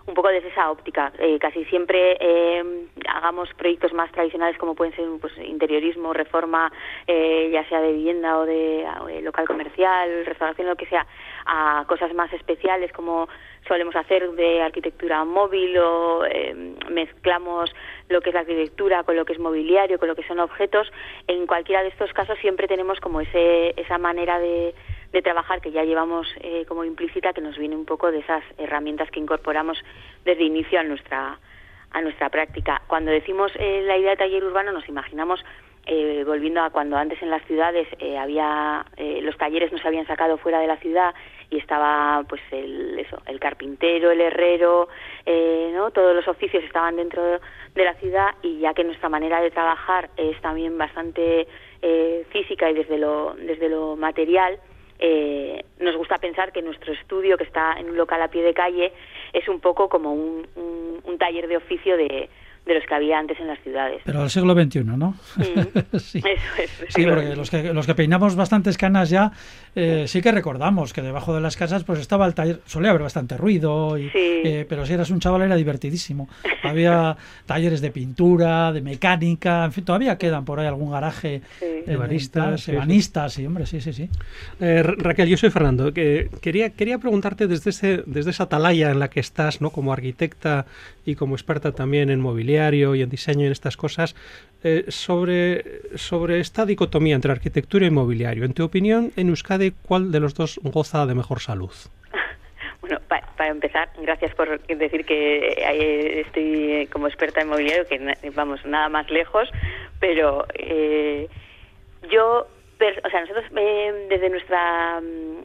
un 0.07 0.13
poco 0.13 0.29
desde 0.29 0.49
esa 0.49 0.71
óptica. 0.71 1.11
Eh, 1.19 1.37
casi 1.39 1.65
siempre 1.65 2.17
eh, 2.19 2.87
hagamos 3.07 3.49
proyectos 3.53 3.93
más 3.93 4.11
tradicionales 4.11 4.57
como 4.57 4.75
pueden 4.75 4.95
ser 4.95 5.05
pues, 5.19 5.37
interiorismo, 5.37 6.13
reforma, 6.13 6.71
eh, 7.07 7.49
ya 7.51 7.67
sea 7.69 7.81
de 7.81 7.93
vivienda 7.93 8.37
o 8.37 8.45
de, 8.45 8.85
local 9.21 9.47
comercial, 9.47 10.25
restauración, 10.25 10.67
lo 10.67 10.75
que 10.75 10.87
sea, 10.87 11.05
a 11.45 11.85
cosas 11.87 12.13
más 12.13 12.31
especiales 12.33 12.91
como 12.91 13.27
solemos 13.67 13.95
hacer 13.95 14.31
de 14.31 14.61
arquitectura 14.61 15.23
móvil 15.23 15.77
o 15.77 16.25
eh, 16.25 16.53
mezclamos 16.89 17.73
lo 18.09 18.21
que 18.21 18.29
es 18.29 18.33
la 18.33 18.41
arquitectura 18.41 19.03
con 19.03 19.15
lo 19.15 19.25
que 19.25 19.33
es 19.33 19.39
mobiliario, 19.39 19.99
con 19.99 20.07
lo 20.07 20.15
que 20.15 20.27
son 20.27 20.39
objetos. 20.39 20.91
En 21.27 21.45
cualquiera 21.47 21.83
de 21.83 21.89
estos 21.89 22.11
casos 22.13 22.37
siempre 22.39 22.67
tenemos 22.67 22.99
como 22.99 23.21
ese, 23.21 23.73
esa 23.79 23.97
manera 23.97 24.39
de 24.39 24.73
de 25.11 25.21
trabajar 25.21 25.61
que 25.61 25.71
ya 25.71 25.83
llevamos 25.83 26.27
eh, 26.41 26.65
como 26.67 26.83
implícita 26.85 27.33
que 27.33 27.41
nos 27.41 27.57
viene 27.57 27.75
un 27.75 27.85
poco 27.85 28.11
de 28.11 28.19
esas 28.19 28.43
herramientas 28.57 29.09
que 29.11 29.19
incorporamos 29.19 29.77
desde 30.25 30.43
inicio 30.43 30.79
a 30.79 30.83
nuestra 30.83 31.39
a 31.93 32.01
nuestra 32.01 32.29
práctica. 32.29 32.81
Cuando 32.87 33.11
decimos 33.11 33.51
eh, 33.55 33.83
la 33.85 33.97
idea 33.97 34.11
de 34.11 34.17
taller 34.17 34.43
urbano 34.43 34.71
nos 34.71 34.87
imaginamos 34.87 35.43
eh, 35.87 36.23
volviendo 36.27 36.61
a 36.61 36.69
cuando 36.69 36.95
antes 36.95 37.19
en 37.23 37.31
las 37.31 37.43
ciudades 37.45 37.87
eh, 37.97 38.15
había 38.15 38.85
eh, 38.97 39.19
los 39.23 39.35
talleres 39.35 39.71
no 39.71 39.79
se 39.79 39.87
habían 39.87 40.05
sacado 40.05 40.37
fuera 40.37 40.59
de 40.59 40.67
la 40.67 40.77
ciudad 40.77 41.15
y 41.49 41.57
estaba 41.57 42.23
pues 42.29 42.39
el 42.51 42.99
eso 42.99 43.19
el 43.25 43.39
carpintero 43.39 44.11
el 44.11 44.21
herrero 44.21 44.89
no 45.73 45.89
todos 45.89 46.15
los 46.15 46.27
oficios 46.27 46.63
estaban 46.63 46.97
dentro 46.97 47.23
de 47.23 47.83
la 47.83 47.95
ciudad 47.95 48.35
y 48.43 48.59
ya 48.59 48.75
que 48.75 48.83
nuestra 48.83 49.09
manera 49.09 49.41
de 49.41 49.49
trabajar 49.49 50.11
es 50.17 50.39
también 50.41 50.77
bastante 50.77 51.47
física 52.29 52.69
y 52.69 52.75
desde 52.75 52.99
lo 52.99 53.33
desde 53.35 53.67
lo 53.67 53.95
material 53.95 54.59
eh, 55.01 55.65
nos 55.79 55.95
gusta 55.97 56.19
pensar 56.19 56.51
que 56.51 56.61
nuestro 56.61 56.93
estudio, 56.93 57.37
que 57.37 57.43
está 57.43 57.73
en 57.79 57.89
un 57.89 57.97
local 57.97 58.21
a 58.21 58.29
pie 58.29 58.43
de 58.43 58.53
calle, 58.53 58.93
es 59.33 59.47
un 59.49 59.59
poco 59.59 59.89
como 59.89 60.13
un, 60.13 60.47
un, 60.55 61.01
un 61.03 61.17
taller 61.17 61.47
de 61.47 61.57
oficio 61.57 61.97
de, 61.97 62.29
de 62.65 62.75
los 62.75 62.85
que 62.85 62.93
había 62.93 63.17
antes 63.17 63.39
en 63.39 63.47
las 63.47 63.59
ciudades. 63.59 64.01
Pero 64.05 64.21
del 64.21 64.29
siglo 64.29 64.53
XXI, 64.53 64.83
¿no? 64.83 65.15
Mm, 65.35 65.97
sí. 65.97 66.19
Eso 66.19 66.61
es, 66.61 66.85
sí, 66.89 67.05
porque 67.05 67.35
los 67.35 67.49
que, 67.49 67.73
los 67.73 67.85
que 67.85 67.95
peinamos 67.95 68.35
bastantes 68.35 68.77
canas 68.77 69.09
ya, 69.09 69.31
eh, 69.75 70.05
sí 70.07 70.21
que 70.21 70.31
recordamos 70.31 70.93
que 70.93 71.01
debajo 71.01 71.33
de 71.33 71.41
las 71.41 71.57
casas 71.57 71.83
pues 71.83 71.99
estaba 71.99 72.27
el 72.27 72.35
taller, 72.35 72.61
solía 72.65 72.91
haber 72.91 73.01
bastante 73.01 73.35
ruido, 73.35 73.97
y, 73.97 74.09
sí. 74.09 74.41
eh, 74.43 74.65
pero 74.69 74.85
si 74.85 74.93
eras 74.93 75.09
un 75.09 75.19
chaval 75.19 75.41
era 75.41 75.55
divertidísimo. 75.55 76.29
Había 76.63 77.17
talleres 77.47 77.81
de 77.81 77.89
pintura, 77.89 78.71
de 78.71 78.81
mecánica, 78.81 79.65
en 79.65 79.71
fin, 79.71 79.83
todavía 79.83 80.17
quedan 80.17 80.45
por 80.45 80.59
ahí 80.59 80.67
algún 80.67 80.91
garaje. 80.91 81.41
Sí. 81.59 81.65
Ebanistas, 81.87 82.61
sí, 82.61 82.71
ebanistas, 82.71 83.33
sí, 83.33 83.45
hombre, 83.45 83.65
sí, 83.65 83.81
sí, 83.81 83.91
sí. 83.91 84.09
Eh, 84.59 84.83
Raquel, 84.83 85.27
yo 85.27 85.37
soy 85.37 85.49
Fernando. 85.49 85.93
Que 85.93 86.29
quería, 86.41 86.69
quería 86.69 86.99
preguntarte 86.99 87.47
desde, 87.47 87.71
ese, 87.71 88.03
desde 88.05 88.29
esa 88.29 88.43
atalaya 88.43 88.91
en 88.91 88.99
la 88.99 89.09
que 89.09 89.19
estás, 89.19 89.61
¿no? 89.61 89.71
Como 89.71 89.91
arquitecta 89.93 90.65
y 91.05 91.15
como 91.15 91.35
experta 91.35 91.71
también 91.71 92.09
en 92.09 92.21
mobiliario 92.51 92.95
y 92.95 93.01
en 93.01 93.09
diseño 93.09 93.43
y 93.43 93.45
en 93.45 93.51
estas 93.51 93.77
cosas, 93.77 94.15
eh, 94.63 94.85
sobre, 94.89 95.63
sobre 95.95 96.39
esta 96.39 96.65
dicotomía 96.65 97.15
entre 97.15 97.31
arquitectura 97.31 97.85
y 97.85 97.91
mobiliario. 97.91 98.43
En 98.43 98.53
tu 98.53 98.63
opinión, 98.63 99.11
en 99.15 99.29
Euskadi, 99.29 99.71
¿cuál 99.71 100.11
de 100.11 100.19
los 100.19 100.35
dos 100.35 100.59
goza 100.63 101.05
de 101.05 101.15
mejor 101.15 101.39
salud? 101.39 101.71
Bueno, 102.81 102.99
pa 103.07 103.21
para 103.37 103.51
empezar, 103.51 103.89
gracias 104.01 104.33
por 104.33 104.59
decir 104.67 105.05
que 105.05 106.23
estoy 106.25 106.87
como 106.91 107.07
experta 107.07 107.41
en 107.41 107.49
mobiliario, 107.49 107.85
que 107.85 107.99
vamos, 108.33 108.65
nada 108.65 108.89
más 108.89 109.07
lejos, 109.11 109.47
pero 109.99 110.47
eh, 110.55 111.27
yo, 112.11 112.47
o 113.05 113.09
sea, 113.11 113.21
nosotros 113.21 113.45
eh, 113.55 114.07
desde 114.09 114.29
nuestra 114.29 114.99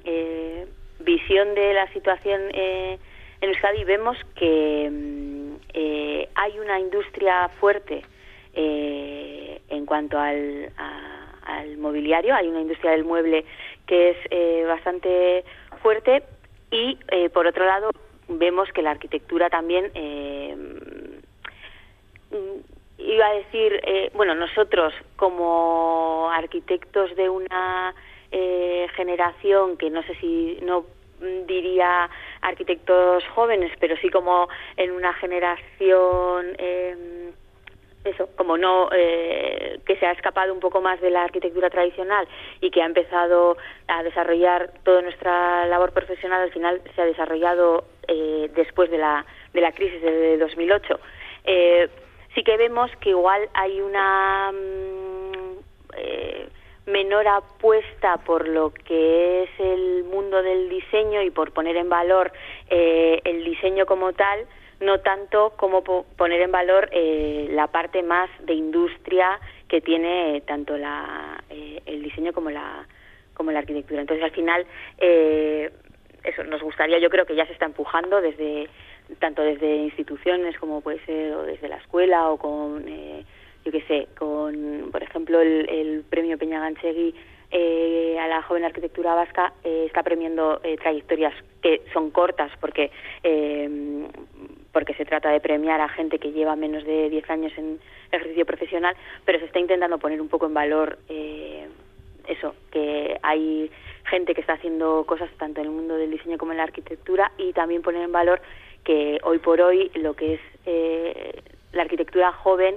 eh, 0.04 0.66
visión 1.00 1.54
de 1.54 1.74
la 1.74 1.92
situación 1.92 2.40
eh, 2.54 2.98
en 3.40 3.48
Euskadi 3.50 3.84
vemos 3.84 4.16
que 4.34 4.90
eh, 5.74 6.28
hay 6.34 6.58
una 6.58 6.80
industria 6.80 7.48
fuerte 7.60 8.02
eh, 8.54 9.60
en 9.68 9.86
cuanto 9.86 10.18
al, 10.18 10.70
al 11.46 11.76
mobiliario. 11.78 12.34
Hay 12.34 12.48
una 12.48 12.60
industria 12.60 12.92
del 12.92 13.04
mueble 13.04 13.44
que 13.86 14.10
es 14.10 14.16
eh, 14.30 14.64
bastante 14.66 15.44
fuerte 15.82 16.22
y, 16.70 16.98
eh, 17.08 17.30
por 17.30 17.46
otro 17.46 17.64
lado, 17.64 17.90
vemos 18.28 18.68
que 18.72 18.82
la 18.82 18.90
arquitectura 18.90 19.48
también, 19.48 19.90
eh, 19.94 20.56
iba 22.98 23.26
a 23.26 23.34
decir, 23.34 23.80
bueno, 24.14 24.34
nosotros 24.34 24.92
como 25.14 26.28
arquitectos 26.32 27.14
de 27.14 27.28
una 27.28 27.94
generación 28.96 29.76
que 29.76 29.90
no 29.90 30.02
sé 30.02 30.14
si 30.16 30.58
no 30.62 30.84
diría 31.46 32.10
arquitectos 32.48 33.24
jóvenes, 33.34 33.72
pero 33.80 33.96
sí 33.98 34.08
como 34.08 34.48
en 34.76 34.92
una 34.92 35.12
generación 35.14 36.56
eso, 38.06 38.28
como 38.36 38.56
no, 38.56 38.88
eh, 38.92 39.80
que 39.84 39.96
se 39.96 40.06
ha 40.06 40.12
escapado 40.12 40.52
un 40.52 40.60
poco 40.60 40.80
más 40.80 41.00
de 41.00 41.10
la 41.10 41.24
arquitectura 41.24 41.70
tradicional 41.70 42.26
y 42.60 42.70
que 42.70 42.82
ha 42.82 42.86
empezado 42.86 43.56
a 43.88 44.02
desarrollar 44.02 44.70
toda 44.84 45.02
nuestra 45.02 45.66
labor 45.66 45.92
profesional, 45.92 46.42
al 46.42 46.52
final 46.52 46.80
se 46.94 47.02
ha 47.02 47.04
desarrollado 47.04 47.84
eh, 48.08 48.50
después 48.54 48.90
de 48.90 48.98
la, 48.98 49.26
de 49.52 49.60
la 49.60 49.72
crisis 49.72 50.00
de 50.00 50.38
2008. 50.38 51.00
Eh, 51.44 51.88
sí 52.34 52.42
que 52.42 52.56
vemos 52.56 52.90
que 53.00 53.10
igual 53.10 53.48
hay 53.54 53.80
una 53.80 54.52
mm, 54.52 56.45
menor 56.86 57.26
apuesta 57.28 58.18
por 58.18 58.46
lo 58.48 58.72
que 58.72 59.42
es 59.42 59.50
el 59.58 60.04
mundo 60.04 60.42
del 60.42 60.68
diseño 60.68 61.22
y 61.22 61.30
por 61.30 61.52
poner 61.52 61.76
en 61.76 61.88
valor 61.88 62.32
el 62.68 63.44
diseño 63.44 63.86
como 63.86 64.12
tal, 64.12 64.46
no 64.80 65.00
tanto 65.00 65.54
como 65.56 65.82
poner 65.82 66.40
en 66.42 66.52
valor 66.52 66.88
eh, 66.92 67.48
la 67.50 67.68
parte 67.68 68.02
más 68.02 68.28
de 68.40 68.54
industria 68.54 69.40
que 69.68 69.80
tiene 69.80 70.42
tanto 70.46 70.76
la, 70.76 71.42
eh, 71.50 71.80
el 71.86 72.02
diseño 72.02 72.32
como 72.32 72.50
la, 72.50 72.86
como 73.34 73.52
la 73.52 73.60
arquitectura. 73.60 74.00
Entonces, 74.00 74.24
al 74.24 74.32
final, 74.32 74.66
eh, 74.98 75.70
eso 76.24 76.44
nos 76.44 76.62
gustaría, 76.62 76.98
yo 76.98 77.10
creo 77.10 77.24
que 77.24 77.34
ya 77.34 77.46
se 77.46 77.52
está 77.52 77.64
empujando 77.64 78.20
desde 78.20 78.68
tanto 79.20 79.42
desde 79.42 79.76
instituciones 79.76 80.58
como 80.58 80.80
puede 80.80 80.98
ser 81.06 81.32
o 81.34 81.44
desde 81.44 81.68
la 81.68 81.76
escuela 81.76 82.28
o 82.28 82.38
con, 82.38 82.84
yo 83.66 83.72
qué 83.72 83.82
sé, 83.82 84.06
con, 84.16 84.90
por 84.92 85.02
ejemplo, 85.02 85.40
el, 85.40 85.68
el 85.68 86.04
premio 86.08 86.38
Peña 86.38 86.60
Ganchegui 86.60 87.12
eh, 87.50 88.16
a 88.20 88.28
la 88.28 88.42
joven 88.42 88.64
arquitectura 88.64 89.14
vasca 89.14 89.52
eh, 89.64 89.84
está 89.86 90.04
premiando 90.04 90.60
eh, 90.62 90.76
trayectorias 90.76 91.34
que 91.62 91.82
son 91.92 92.10
cortas 92.10 92.50
porque 92.60 92.90
eh, 93.24 94.06
porque 94.72 94.94
se 94.94 95.04
trata 95.04 95.30
de 95.30 95.40
premiar 95.40 95.80
a 95.80 95.88
gente 95.88 96.18
que 96.18 96.32
lleva 96.32 96.54
menos 96.54 96.84
de 96.84 97.08
10 97.08 97.30
años 97.30 97.52
en 97.56 97.80
ejercicio 98.12 98.44
profesional, 98.44 98.94
pero 99.24 99.38
se 99.38 99.46
está 99.46 99.58
intentando 99.58 99.98
poner 99.98 100.20
un 100.20 100.28
poco 100.28 100.46
en 100.46 100.54
valor 100.54 100.98
eso, 102.28 102.54
que 102.70 103.18
hay 103.22 103.70
gente 104.04 104.34
que 104.34 104.42
está 104.42 104.52
haciendo 104.52 105.04
cosas 105.06 105.30
tanto 105.38 105.60
en 105.60 105.68
el 105.68 105.72
mundo 105.72 105.96
del 105.96 106.10
diseño 106.10 106.36
como 106.36 106.52
en 106.52 106.58
la 106.58 106.64
arquitectura 106.64 107.32
y 107.38 107.54
también 107.54 107.80
poner 107.80 108.02
en 108.02 108.12
valor 108.12 108.42
que 108.84 109.18
hoy 109.22 109.38
por 109.38 109.62
hoy 109.62 109.90
lo 109.94 110.12
que 110.12 110.34
es 110.34 110.40
la 111.72 111.82
arquitectura 111.82 112.32
joven 112.32 112.76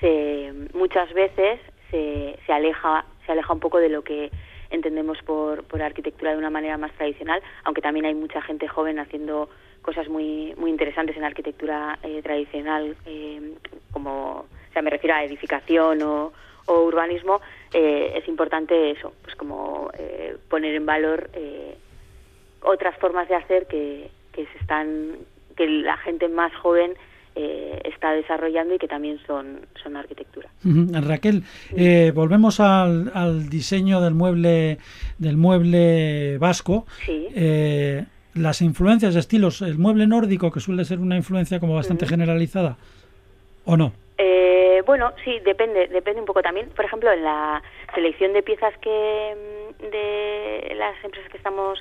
se 0.00 0.52
muchas 0.74 1.12
veces 1.12 1.60
se, 1.90 2.38
se 2.46 2.52
aleja 2.52 3.04
se 3.26 3.32
aleja 3.32 3.52
un 3.52 3.60
poco 3.60 3.78
de 3.78 3.88
lo 3.88 4.02
que 4.02 4.30
entendemos 4.70 5.18
por, 5.22 5.64
por 5.64 5.82
arquitectura 5.82 6.32
de 6.32 6.38
una 6.38 6.50
manera 6.50 6.76
más 6.76 6.92
tradicional, 6.92 7.42
aunque 7.64 7.82
también 7.82 8.06
hay 8.06 8.14
mucha 8.14 8.42
gente 8.42 8.68
joven 8.68 8.98
haciendo 8.98 9.48
cosas 9.82 10.08
muy 10.08 10.54
muy 10.56 10.70
interesantes 10.70 11.16
en 11.16 11.24
arquitectura 11.24 11.98
eh, 12.02 12.20
tradicional, 12.22 12.96
eh, 13.06 13.54
como, 13.92 14.40
o 14.40 14.72
sea, 14.72 14.82
me 14.82 14.90
refiero 14.90 15.16
a 15.16 15.24
edificación 15.24 16.02
o, 16.02 16.32
urbanismo, 16.66 17.40
eh, 17.72 18.12
es 18.16 18.28
importante 18.28 18.90
eso, 18.90 19.14
pues 19.22 19.34
como 19.36 19.90
poner 20.50 20.74
en 20.74 20.84
valor 20.84 21.30
otras 22.60 22.94
formas 22.98 23.26
de 23.26 23.36
hacer 23.36 23.66
que, 23.66 24.10
que 24.32 24.44
se 24.44 24.58
están, 24.58 25.16
que 25.56 25.66
la 25.66 25.96
gente 25.96 26.28
más 26.28 26.54
joven 26.56 26.94
eh, 27.40 27.80
está 27.84 28.10
desarrollando 28.10 28.74
y 28.74 28.78
que 28.78 28.88
también 28.88 29.20
son, 29.24 29.60
son 29.80 29.96
arquitectura. 29.96 30.48
Raquel, 30.64 31.44
eh, 31.76 32.10
volvemos 32.12 32.58
al, 32.58 33.48
diseño 33.48 34.00
del 34.00 34.14
mueble 34.14 34.78
del 35.18 35.36
mueble 35.36 36.36
vasco. 36.38 36.84
Eh, 37.06 38.04
las 38.34 38.60
influencias 38.60 39.14
de 39.14 39.20
estilos, 39.20 39.62
el 39.62 39.78
mueble 39.78 40.08
nórdico, 40.08 40.50
que 40.50 40.58
suele 40.58 40.84
ser 40.84 40.98
una 40.98 41.14
influencia 41.14 41.60
como 41.60 41.76
bastante 41.76 42.06
generalizada, 42.06 42.76
¿o 43.64 43.76
no? 43.76 43.92
bueno, 44.86 45.12
sí, 45.22 45.38
depende, 45.44 45.86
depende 45.88 46.20
un 46.20 46.26
poco 46.26 46.40
también. 46.40 46.70
Por 46.70 46.86
ejemplo, 46.86 47.12
en 47.12 47.22
la 47.22 47.62
selección 47.94 48.32
de 48.32 48.42
piezas 48.42 48.72
que 48.78 49.34
mm, 49.78 49.90
de 49.90 50.74
las 50.76 51.04
empresas 51.04 51.30
que 51.30 51.36
estamos 51.36 51.78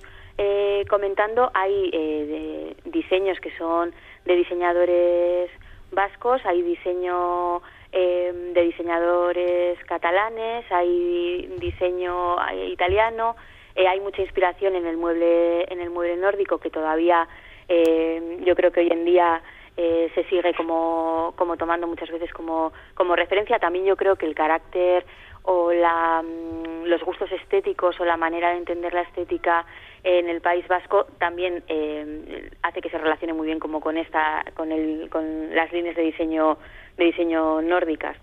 comentando 0.89 1.49
hay 1.55 2.75
diseños 2.85 3.39
que 3.39 3.49
son 3.57 3.91
de 4.27 4.35
diseñadores 4.35 5.49
vascos, 5.91 6.45
hay 6.45 6.61
diseño 6.61 7.61
eh, 7.93 8.51
de 8.53 8.61
diseñadores 8.61 9.79
catalanes, 9.85 10.69
hay 10.69 11.47
diseño 11.57 12.35
italiano, 12.67 13.37
eh, 13.73 13.87
hay 13.87 14.01
mucha 14.01 14.21
inspiración 14.21 14.75
en 14.75 14.85
el 14.85 14.97
mueble 14.97 15.63
en 15.71 15.79
el 15.79 15.89
mueble 15.89 16.17
nórdico 16.17 16.57
que 16.57 16.69
todavía 16.69 17.27
eh, 17.69 18.39
yo 18.45 18.55
creo 18.55 18.71
que 18.71 18.81
hoy 18.81 18.89
en 18.91 19.05
día 19.05 19.41
se 19.77 20.25
sigue 20.27 20.55
como, 20.55 21.35
como 21.37 21.55
tomando 21.55 21.85
muchas 21.85 22.09
veces 22.09 22.33
como, 22.33 22.73
como 22.95 23.15
referencia. 23.15 23.59
También 23.59 23.85
yo 23.85 23.95
creo 23.95 24.15
que 24.15 24.25
el 24.25 24.33
carácter 24.33 25.05
o 25.43 25.71
la, 25.71 26.23
mm, 26.23 26.85
los 26.85 27.03
gustos 27.03 27.31
estéticos 27.31 27.99
o 27.99 28.05
la 28.05 28.17
manera 28.17 28.49
de 28.49 28.57
entender 28.57 28.91
la 28.91 29.01
estética 29.01 29.67
en 30.07 30.29
el 30.29 30.39
País 30.39 30.65
Vasco 30.69 31.05
también 31.19 31.63
eh, 31.67 32.49
hace 32.63 32.79
que 32.79 32.89
se 32.89 32.97
relacione 32.97 33.33
muy 33.33 33.47
bien 33.47 33.59
como 33.59 33.81
con 33.81 33.97
esta 33.97 34.45
con 34.55 34.71
el 34.71 35.09
con 35.09 35.53
las 35.53 35.69
líneas 35.73 35.97
de 35.97 36.03
diseño 36.03 36.57
de 36.97 37.03
diseño 37.03 37.61
nórdicas. 37.61 38.15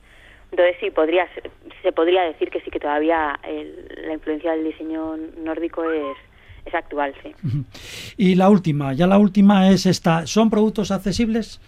Entonces 0.51 0.77
sí 0.81 0.91
podría 0.91 1.29
se 1.83 1.93
podría 1.93 2.23
decir 2.23 2.49
que 2.49 2.63
sí 2.63 2.71
que 2.71 2.81
todavía 2.81 3.39
la 4.07 4.15
influencia 4.15 4.53
del 4.53 4.65
diseño 4.65 5.19
nórdico 5.37 5.85
es 5.91 6.17
es 6.65 6.75
actual 6.75 7.15
sí. 7.23 7.35
Y 8.17 8.35
la 8.35 8.49
última 8.49 8.95
ya 8.95 9.07
la 9.07 9.19
última 9.19 9.69
es 9.69 9.85
esta. 9.85 10.27
Son 10.27 10.49
productos 10.49 10.91
accesibles 10.91 11.61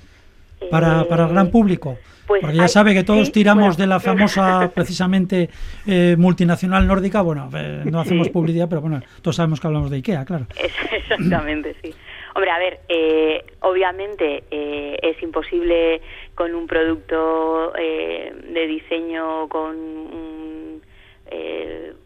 para, 0.70 1.04
para 1.04 1.24
el 1.24 1.32
gran 1.32 1.50
público 1.50 1.98
pues 2.26 2.40
Porque 2.40 2.56
ya 2.56 2.68
sabe 2.68 2.92
que 2.94 3.04
todos 3.04 3.30
tiramos 3.30 3.76
de 3.76 3.86
la 3.86 4.00
famosa, 4.00 4.70
precisamente, 4.74 5.48
eh, 5.86 6.16
multinacional 6.18 6.86
nórdica. 6.86 7.22
Bueno, 7.22 7.48
eh, 7.54 7.82
no 7.84 8.00
hacemos 8.00 8.28
publicidad, 8.30 8.68
pero 8.68 8.80
bueno, 8.80 9.00
todos 9.22 9.36
sabemos 9.36 9.60
que 9.60 9.66
hablamos 9.66 9.90
de 9.90 9.98
IKEA, 9.98 10.24
claro. 10.24 10.46
Exactamente, 10.92 11.76
sí. 11.82 11.94
Hombre, 12.34 12.50
a 12.50 12.58
ver, 12.58 12.80
eh, 12.88 13.44
obviamente 13.60 14.44
es 14.50 15.22
imposible 15.22 16.02
con 16.34 16.54
un 16.54 16.66
producto 16.66 17.72
de 17.72 18.66
diseño 18.66 19.48
con 19.48 20.82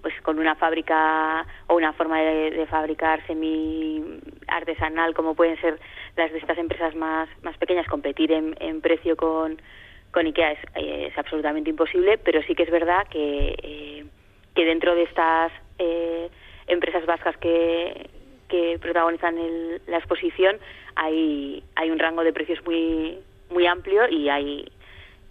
pues 0.02 0.14
con 0.22 0.38
una 0.38 0.54
fábrica 0.54 1.44
o 1.66 1.74
una 1.74 1.92
forma 1.92 2.20
de, 2.20 2.66
fabricar 2.70 3.26
semi 3.26 4.02
artesanal 4.46 5.14
como 5.14 5.34
pueden 5.34 5.60
ser 5.60 5.78
las 6.16 6.30
de 6.32 6.38
estas 6.38 6.58
empresas 6.58 6.94
más 6.94 7.28
más 7.42 7.56
pequeñas 7.58 7.86
competir 7.88 8.32
en 8.32 8.80
precio 8.80 9.16
con 9.16 9.60
con 10.12 10.26
IKEA 10.26 10.52
eh, 10.52 11.08
es, 11.10 11.18
absolutamente 11.18 11.70
imposible, 11.70 12.18
pero 12.18 12.42
sí 12.42 12.54
que 12.54 12.64
es 12.64 12.70
verdad 12.70 13.06
que, 13.08 13.54
eh, 13.62 14.04
que 14.54 14.64
dentro 14.64 14.94
de 14.94 15.04
estas 15.04 15.52
eh, 15.78 16.28
empresas 16.66 17.06
vascas 17.06 17.36
que, 17.38 18.10
que 18.48 18.78
protagonizan 18.80 19.36
la 19.86 19.98
exposición 19.98 20.58
hay, 20.96 21.62
hay 21.76 21.90
un 21.90 21.98
rango 21.98 22.24
de 22.24 22.32
precios 22.32 22.64
muy, 22.64 23.18
muy 23.50 23.66
amplio 23.66 24.08
y 24.08 24.28
hay, 24.28 24.70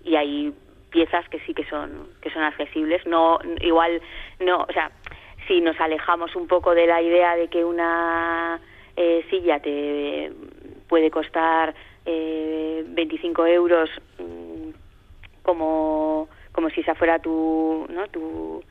y 0.03 0.15
hay 0.15 0.53
piezas 0.89 1.27
que 1.29 1.39
sí 1.41 1.53
que 1.53 1.65
son, 1.65 2.09
que 2.21 2.31
son 2.31 2.43
accesibles. 2.43 3.05
No, 3.05 3.39
igual, 3.61 4.01
no, 4.39 4.61
o 4.61 4.73
sea, 4.73 4.91
si 5.47 5.61
nos 5.61 5.79
alejamos 5.79 6.35
un 6.35 6.47
poco 6.47 6.73
de 6.73 6.87
la 6.87 7.01
idea 7.01 7.35
de 7.35 7.47
que 7.47 7.63
una 7.63 8.59
silla 9.29 9.61
te 9.61 10.29
puede 10.89 11.09
costar 11.09 11.73
eh, 12.05 12.83
25 12.87 13.45
euros 13.45 13.89
mm, 14.17 14.48
como, 15.49 16.29
como 16.51 16.69
si 16.69 16.81
esa 16.81 16.93
fuera 16.93 17.17
tu, 17.17 17.87
¿no? 17.89 18.07
tu, 18.09 18.63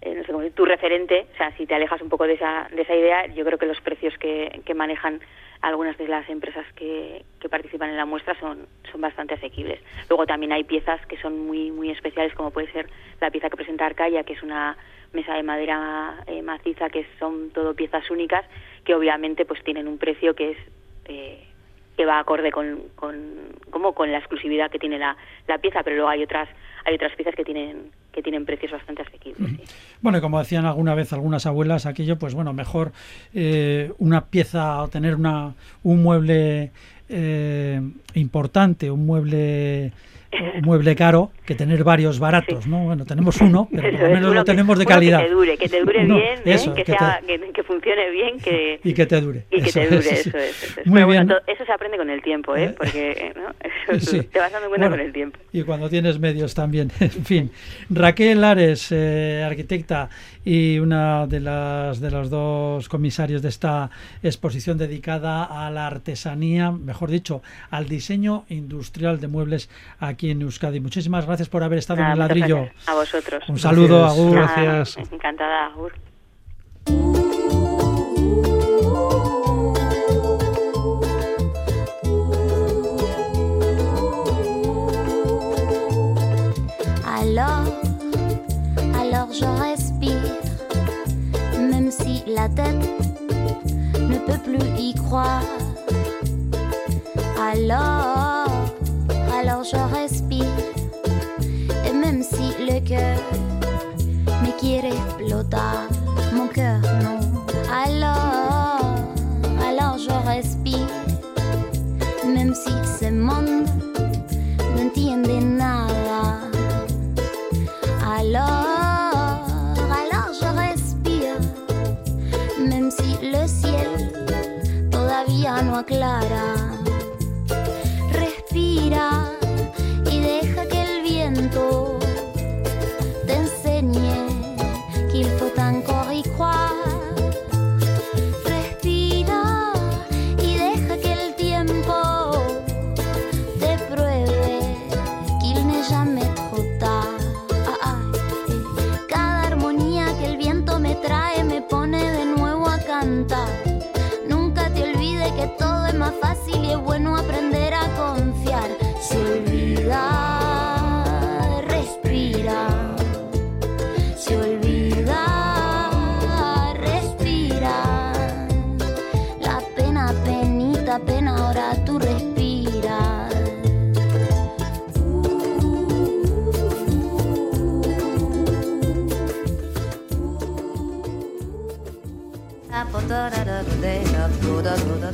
eh, 0.00 0.14
no 0.14 0.22
sé 0.22 0.32
cómo, 0.32 0.48
tu 0.50 0.64
referente, 0.64 1.26
o 1.34 1.36
sea, 1.36 1.50
si 1.56 1.66
te 1.66 1.74
alejas 1.74 2.00
un 2.00 2.08
poco 2.08 2.28
de 2.28 2.34
esa, 2.34 2.68
de 2.70 2.82
esa 2.82 2.94
idea, 2.94 3.26
yo 3.26 3.44
creo 3.44 3.58
que 3.58 3.66
los 3.66 3.80
precios 3.80 4.16
que, 4.18 4.62
que 4.64 4.72
manejan 4.72 5.20
algunas 5.62 5.98
de 5.98 6.06
las 6.06 6.28
empresas 6.28 6.64
que, 6.76 7.24
que 7.40 7.48
participan 7.48 7.90
en 7.90 7.96
la 7.96 8.04
muestra 8.04 8.38
son, 8.38 8.68
son 8.92 9.00
bastante 9.00 9.34
asequibles. 9.34 9.80
Luego 10.08 10.26
también 10.26 10.52
hay 10.52 10.62
piezas 10.62 11.04
que 11.06 11.16
son 11.16 11.44
muy, 11.44 11.72
muy 11.72 11.90
especiales, 11.90 12.32
como 12.34 12.52
puede 12.52 12.70
ser 12.70 12.88
la 13.20 13.32
pieza 13.32 13.50
que 13.50 13.56
presenta 13.56 13.84
Arcaya, 13.84 14.22
que 14.22 14.34
es 14.34 14.42
una 14.44 14.76
mesa 15.12 15.34
de 15.34 15.42
madera 15.42 16.22
eh, 16.28 16.40
maciza, 16.42 16.88
que 16.88 17.04
son 17.18 17.50
todo 17.50 17.74
piezas 17.74 18.08
únicas, 18.12 18.44
que 18.84 18.94
obviamente 18.94 19.44
pues 19.44 19.60
tienen 19.64 19.88
un 19.88 19.98
precio 19.98 20.36
que 20.36 20.52
es 20.52 20.58
eh, 21.06 21.42
que 21.96 22.04
va 22.04 22.18
acorde 22.18 22.50
con, 22.50 22.78
con 22.94 23.14
como 23.70 23.94
con 23.94 24.12
la 24.12 24.18
exclusividad 24.18 24.70
que 24.70 24.78
tiene 24.78 24.98
la, 24.98 25.16
la 25.48 25.58
pieza, 25.58 25.82
pero 25.82 25.96
luego 25.96 26.10
hay 26.10 26.22
otras 26.22 26.48
hay 26.84 26.94
otras 26.94 27.14
piezas 27.16 27.34
que 27.34 27.44
tienen 27.44 27.90
que 28.12 28.22
tienen 28.22 28.46
precios 28.46 28.72
bastante 28.72 29.02
asequibles. 29.02 29.50
Sí. 29.50 29.62
Bueno, 30.00 30.18
y 30.18 30.20
como 30.22 30.38
decían 30.38 30.64
alguna 30.64 30.94
vez 30.94 31.12
algunas 31.12 31.44
abuelas, 31.44 31.84
aquello, 31.84 32.18
pues 32.18 32.34
bueno, 32.34 32.54
mejor 32.54 32.92
eh, 33.34 33.92
una 33.98 34.24
pieza 34.24 34.82
o 34.82 34.88
tener 34.88 35.16
una, 35.16 35.52
un 35.82 36.02
mueble 36.02 36.70
eh, 37.10 37.80
importante, 38.14 38.90
un 38.90 39.04
mueble 39.04 39.92
un 40.56 40.62
mueble 40.62 40.94
caro 40.96 41.30
que 41.44 41.54
tener 41.54 41.84
varios 41.84 42.18
baratos, 42.18 42.64
Sí. 42.64 42.70
¿no? 42.70 42.84
Bueno, 42.84 43.04
tenemos 43.04 43.40
uno, 43.40 43.68
pero 43.70 43.88
Eso 43.88 43.98
por 43.98 44.08
lo 44.08 44.14
menos 44.14 44.34
lo 44.34 44.44
que- 44.44 44.50
tenemos 44.52 44.78
de 44.78 44.86
calidad. 44.86 45.20
Que 45.20 45.26
te 45.26 45.32
dure, 45.32 45.56
que 45.58 45.68
te 45.68 45.80
dure 45.80 46.04
bien, 46.04 46.18
¿eh? 46.18 46.40
eso, 46.44 46.74
que, 46.74 46.84
sea, 46.84 47.20
que, 47.26 47.40
que 47.52 47.62
funcione 47.62 48.10
bien, 48.10 48.38
que, 48.40 48.80
Y 48.84 48.92
que 48.94 49.06
te 49.06 49.20
dure. 49.20 49.44
y 49.50 49.60
que 49.62 49.68
Eso 49.70 49.80
te 49.80 49.86
dure, 49.86 49.98
es, 49.98 50.22
sí. 50.22 50.28
eso 50.28 50.38
es. 50.38 50.62
Eso 50.64 50.80
es. 50.80 50.86
Muy 50.86 50.94
Pero 51.00 51.06
bien. 51.08 51.26
bueno, 51.26 51.40
eso 51.46 51.64
se 51.64 51.72
aprende 51.72 51.96
con 51.96 52.10
el 52.10 52.22
tiempo, 52.22 52.56
¿eh? 52.56 52.64
Eh, 52.64 52.74
Porque 52.76 53.32
¿no? 53.36 53.54
Eso 53.94 54.10
Sí. 54.12 54.22
te 54.22 54.38
vas 54.38 54.50
dando 54.52 54.68
cuenta 54.68 54.88
Bueno, 54.88 54.96
con 55.02 55.06
el 55.06 55.12
tiempo. 55.12 55.38
Y 55.52 55.62
cuando 55.62 55.88
tienes 55.88 56.18
medios 56.18 56.54
también. 56.54 56.90
En 57.00 57.10
fin, 57.24 57.50
Raquel 57.90 58.42
Ares, 58.44 58.88
eh, 58.92 59.42
arquitecta 59.46 60.08
y 60.44 60.78
una 60.78 61.26
de 61.26 61.40
las 61.40 62.00
de 62.00 62.10
los 62.10 62.30
dos 62.30 62.88
comisarios 62.88 63.42
de 63.42 63.48
esta 63.48 63.90
exposición 64.22 64.78
dedicada 64.78 65.44
a 65.44 65.70
la 65.70 65.86
artesanía, 65.86 66.70
mejor 66.70 67.10
dicho, 67.10 67.42
al 67.70 67.88
diseño 67.88 68.44
industrial 68.48 69.20
de 69.20 69.28
muebles 69.28 69.68
aquí 69.98 70.25
en 70.30 70.42
Euskadi. 70.42 70.80
Muchísimas 70.80 71.26
gracias 71.26 71.48
por 71.48 71.62
haber 71.62 71.78
estado 71.78 72.00
Nada, 72.00 72.08
en 72.10 72.12
el 72.14 72.18
ladrillo. 72.20 72.68
A 72.86 72.94
vosotros. 72.94 73.42
Un 73.48 73.58
saludo, 73.58 74.00
Gracias. 74.00 74.18
Agur. 74.18 74.36
Gracias. 74.36 75.12
Encantada, 75.12 75.66
Agur. 75.66 77.25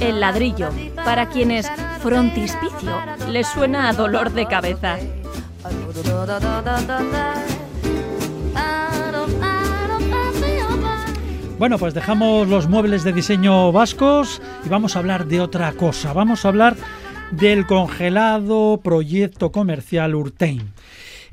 El 0.01 0.21
ladrillo, 0.21 0.71
para 0.97 1.29
quienes 1.29 1.71
frontispicio 2.01 2.93
les 3.29 3.47
suena 3.47 3.89
a 3.89 3.93
dolor 3.93 4.33
de 4.33 4.47
cabeza. 4.47 4.99
Bueno, 11.59 11.79
pues 11.79 11.95
dejamos 11.95 12.49
los 12.49 12.69
muebles 12.69 13.05
de 13.05 13.13
diseño 13.13 13.71
vascos 13.71 14.43
y 14.67 14.69
vamos 14.69 14.97
a 14.97 14.99
hablar 14.99 15.27
de 15.27 15.41
otra 15.41 15.73
cosa. 15.73 16.13
Vamos 16.13 16.45
a 16.45 16.49
hablar 16.49 16.77
del 17.31 17.67
congelado 17.67 18.81
proyecto 18.83 19.53
comercial 19.53 20.17
Urtein. 20.17 20.73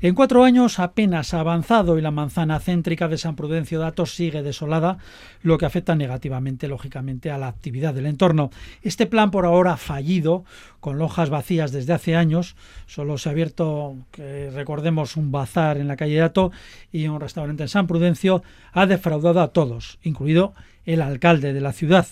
En 0.02 0.14
cuatro 0.14 0.44
años 0.44 0.78
apenas 0.78 1.34
ha 1.34 1.40
avanzado 1.40 1.98
y 1.98 2.00
la 2.00 2.10
manzana 2.10 2.58
céntrica 2.58 3.06
de 3.06 3.18
San 3.18 3.36
Prudencio 3.36 3.78
Datos 3.78 4.14
sigue 4.14 4.42
desolada, 4.42 4.96
lo 5.42 5.58
que 5.58 5.66
afecta 5.66 5.94
negativamente, 5.94 6.68
lógicamente, 6.68 7.30
a 7.30 7.36
la 7.36 7.48
actividad 7.48 7.92
del 7.92 8.06
entorno. 8.06 8.50
Este 8.80 9.04
plan 9.04 9.30
por 9.30 9.44
ahora 9.44 9.76
fallido, 9.76 10.46
con 10.80 10.98
lojas 10.98 11.28
vacías 11.28 11.70
desde 11.70 11.92
hace 11.92 12.16
años, 12.16 12.56
solo 12.86 13.18
se 13.18 13.28
ha 13.28 13.32
abierto, 13.32 13.94
que 14.10 14.48
recordemos, 14.48 15.18
un 15.18 15.32
bazar 15.32 15.76
en 15.76 15.88
la 15.88 15.96
calle 15.96 16.16
Dato 16.16 16.50
y 16.90 17.06
un 17.06 17.20
restaurante 17.20 17.64
en 17.64 17.68
San 17.68 17.86
Prudencio, 17.86 18.42
ha 18.72 18.86
defraudado 18.86 19.42
a 19.42 19.48
todos, 19.48 19.98
incluido 20.02 20.54
el 20.86 21.02
alcalde 21.02 21.52
de 21.52 21.60
la 21.60 21.74
ciudad. 21.74 22.06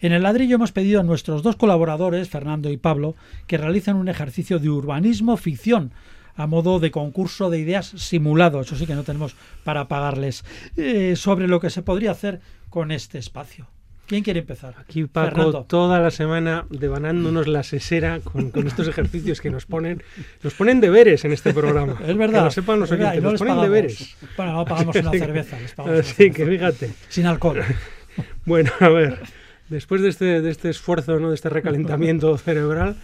En 0.00 0.10
el 0.10 0.24
ladrillo 0.24 0.56
hemos 0.56 0.72
pedido 0.72 0.98
a 0.98 1.04
nuestros 1.04 1.44
dos 1.44 1.54
colaboradores, 1.54 2.28
Fernando 2.28 2.72
y 2.72 2.76
Pablo, 2.76 3.14
que 3.46 3.56
realicen 3.56 3.94
un 3.94 4.08
ejercicio 4.08 4.58
de 4.58 4.68
urbanismo 4.68 5.36
ficción 5.36 5.92
a 6.40 6.46
modo 6.46 6.80
de 6.80 6.90
concurso 6.90 7.50
de 7.50 7.58
ideas 7.58 7.86
simulado, 7.96 8.62
eso 8.62 8.74
sí 8.74 8.86
que 8.86 8.94
no 8.94 9.02
tenemos 9.02 9.36
para 9.62 9.88
pagarles, 9.88 10.42
eh, 10.76 11.14
sobre 11.16 11.48
lo 11.48 11.60
que 11.60 11.68
se 11.68 11.82
podría 11.82 12.12
hacer 12.12 12.40
con 12.70 12.92
este 12.92 13.18
espacio. 13.18 13.66
¿Quién 14.06 14.24
quiere 14.24 14.40
empezar? 14.40 14.74
Aquí 14.78 15.04
Paco 15.04 15.28
Fernando. 15.36 15.64
toda 15.68 16.00
la 16.00 16.10
semana 16.10 16.66
devanándonos 16.70 17.46
la 17.46 17.62
sesera 17.62 18.20
con, 18.20 18.50
con 18.50 18.66
estos 18.66 18.88
ejercicios 18.88 19.40
que 19.40 19.50
nos 19.50 19.66
ponen. 19.66 20.02
Nos 20.42 20.54
ponen 20.54 20.80
deberes 20.80 21.24
en 21.24 21.32
este 21.32 21.52
programa. 21.52 21.96
Es 22.04 22.16
verdad. 22.16 22.40
Que 22.40 22.44
lo 22.46 22.50
sepan 22.50 22.80
los 22.80 22.90
oyentes. 22.90 23.22
no 23.22 23.30
nos 23.32 23.38
ponen 23.38 23.54
pagamos. 23.54 23.70
deberes. 23.70 24.16
Bueno, 24.36 24.52
no 24.54 24.64
pagamos 24.64 24.96
una 24.96 25.10
cerveza. 25.26 25.60
les 25.60 25.72
pagamos 25.74 25.92
una 25.92 26.00
Así 26.00 26.14
cerveza. 26.14 26.36
que 26.36 26.46
fíjate. 26.46 26.90
Sin 27.08 27.26
alcohol. 27.26 27.60
Bueno, 28.44 28.70
a 28.80 28.88
ver, 28.88 29.20
después 29.68 30.02
de 30.02 30.08
este, 30.08 30.40
de 30.42 30.50
este 30.50 30.68
esfuerzo, 30.70 31.20
¿no? 31.20 31.28
de 31.28 31.36
este 31.36 31.48
recalentamiento 31.48 32.36
cerebral 32.46 32.96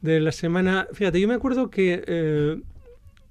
de 0.00 0.20
la 0.20 0.32
semana, 0.32 0.88
fíjate, 0.94 1.20
yo 1.20 1.28
me 1.28 1.34
acuerdo 1.34 1.68
que 1.70 2.02
eh, 2.06 2.56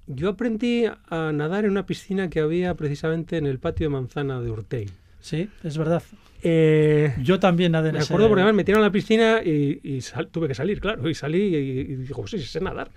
yo 0.08 0.30
aprendí 0.30 0.86
a 1.10 1.32
nadar 1.32 1.66
en 1.66 1.72
una 1.72 1.86
piscina 1.86 2.30
que 2.30 2.40
había 2.40 2.74
precisamente 2.76 3.38
en 3.38 3.46
el 3.46 3.60
patio 3.60 3.86
de 3.86 3.90
manzana 3.90 4.42
de 4.42 4.52
Urtei. 4.52 4.90
Sí, 5.20 5.50
es 5.64 5.78
verdad. 5.78 6.04
Eh, 6.46 7.14
Yo 7.24 7.40
también 7.40 7.72
nadé 7.72 7.90
en 7.90 7.96
me 7.96 8.02
ese- 8.02 8.12
acuerdo 8.14 8.28
porque 8.28 8.42
además 8.42 8.54
me 8.54 8.58
metieron 8.58 8.84
a 8.84 8.88
la 8.88 8.92
piscina 8.92 9.42
y, 9.44 9.80
y 9.82 10.02
sal- 10.02 10.28
tuve 10.28 10.50
que 10.50 10.56
salir, 10.56 10.82
claro, 10.82 11.10
y 11.10 11.16
salí 11.16 11.42
y, 11.42 11.56
y 11.56 11.84
digo, 11.96 12.28
sí, 12.28 12.38
sí, 12.40 12.46
sé 12.48 12.60
nadar. 12.60 12.92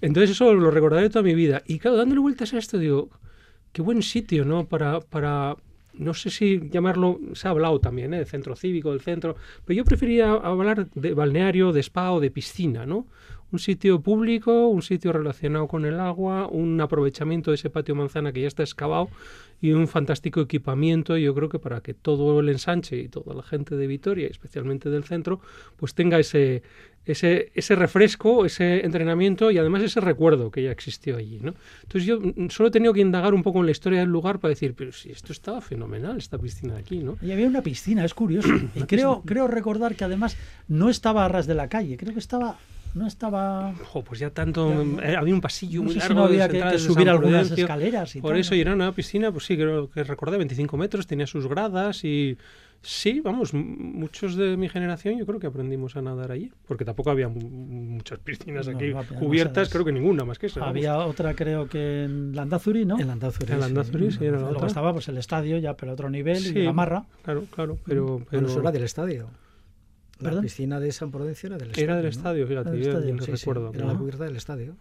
Entonces 0.00 0.30
eso 0.30 0.52
lo 0.52 0.70
recordaré 0.72 1.08
toda 1.08 1.22
mi 1.22 1.34
vida. 1.34 1.62
Y 1.66 1.78
claro, 1.78 1.96
dándole 1.96 2.20
vueltas 2.20 2.52
a 2.54 2.58
esto, 2.58 2.76
digo, 2.78 3.08
qué 3.72 3.82
buen 3.82 4.02
sitio, 4.02 4.44
¿no? 4.44 4.66
Para, 4.66 4.98
para 5.00 5.54
no 5.94 6.14
sé 6.14 6.30
si 6.30 6.68
llamarlo, 6.70 7.20
se 7.34 7.46
ha 7.46 7.52
hablado 7.52 7.78
también, 7.78 8.14
¿eh? 8.14 8.18
de 8.18 8.24
centro 8.24 8.56
cívico, 8.56 8.90
del 8.90 9.00
centro, 9.00 9.36
pero 9.64 9.76
yo 9.76 9.84
prefería 9.84 10.32
hablar 10.32 10.88
de 10.94 11.14
balneario, 11.14 11.72
de 11.72 11.80
spa 11.80 12.10
o 12.10 12.18
de 12.20 12.30
piscina, 12.32 12.84
¿no? 12.86 13.06
Un 13.50 13.58
sitio 13.58 14.00
público, 14.00 14.68
un 14.68 14.82
sitio 14.82 15.12
relacionado 15.12 15.68
con 15.68 15.84
el 15.84 16.00
agua, 16.00 16.48
un 16.48 16.80
aprovechamiento 16.80 17.50
de 17.50 17.56
ese 17.56 17.70
patio 17.70 17.94
manzana 17.94 18.32
que 18.32 18.42
ya 18.42 18.48
está 18.48 18.62
excavado 18.62 19.08
y 19.60 19.72
un 19.72 19.88
fantástico 19.88 20.40
equipamiento. 20.40 21.16
Yo 21.16 21.34
creo 21.34 21.48
que 21.48 21.58
para 21.58 21.80
que 21.80 21.94
todo 21.94 22.40
el 22.40 22.48
ensanche 22.48 22.98
y 22.98 23.08
toda 23.08 23.34
la 23.34 23.42
gente 23.42 23.76
de 23.76 23.86
Vitoria, 23.86 24.28
especialmente 24.28 24.90
del 24.90 25.04
centro, 25.04 25.40
pues 25.76 25.94
tenga 25.94 26.18
ese, 26.18 26.62
ese, 27.06 27.50
ese 27.54 27.74
refresco, 27.74 28.44
ese 28.44 28.84
entrenamiento 28.84 29.50
y 29.50 29.58
además 29.58 29.82
ese 29.82 30.00
recuerdo 30.00 30.50
que 30.50 30.62
ya 30.62 30.70
existió 30.70 31.16
allí. 31.16 31.40
¿no? 31.40 31.54
Entonces 31.82 32.04
yo 32.04 32.20
solo 32.50 32.68
he 32.68 32.72
tenido 32.72 32.92
que 32.92 33.00
indagar 33.00 33.34
un 33.34 33.42
poco 33.42 33.60
en 33.60 33.66
la 33.66 33.72
historia 33.72 34.00
del 34.00 34.10
lugar 34.10 34.38
para 34.38 34.50
decir, 34.50 34.74
pero 34.74 34.92
si 34.92 35.10
esto 35.10 35.32
estaba 35.32 35.60
fenomenal, 35.60 36.18
esta 36.18 36.38
piscina 36.38 36.74
de 36.74 36.80
aquí, 36.80 36.98
¿no? 36.98 37.16
Y 37.22 37.32
había 37.32 37.46
una 37.46 37.62
piscina, 37.62 38.04
es 38.04 38.14
curioso. 38.14 38.50
y 38.74 38.82
creo, 38.82 39.22
creo 39.24 39.48
recordar 39.48 39.94
que 39.96 40.04
además 40.04 40.36
no 40.68 40.90
estaba 40.90 41.24
a 41.24 41.28
ras 41.28 41.46
de 41.46 41.54
la 41.54 41.68
calle, 41.68 41.96
creo 41.96 42.12
que 42.12 42.20
estaba 42.20 42.58
no 42.94 43.06
estaba. 43.06 43.70
Ojo, 43.82 44.02
pues 44.02 44.20
ya 44.20 44.30
tanto. 44.30 44.82
Eh, 45.02 45.16
había 45.16 45.34
un 45.34 45.40
pasillo 45.40 45.82
muy 45.82 45.94
no 45.94 46.00
sé 46.00 46.08
largo. 46.08 46.14
Si 46.28 46.36
no 46.36 46.42
había 46.44 46.48
que, 46.48 46.72
que 46.72 46.78
subir 46.78 47.08
algunas 47.08 47.50
escaleras 47.50 48.16
y 48.16 48.20
Por 48.20 48.32
tal, 48.32 48.40
eso, 48.40 48.50
¿no? 48.52 48.56
y 48.56 48.60
era 48.60 48.74
una 48.74 48.92
piscina, 48.92 49.30
pues 49.32 49.44
sí, 49.44 49.56
creo 49.56 49.90
que 49.90 50.02
recordé, 50.04 50.36
25 50.38 50.76
metros, 50.76 51.06
tenía 51.06 51.26
sus 51.26 51.46
gradas 51.46 52.04
y. 52.04 52.36
Sí, 52.80 53.20
vamos, 53.24 53.54
muchos 53.54 54.36
de 54.36 54.56
mi 54.56 54.68
generación 54.68 55.18
yo 55.18 55.26
creo 55.26 55.40
que 55.40 55.48
aprendimos 55.48 55.96
a 55.96 56.00
nadar 56.02 56.30
allí, 56.30 56.52
porque 56.68 56.84
tampoco 56.84 57.10
había 57.10 57.28
mu- 57.28 57.40
muchas 57.40 58.20
piscinas 58.20 58.68
No, 58.68 58.76
aquí 58.76 58.90
no 58.90 59.02
cubiertas, 59.18 59.68
creo 59.68 59.84
que 59.84 59.90
ninguna 59.90 60.24
más 60.24 60.38
que 60.38 60.46
esa. 60.46 60.60
vamos. 60.60 60.76
Había 60.76 60.96
otra, 60.98 61.34
creo 61.34 61.68
que 61.68 62.04
en 62.04 62.36
Landazuri, 62.36 62.84
¿no? 62.84 62.96
En 63.00 63.08
Landazuri. 63.08 63.52
En 63.52 63.58
Landazuri, 63.58 64.12
sí, 64.12 64.18
era 64.24 64.36
la 64.36 64.42
Luego 64.42 64.54
otra. 64.58 64.68
estaba 64.68 64.92
pues 64.92 65.08
el 65.08 65.18
estadio 65.18 65.58
ya, 65.58 65.74
pero 65.74 65.90
a 65.90 65.94
otro 65.94 66.08
nivel, 66.08 66.36
Sí. 66.38 66.56
y 66.56 66.62
la 66.66 66.72
marra. 66.72 67.04
Claro, 67.24 67.46
claro, 67.52 67.78
pero. 67.84 68.18
pero 68.30 68.42
Bueno, 68.42 68.46
eso 68.48 68.60
era 68.60 68.70
del 68.70 68.84
estadio. 68.84 69.28
La 70.20 70.30
¿Perdón? 70.30 70.42
piscina 70.42 70.80
de 70.80 70.90
San 70.92 71.10
Prudencio 71.10 71.46
era 71.48 71.58
del 71.58 71.68
estadio. 71.70 71.84
Era 71.84 71.94
del 71.96 72.04
¿no? 72.04 72.08
estadio, 72.10 72.46
fíjate, 72.46 72.68
Era 72.70 72.76
del 72.76 72.84
yo 72.84 72.90
estadio, 72.98 73.22
sí, 73.24 73.30
recuerdo. 73.32 73.70
era 73.74 73.86
la 73.86 73.94
cubierta 73.94 74.24
del 74.24 74.36
estadio. 74.36 74.76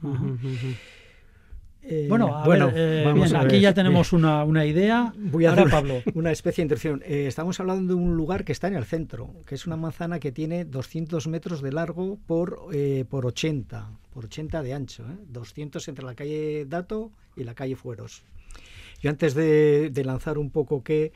Eh, 1.89 2.07
Bueno, 2.09 2.35
a 2.35 2.43
bueno, 2.45 2.67
ver, 2.67 3.07
eh, 3.07 3.13
bien, 3.13 3.35
aquí 3.35 3.59
ya 3.61 3.73
tenemos 3.73 4.11
una, 4.11 4.43
una 4.43 4.65
idea. 4.65 5.13
Voy 5.17 5.45
a 5.45 5.49
Ahora, 5.51 5.61
hacer 5.61 5.71
Pablo. 5.71 6.01
una 6.15 6.31
especie 6.31 6.61
de 6.61 6.65
introducción. 6.65 7.01
Eh, 7.05 7.27
estamos 7.27 7.59
hablando 7.59 7.93
de 7.95 7.99
un 8.01 8.17
lugar 8.17 8.43
que 8.43 8.51
está 8.51 8.67
en 8.67 8.75
el 8.75 8.83
centro, 8.83 9.29
que 9.45 9.55
es 9.55 9.65
una 9.67 9.77
manzana 9.77 10.19
que 10.19 10.31
tiene 10.31 10.65
200 10.65 11.27
metros 11.27 11.61
de 11.61 11.71
largo 11.71 12.17
por, 12.27 12.67
eh, 12.73 13.05
por 13.07 13.25
80, 13.25 13.89
por 14.13 14.25
80 14.25 14.63
de 14.63 14.73
ancho, 14.73 15.03
¿eh? 15.03 15.15
200 15.29 15.87
entre 15.87 16.03
la 16.03 16.15
calle 16.15 16.65
Dato 16.67 17.11
y 17.37 17.43
la 17.45 17.53
calle 17.53 17.75
Fueros. 17.77 18.23
Yo 19.01 19.11
antes 19.11 19.35
de, 19.35 19.91
de 19.93 20.03
lanzar 20.03 20.39
un 20.39 20.49
poco 20.49 20.83
que 20.83 21.13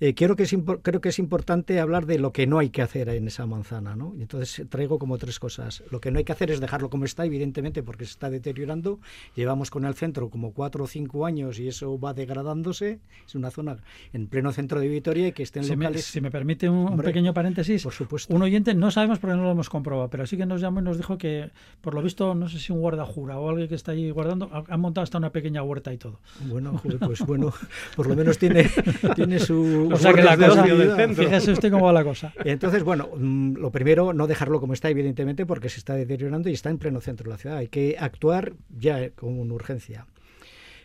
eh, 0.00 0.14
quiero 0.14 0.34
que 0.36 0.44
es 0.44 0.54
creo 0.82 1.00
que 1.00 1.10
es 1.10 1.18
importante 1.18 1.78
hablar 1.78 2.06
de 2.06 2.18
lo 2.18 2.32
que 2.32 2.46
no 2.46 2.58
hay 2.58 2.70
que 2.70 2.82
hacer 2.82 3.08
en 3.10 3.26
esa 3.28 3.46
manzana, 3.46 3.94
¿no? 3.96 4.14
Y 4.16 4.22
entonces 4.22 4.66
traigo 4.68 4.98
como 4.98 5.18
tres 5.18 5.38
cosas. 5.38 5.82
Lo 5.90 6.00
que 6.00 6.10
no 6.10 6.18
hay 6.18 6.24
que 6.24 6.32
hacer 6.32 6.50
es 6.50 6.58
dejarlo 6.60 6.88
como 6.90 7.04
está, 7.04 7.24
evidentemente, 7.26 7.82
porque 7.82 8.04
se 8.06 8.12
está 8.12 8.30
deteriorando. 8.30 8.98
Llevamos 9.36 9.70
con 9.70 9.84
el 9.84 9.94
centro 9.94 10.30
como 10.30 10.52
cuatro 10.52 10.84
o 10.84 10.86
cinco 10.86 11.26
años 11.26 11.58
y 11.60 11.68
eso 11.68 11.98
va 12.00 12.14
degradándose. 12.14 12.98
Es 13.26 13.34
una 13.34 13.50
zona 13.50 13.76
en 14.12 14.26
pleno 14.26 14.52
centro 14.52 14.80
de 14.80 14.88
Vitoria 14.88 15.28
y 15.28 15.32
que 15.32 15.42
estén 15.42 15.64
Si 15.64 15.76
me, 15.76 15.84
locales. 15.84 16.04
si 16.06 16.20
me 16.20 16.30
permite 16.30 16.68
un, 16.68 16.96
pequeño 16.98 17.34
paréntesis, 17.34 17.82
por 17.82 17.92
supuesto. 17.92 18.34
un 18.34 18.42
oyente, 18.42 18.74
no 18.74 18.90
sabemos 18.90 19.18
porque 19.18 19.36
no 19.36 19.42
lo 19.44 19.50
hemos 19.50 19.68
comprobado, 19.68 20.08
pero 20.08 20.26
sí 20.26 20.36
que 20.36 20.46
nos 20.46 20.60
llamó 20.60 20.80
y 20.80 20.84
nos 20.84 20.96
dijo 20.96 21.18
que, 21.18 21.50
por 21.82 21.94
lo 21.94 22.02
visto, 22.02 22.34
no 22.34 22.48
sé 22.48 22.58
si 22.58 22.72
un 22.72 22.80
guardajura 22.80 23.38
o 23.38 23.48
alguien 23.50 23.68
que 23.68 23.74
está 23.74 23.92
ahí 23.92 24.10
guardando, 24.10 24.48
ha- 24.52 24.64
han 24.72 24.80
montado 24.80 25.02
hasta 25.02 25.18
una 25.18 25.30
pequeña 25.30 25.62
huerta 25.62 25.92
y 25.92 25.98
todo. 25.98 26.20
Bueno, 26.46 26.80
pues 27.00 27.20
bueno, 27.20 27.52
por 27.96 28.06
lo 28.06 28.16
menos 28.16 28.38
tiene, 28.38 28.68
tiene 29.14 29.38
su. 29.38 29.89
O 29.92 29.96
sea 29.98 30.12
que 30.12 30.22
la 30.22 30.36
cosa, 30.36 30.64
fíjese 31.14 31.52
usted 31.52 31.70
cómo 31.70 31.86
va 31.86 31.92
la 31.92 32.04
cosa. 32.04 32.32
Entonces, 32.44 32.82
bueno, 32.82 33.08
mm, 33.16 33.54
lo 33.56 33.70
primero, 33.70 34.12
no 34.12 34.26
dejarlo 34.26 34.60
como 34.60 34.72
está, 34.72 34.88
evidentemente, 34.90 35.46
porque 35.46 35.68
se 35.68 35.78
está 35.78 35.94
deteriorando 35.94 36.48
y 36.48 36.52
está 36.52 36.70
en 36.70 36.78
pleno 36.78 37.00
centro 37.00 37.24
de 37.24 37.30
la 37.30 37.38
ciudad. 37.38 37.56
Hay 37.58 37.68
que 37.68 37.96
actuar 37.98 38.52
ya 38.78 39.10
con 39.10 39.38
una 39.38 39.54
urgencia. 39.54 40.06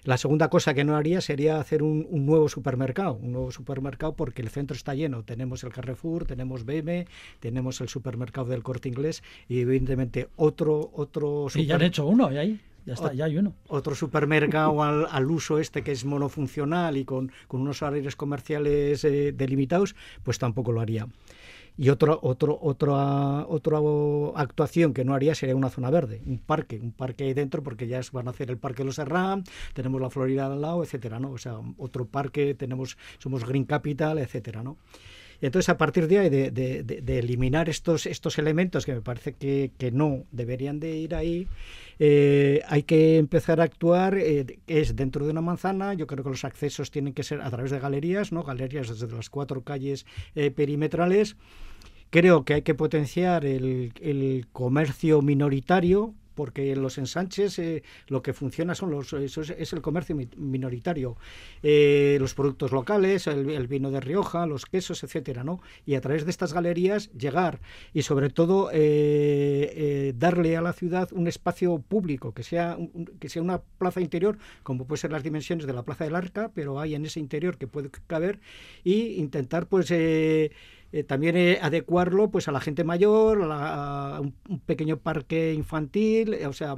La 0.03 0.17
segunda 0.17 0.49
cosa 0.49 0.75
que 0.75 0.83
no 0.83 0.95
haría 0.95 1.19
sería 1.19 1.59
hacer 1.59 1.81
un, 1.81 2.05
un 2.07 2.27
nuevo 2.27 2.47
supermercado, 2.47 3.15
un 3.15 3.31
nuevo 3.31 3.51
supermercado 3.51 4.13
porque 4.15 4.43
el 4.43 4.49
centro 4.49 4.75
está 4.77 4.93
lleno. 4.93 5.23
Tenemos 5.23 5.63
el 5.63 5.71
Carrefour, 5.71 6.25
tenemos 6.25 6.63
BM, 6.63 7.07
tenemos 7.39 7.81
el 7.81 7.89
supermercado 7.89 8.45
del 8.47 8.61
Corte 8.61 8.87
Inglés 8.87 9.23
y 9.49 9.61
evidentemente 9.61 10.27
otro 10.35 10.91
otro 10.93 11.47
Y 11.55 11.65
ya 11.65 11.73
han 11.73 11.79
super- 11.79 11.87
hecho 11.87 12.05
uno, 12.05 12.31
y 12.31 12.37
ahí, 12.37 12.59
ya 12.85 12.93
está, 12.93 13.11
Ot- 13.11 13.15
ya 13.15 13.25
hay 13.25 13.37
uno. 13.37 13.53
otro 13.67 13.95
supermercado 13.95 14.81
al, 14.83 15.07
al 15.09 15.31
uso 15.31 15.59
este 15.59 15.81
que 15.83 15.91
es 15.91 16.05
monofuncional 16.05 16.97
y 16.97 17.05
con, 17.05 17.31
con 17.47 17.61
unos 17.61 17.81
horarios 17.81 18.15
comerciales 18.15 19.03
eh, 19.03 19.31
delimitados, 19.31 19.95
pues 20.23 20.37
tampoco 20.39 20.71
lo 20.71 20.81
haría. 20.81 21.07
Y 21.77 21.89
otro, 21.89 22.17
otro, 22.23 22.57
otra, 22.61 23.45
otra 23.47 23.79
actuación 24.35 24.93
que 24.93 25.03
no 25.03 25.13
haría 25.13 25.35
sería 25.35 25.57
una 25.57 25.69
zona 25.69 25.89
verde, 25.89 26.21
un 26.25 26.37
parque, 26.37 26.79
un 26.79 26.93
parque 26.93 27.25
ahí 27.25 27.33
dentro, 27.33 27.63
porque 27.63 27.85
ya 27.87 27.99
es- 27.99 28.11
van 28.13 28.27
a 28.27 28.31
hacer 28.31 28.49
el 28.49 28.57
parque 28.57 28.83
de 28.83 28.85
los 28.85 28.95
Serram, 28.95 29.43
tenemos 29.73 29.99
la 29.99 30.09
Florida 30.09 30.45
al 30.45 30.61
lado, 30.61 30.83
etcétera, 30.83 31.19
¿no? 31.19 31.31
O 31.31 31.37
sea, 31.37 31.59
otro 31.77 32.05
parque, 32.05 32.53
tenemos, 32.55 32.97
somos 33.17 33.43
Green 33.45 33.65
Capital, 33.65 34.19
etcétera, 34.19 34.63
¿no? 34.63 34.77
Entonces, 35.41 35.67
a 35.67 35.77
partir 35.77 36.07
de 36.07 36.19
ahí, 36.19 36.29
de, 36.29 36.49
de- 36.49 36.83
de- 36.83 37.01
de 37.01 37.19
eliminar 37.19 37.67
estos, 37.67 38.05
estos 38.05 38.37
elementos 38.37 38.85
que 38.85 38.93
me 38.93 39.01
parece 39.01 39.33
que, 39.33 39.71
que 39.77 39.91
no 39.91 40.23
deberían 40.31 40.79
de 40.79 40.95
ir 40.95 41.13
ahí, 41.13 41.45
eh, 41.99 42.61
hay 42.67 42.83
que 42.83 43.17
empezar 43.17 43.61
a 43.61 43.63
actuar, 43.63 44.17
eh, 44.17 44.59
es 44.67 44.95
dentro 44.95 45.25
de 45.25 45.31
una 45.31 45.41
manzana, 45.41 45.93
yo 45.93 46.07
creo 46.07 46.23
que 46.23 46.29
los 46.29 46.45
accesos 46.45 46.91
tienen 46.91 47.13
que 47.13 47.23
ser 47.23 47.41
a 47.41 47.49
través 47.49 47.71
de 47.71 47.79
galerías, 47.79 48.31
¿no? 48.31 48.43
Galerías 48.43 48.89
desde 48.89 49.13
las 49.15 49.29
cuatro 49.29 49.61
calles 49.61 50.05
eh, 50.35 50.51
perimetrales. 50.51 51.35
Creo 52.09 52.45
que 52.45 52.53
hay 52.55 52.61
que 52.61 52.75
potenciar 52.75 53.45
el, 53.45 53.93
el 53.99 54.47
comercio 54.51 55.21
minoritario, 55.21 56.13
porque 56.35 56.71
en 56.71 56.81
los 56.81 56.97
ensanches 56.97 57.57
eh, 57.59 57.83
lo 58.07 58.21
que 58.21 58.33
funciona 58.33 58.75
son 58.75 58.91
los 58.91 59.13
es, 59.13 59.37
es 59.37 59.73
el 59.73 59.81
comercio 59.81 60.15
mi- 60.15 60.29
minoritario. 60.37 61.17
Eh, 61.63 62.17
los 62.19 62.33
productos 62.35 62.71
locales 62.71 63.25
el, 63.27 63.67
vino 63.67 63.89
de 63.91 63.99
Rioja 64.01 64.45
los 64.45 64.65
quesos 64.65 65.03
etcétera 65.03 65.43
no 65.43 65.61
y 65.85 65.95
a 65.95 66.01
través 66.01 66.25
de 66.25 66.31
estas 66.31 66.53
galerías 66.53 67.11
llegar 67.13 67.61
y 67.93 68.01
sobre 68.03 68.29
todo 68.29 68.69
eh, 68.71 68.75
eh, 69.73 70.13
darle 70.15 70.57
a 70.57 70.61
la 70.61 70.73
ciudad 70.73 71.09
un 71.13 71.27
espacio 71.27 71.79
público 71.79 72.33
que 72.33 72.43
sea 72.43 72.75
un- 72.77 73.05
que 73.19 73.29
sea 73.29 73.41
una 73.41 73.61
plaza 73.61 74.01
interior 74.01 74.37
como 74.63 74.85
puede 74.85 74.99
ser 75.01 75.11
las 75.11 75.23
dimensiones 75.23 75.65
de 75.65 75.73
la 75.73 75.83
plaza 75.83 76.03
del 76.03 76.15
Arca 76.15 76.51
pero 76.53 76.79
hay 76.79 76.95
en 76.95 77.05
ese 77.05 77.19
interior 77.19 77.57
que 77.57 77.67
puede 77.67 77.89
caber 78.07 78.39
y 78.83 79.15
intentar 79.15 79.67
pues 79.67 79.89
eh, 80.95 81.03
también 81.03 81.35
eh, 81.35 81.59
adecuarlo 81.61 82.31
pues 82.31 82.47
a 82.47 82.51
la 82.53 82.61
gente 82.61 82.83
mayor, 82.85 83.41
a, 83.43 83.45
la- 83.47 84.15
a 84.17 84.21
un, 84.21 84.33
un 84.49 84.59
pequeño 84.61 84.95
parque 84.97 85.53
infantil, 85.53 86.33
eh, 86.33 86.47
o 86.47 86.53
sea, 86.53 86.75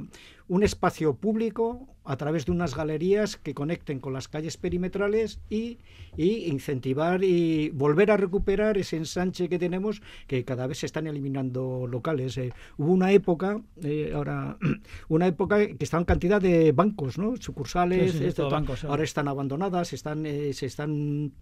un 0.48 0.62
espacio 0.64 1.14
público 1.14 1.86
a 2.04 2.16
través 2.16 2.46
de 2.46 2.52
unas 2.52 2.74
galerías 2.74 3.36
que 3.36 3.54
conecten 3.54 4.00
con 4.00 4.12
las 4.14 4.26
calles 4.28 4.56
perimetrales 4.56 5.38
y, 5.50 5.78
y 6.16 6.46
incentivar 6.46 7.22
y 7.22 7.68
volver 7.70 8.10
a 8.10 8.16
recuperar 8.16 8.76
ese 8.78 8.96
ensanche 8.96 9.48
que 9.48 9.58
tenemos 9.58 10.02
que 10.26 10.44
cada 10.44 10.66
vez 10.66 10.78
se 10.78 10.86
están 10.86 11.06
eliminando 11.06 11.86
locales. 11.86 12.40
Hubo 12.78 12.92
una 12.92 13.12
época, 13.12 13.60
ahora, 14.14 14.56
una 15.08 15.26
época 15.28 15.58
que 15.66 15.84
estaban 15.84 16.06
cantidad 16.06 16.40
de 16.40 16.72
bancos, 16.72 17.18
¿no? 17.18 17.36
Sucursales, 17.36 18.12
Sí, 18.12 18.24
esto, 18.24 18.50
bancos, 18.50 18.80
sí. 18.80 18.86
ahora 18.88 19.04
están 19.04 19.28
abandonadas, 19.28 19.92
están, 19.92 20.24
se 20.24 20.64
están 20.66 21.32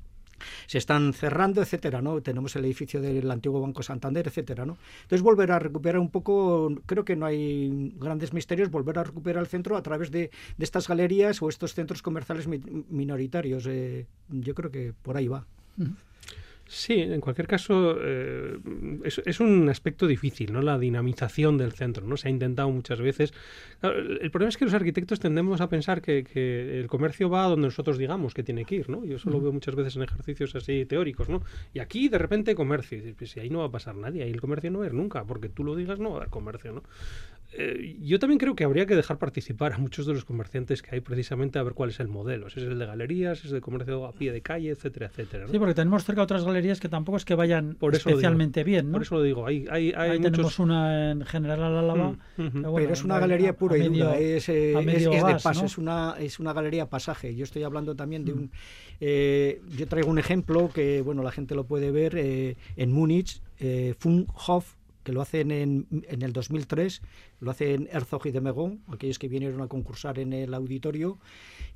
se 0.66 0.78
están 0.78 1.12
cerrando, 1.12 1.62
etcétera, 1.62 2.02
¿no? 2.02 2.20
Tenemos 2.20 2.54
el 2.56 2.64
edificio 2.64 3.00
del 3.00 3.30
antiguo 3.30 3.60
Banco 3.60 3.82
Santander, 3.82 4.26
etcétera, 4.28 4.66
¿no? 4.66 4.76
Entonces 5.02 5.22
volver 5.22 5.52
a 5.52 5.58
recuperar 5.58 5.98
un 6.00 6.10
poco, 6.10 6.72
creo 6.86 7.04
que 7.04 7.16
no 7.16 7.26
hay 7.26 7.92
grandes 7.98 8.32
misterios, 8.32 8.70
volver 8.70 8.98
a 8.98 9.04
recuperar 9.04 9.42
el 9.42 9.48
centro 9.48 9.76
a 9.76 9.82
través 9.82 10.10
de, 10.10 10.30
de 10.56 10.64
estas 10.64 10.88
galerías 10.88 11.42
o 11.42 11.48
estos 11.48 11.74
centros 11.74 12.02
comerciales 12.02 12.46
mi- 12.46 12.60
minoritarios. 12.88 13.66
eh, 13.66 14.06
yo 14.28 14.54
creo 14.54 14.70
que 14.70 14.92
por 15.02 15.16
ahí 15.16 15.28
va. 15.28 15.44
Sí, 16.68 16.94
en 16.94 17.20
cualquier 17.20 17.46
caso, 17.46 17.96
eh, 18.00 18.58
es, 19.04 19.22
es 19.24 19.38
un 19.38 19.68
aspecto 19.68 20.08
difícil, 20.08 20.52
¿no? 20.52 20.62
La 20.62 20.78
dinamización 20.78 21.58
del 21.58 21.72
centro, 21.72 22.04
¿no? 22.04 22.16
Se 22.16 22.26
ha 22.26 22.30
intentado 22.30 22.68
muchas 22.70 23.00
veces. 23.00 23.32
El 23.82 24.30
problema 24.32 24.48
es 24.48 24.56
que 24.56 24.64
los 24.64 24.74
arquitectos 24.74 25.20
tendemos 25.20 25.60
a 25.60 25.68
pensar 25.68 26.02
que, 26.02 26.24
que 26.24 26.80
el 26.80 26.88
comercio 26.88 27.30
va 27.30 27.44
a 27.44 27.48
donde 27.50 27.68
nosotros 27.68 27.98
digamos 27.98 28.34
que 28.34 28.42
tiene 28.42 28.64
que 28.64 28.74
ir, 28.74 28.90
¿no? 28.90 29.04
Yo 29.04 29.14
eso 29.14 29.30
lo 29.30 29.40
veo 29.40 29.52
muchas 29.52 29.76
veces 29.76 29.94
en 29.94 30.02
ejercicios 30.02 30.56
así 30.56 30.84
teóricos, 30.86 31.28
¿no? 31.28 31.40
Y 31.72 31.78
aquí, 31.78 32.08
de 32.08 32.18
repente, 32.18 32.56
comercio. 32.56 32.98
Y 32.98 33.12
pues 33.12 33.30
si 33.30 33.38
ahí 33.38 33.48
no 33.48 33.60
va 33.60 33.66
a 33.66 33.70
pasar 33.70 33.94
nadie, 33.94 34.24
ahí 34.24 34.32
el 34.32 34.40
comercio 34.40 34.72
no 34.72 34.80
va 34.80 34.86
a 34.86 34.88
ir 34.88 34.94
nunca, 34.94 35.24
porque 35.24 35.48
tú 35.48 35.62
lo 35.62 35.76
digas, 35.76 36.00
no 36.00 36.10
va 36.10 36.16
a 36.16 36.18
haber 36.18 36.30
comercio, 36.30 36.72
¿no? 36.72 36.82
Eh, 37.52 37.96
yo 38.02 38.18
también 38.18 38.38
creo 38.38 38.54
que 38.54 38.64
habría 38.64 38.84
que 38.86 38.94
dejar 38.94 39.18
participar 39.18 39.72
a 39.72 39.78
muchos 39.78 40.04
de 40.06 40.12
los 40.12 40.24
comerciantes 40.24 40.82
que 40.82 40.94
hay 40.94 41.00
precisamente 41.00 41.58
a 41.58 41.62
ver 41.62 41.72
cuál 41.72 41.90
es 41.90 42.00
el 42.00 42.08
modelo. 42.08 42.50
Si 42.50 42.60
es 42.60 42.66
el 42.66 42.78
de 42.78 42.84
galerías, 42.86 43.38
si 43.38 43.46
es 43.46 43.52
el 43.52 43.58
de 43.58 43.60
comercio 43.62 44.04
a 44.04 44.12
pie 44.12 44.32
de 44.32 44.42
calle, 44.42 44.70
etcétera, 44.70 45.06
etcétera. 45.06 45.46
¿no? 45.46 45.52
Sí, 45.52 45.58
porque 45.58 45.74
tenemos 45.74 46.04
cerca 46.04 46.22
otras 46.22 46.44
galerías 46.44 46.80
que 46.80 46.88
tampoco 46.88 47.16
es 47.16 47.24
que 47.24 47.34
vayan 47.34 47.74
Por 47.76 47.92
digo. 47.92 48.08
especialmente 48.10 48.62
bien, 48.64 48.86
¿no? 48.86 48.92
Por 48.92 49.02
eso 49.02 49.14
lo 49.16 49.22
digo, 49.22 49.46
hay, 49.46 49.66
hay, 49.70 49.92
hay 49.96 50.10
Ahí 50.10 50.18
muchos... 50.18 50.32
tenemos 50.32 50.58
una 50.58 51.12
en 51.12 51.24
General 51.24 51.62
Álava. 51.62 52.10
Mm, 52.36 52.62
bueno, 52.62 52.72
Pero 52.74 52.92
es 52.92 53.04
una 53.04 53.18
galería 53.18 53.50
a- 53.50 53.52
pura 53.56 53.76
y 53.78 53.88
medio- 53.88 54.04
dura, 54.06 54.18
es, 54.18 54.48
eh, 54.48 54.74
a 54.76 54.80
es- 54.80 55.04
de 55.04 55.20
gas, 55.20 55.42
paso, 55.42 55.60
¿no? 55.60 55.66
es, 55.66 55.78
una, 55.78 56.14
es 56.18 56.38
una 56.40 56.52
galería 56.52 56.86
pasaje. 56.90 57.34
Yo 57.34 57.44
estoy 57.44 57.62
hablando 57.62 57.94
también 57.96 58.24
de 58.24 58.34
Mm. 58.34 58.38
un... 58.38 58.50
eh, 59.00 59.60
yo 59.76 59.86
traigo 59.86 60.10
un 60.10 60.18
ejemplo 60.18 60.68
que, 60.74 61.00
bueno, 61.02 61.22
la 61.22 61.30
gente 61.32 61.54
lo 61.54 61.64
puede 61.64 61.90
ver 61.90 62.14
eh, 62.16 62.56
en 62.76 62.92
Múnich, 62.92 63.40
eh, 63.60 63.94
Funkhof 63.98 64.74
que 65.06 65.12
lo 65.12 65.22
hacen 65.22 65.52
en, 65.52 65.86
en 66.08 66.22
el 66.22 66.32
2003, 66.32 67.00
lo 67.38 67.52
hacen 67.52 67.88
Herzog 67.92 68.26
y 68.26 68.32
de 68.32 68.40
Megón, 68.40 68.82
aquellos 68.88 69.20
que 69.20 69.28
vinieron 69.28 69.62
a 69.62 69.68
concursar 69.68 70.18
en 70.18 70.32
el 70.32 70.52
auditorio, 70.52 71.20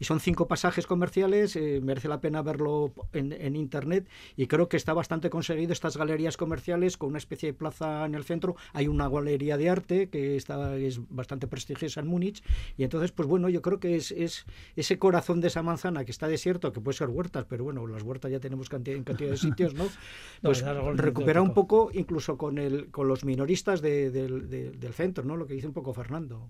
y 0.00 0.06
son 0.06 0.18
cinco 0.18 0.48
pasajes 0.48 0.86
comerciales, 0.86 1.54
eh, 1.54 1.80
merece 1.82 2.08
la 2.08 2.20
pena 2.20 2.42
verlo 2.42 2.92
en, 3.12 3.32
en, 3.32 3.54
internet, 3.54 4.08
y 4.36 4.46
creo 4.46 4.68
que 4.68 4.78
está 4.78 4.94
bastante 4.94 5.30
conseguido 5.30 5.72
estas 5.72 5.96
galerías 5.96 6.36
comerciales 6.36 6.96
con 6.96 7.10
una 7.10 7.18
especie 7.18 7.50
de 7.50 7.54
plaza 7.54 8.06
en 8.06 8.14
el 8.14 8.24
centro, 8.24 8.56
hay 8.72 8.88
una 8.88 9.08
galería 9.08 9.58
de 9.58 9.68
arte 9.68 10.08
que 10.08 10.36
está, 10.36 10.76
es 10.76 11.00
bastante 11.10 11.46
prestigiosa 11.46 12.00
en 12.00 12.06
Múnich, 12.06 12.42
y 12.76 12.84
entonces, 12.84 13.12
pues 13.12 13.28
bueno, 13.28 13.48
yo 13.50 13.60
creo 13.60 13.78
que 13.78 13.96
es, 13.96 14.10
es 14.10 14.46
ese 14.74 14.98
corazón 14.98 15.40
de 15.40 15.48
esa 15.48 15.62
manzana 15.62 16.04
que 16.04 16.10
está 16.10 16.26
desierto, 16.26 16.72
que 16.72 16.80
puede 16.80 16.96
ser 16.96 17.10
huertas, 17.10 17.44
pero 17.44 17.64
bueno, 17.64 17.86
las 17.86 18.02
huertas 18.02 18.32
ya 18.32 18.40
tenemos 18.40 18.70
cantidad, 18.70 18.96
en 18.96 19.04
cantidad 19.04 19.30
de 19.30 19.36
sitios, 19.36 19.74
¿no? 19.74 19.86
Pues 20.42 20.62
no, 20.64 20.92
recupera 20.94 21.42
un 21.42 21.52
poco, 21.52 21.90
incluso 21.92 22.38
con, 22.38 22.56
el, 22.56 22.90
con 22.90 23.06
los 23.06 23.24
minoristas 23.24 23.82
de, 23.82 24.10
de, 24.10 24.26
de, 24.40 24.70
del 24.70 24.92
centro, 24.94 25.22
¿no? 25.22 25.36
Lo 25.36 25.46
que 25.46 25.54
dice 25.54 25.66
un 25.66 25.74
poco 25.74 25.92
Fernando. 25.92 26.48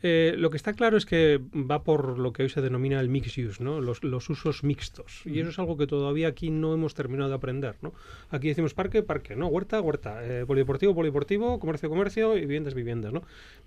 Eh, 0.00 0.34
lo 0.38 0.50
que 0.50 0.56
está 0.56 0.74
claro 0.74 0.96
es 0.96 1.06
que 1.06 1.40
va 1.52 1.82
por 1.82 2.18
lo 2.18 2.32
que 2.32 2.44
hoy 2.44 2.48
se 2.48 2.60
denomina 2.60 3.00
el 3.00 3.08
mixed 3.08 3.48
use, 3.48 3.62
¿no? 3.62 3.80
los, 3.80 4.04
los 4.04 4.30
usos 4.30 4.62
mixtos. 4.62 5.22
Y 5.24 5.40
eso 5.40 5.50
es 5.50 5.58
algo 5.58 5.76
que 5.76 5.88
todavía 5.88 6.28
aquí 6.28 6.50
no 6.50 6.72
hemos 6.72 6.94
terminado 6.94 7.30
de 7.30 7.34
aprender. 7.34 7.76
¿no? 7.82 7.92
Aquí 8.30 8.48
decimos 8.48 8.74
parque, 8.74 9.02
parque, 9.02 9.34
¿no? 9.34 9.48
huerta, 9.48 9.80
huerta, 9.80 10.24
eh, 10.24 10.44
polideportivo, 10.46 10.94
polideportivo, 10.94 11.58
comercio, 11.58 11.88
comercio 11.88 12.36
y 12.36 12.42
viviendas, 12.42 12.74
viviendas. 12.74 13.12
¿no? 13.12 13.22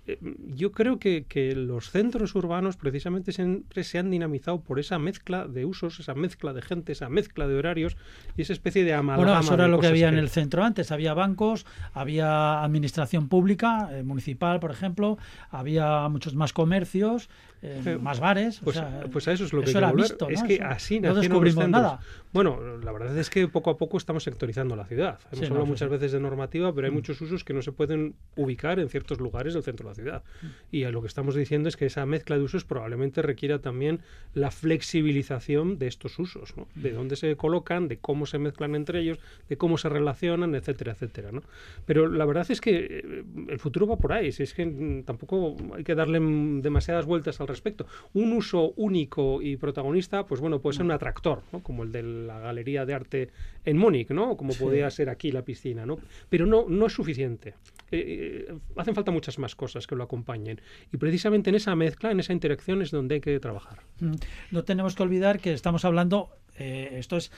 Eh, 0.06 0.18
yo 0.54 0.72
creo 0.72 0.98
que, 0.98 1.26
que, 1.28 1.54
los 1.54 1.90
centros 1.90 2.34
urbanos 2.34 2.76
precisamente 2.76 3.32
siempre 3.32 3.84
se 3.84 3.98
han 3.98 4.10
dinamizado 4.10 4.60
por 4.60 4.80
esa 4.80 4.98
mezcla 4.98 5.46
de 5.46 5.66
usos, 5.66 6.00
esa 6.00 6.14
mezcla 6.14 6.54
de 6.54 6.62
gente, 6.62 6.92
esa 6.92 7.10
mezcla 7.10 7.46
de 7.46 7.56
horarios 7.56 7.96
y 8.36 8.42
esa 8.42 8.54
especie 8.54 8.84
de 8.84 8.94
amalgama. 8.94 9.32
Bueno, 9.32 9.40
eso 9.40 9.54
era 9.54 9.68
lo 9.68 9.80
que 9.80 9.86
había 9.86 10.08
en 10.08 10.16
el 10.16 10.30
centro 10.30 10.64
antes. 10.64 10.92
Había 10.92 11.12
bancos, 11.12 11.66
había 11.92 12.62
administración 12.62 13.28
pública, 13.28 13.90
municipal, 14.02 14.60
por 14.60 14.70
ejemplo, 14.70 15.18
había 15.50 16.08
muchos 16.08 16.21
más 16.34 16.52
comercios, 16.52 17.28
eh, 17.62 17.98
más 18.00 18.18
bares. 18.20 18.60
Pues, 18.62 18.76
o 18.76 18.80
sea, 18.80 19.04
pues 19.12 19.28
a 19.28 19.32
eso 19.32 19.44
es 19.44 19.52
lo 19.52 19.62
que 19.62 19.70
eso 19.70 19.78
era 19.78 19.90
volver. 19.90 20.06
mixto, 20.08 20.28
Es 20.28 20.42
¿no? 20.42 20.48
que 20.48 20.54
Eso- 20.56 20.64
así 20.66 21.00
no 21.00 21.14
descubrimos 21.14 21.68
nada. 21.68 22.00
Bueno, 22.32 22.78
la 22.78 22.90
verdad 22.92 23.16
es 23.16 23.30
que 23.30 23.46
poco 23.48 23.70
a 23.70 23.76
poco 23.78 23.96
estamos 23.98 24.24
sectorizando 24.24 24.74
la 24.74 24.84
ciudad. 24.86 25.20
Hemos 25.30 25.38
Sí, 25.38 25.44
hablado 25.44 25.60
no, 25.60 25.66
muchas 25.66 25.88
sí. 25.88 25.92
veces 25.92 26.12
de 26.12 26.20
normativa, 26.20 26.74
pero 26.74 26.86
hay 26.86 26.90
Mm. 26.90 26.94
muchos 26.94 27.20
usos 27.20 27.44
que 27.44 27.52
no 27.54 27.62
se 27.62 27.72
pueden 27.72 28.14
ubicar 28.36 28.80
en 28.80 28.88
ciertos 28.88 29.20
lugares 29.20 29.54
del 29.54 29.62
centro 29.62 29.84
de 29.84 29.90
la 29.90 29.94
ciudad. 29.94 30.22
Y 30.70 30.84
a 30.84 30.90
lo 30.90 31.00
que 31.02 31.06
estamos 31.08 31.34
diciendo 31.34 31.68
es 31.68 31.76
que 31.76 31.86
esa 31.86 32.04
mezcla 32.06 32.36
de 32.36 32.42
usos 32.42 32.64
probablemente 32.64 33.22
requiera 33.22 33.60
también 33.60 34.00
la 34.34 34.50
flexibilización 34.50 35.78
de 35.78 35.86
estos 35.86 36.18
usos, 36.18 36.56
¿no? 36.56 36.66
de 36.74 36.92
dónde 36.92 37.16
se 37.16 37.36
colocan, 37.36 37.88
de 37.88 37.98
cómo 37.98 38.26
se 38.26 38.38
mezclan 38.38 38.74
entre 38.74 39.00
ellos, 39.00 39.18
de 39.48 39.56
cómo 39.56 39.78
se 39.78 39.88
relacionan, 39.88 40.54
etcétera, 40.54 40.92
etcétera. 40.92 41.32
¿no? 41.32 41.42
Pero 41.86 42.08
la 42.08 42.24
verdad 42.24 42.46
es 42.50 42.60
que 42.60 42.86
eh, 43.04 43.24
el 43.48 43.58
futuro 43.58 43.86
va 43.86 43.96
por 43.96 44.12
ahí. 44.12 44.32
Si 44.32 44.42
es 44.42 44.54
que 44.54 44.66
mm, 44.66 45.04
tampoco 45.04 45.56
hay 45.76 45.84
que 45.84 45.94
darle 45.94 46.20
mm, 46.20 46.60
demasiadas 46.62 47.06
vueltas 47.06 47.40
al 47.40 47.46
respecto. 47.52 47.86
Un 48.14 48.32
uso 48.32 48.72
único 48.76 49.40
y 49.40 49.56
protagonista, 49.56 50.26
pues 50.26 50.40
bueno, 50.40 50.60
puede 50.60 50.76
ser 50.76 50.84
un 50.84 50.92
atractor, 50.92 51.42
¿no? 51.52 51.62
como 51.62 51.82
el 51.84 51.92
de 51.92 52.02
la 52.02 52.38
Galería 52.40 52.84
de 52.84 52.94
Arte 52.94 53.30
en 53.64 53.76
Múnich, 53.78 54.10
¿no? 54.10 54.36
Como 54.36 54.54
podría 54.54 54.90
ser 54.90 55.08
aquí 55.08 55.30
la 55.30 55.42
piscina, 55.42 55.86
¿no? 55.86 55.98
Pero 56.28 56.46
no, 56.46 56.66
no 56.68 56.86
es 56.86 56.92
suficiente. 56.92 57.54
Eh, 57.90 58.46
eh, 58.48 58.54
hacen 58.76 58.94
falta 58.94 59.10
muchas 59.10 59.38
más 59.38 59.54
cosas 59.54 59.86
que 59.86 59.94
lo 59.94 60.02
acompañen. 60.04 60.60
Y 60.92 60.96
precisamente 60.96 61.50
en 61.50 61.56
esa 61.56 61.76
mezcla, 61.76 62.10
en 62.10 62.20
esa 62.20 62.32
interacción 62.32 62.80
es 62.82 62.90
donde 62.90 63.16
hay 63.16 63.20
que 63.20 63.38
trabajar. 63.38 63.80
Mm, 64.00 64.12
No 64.50 64.64
tenemos 64.64 64.94
que 64.94 65.02
olvidar 65.02 65.40
que 65.40 65.52
estamos 65.52 65.84
hablando, 65.84 66.30
eh, 66.58 66.96
esto 66.98 67.16
es 67.16 67.30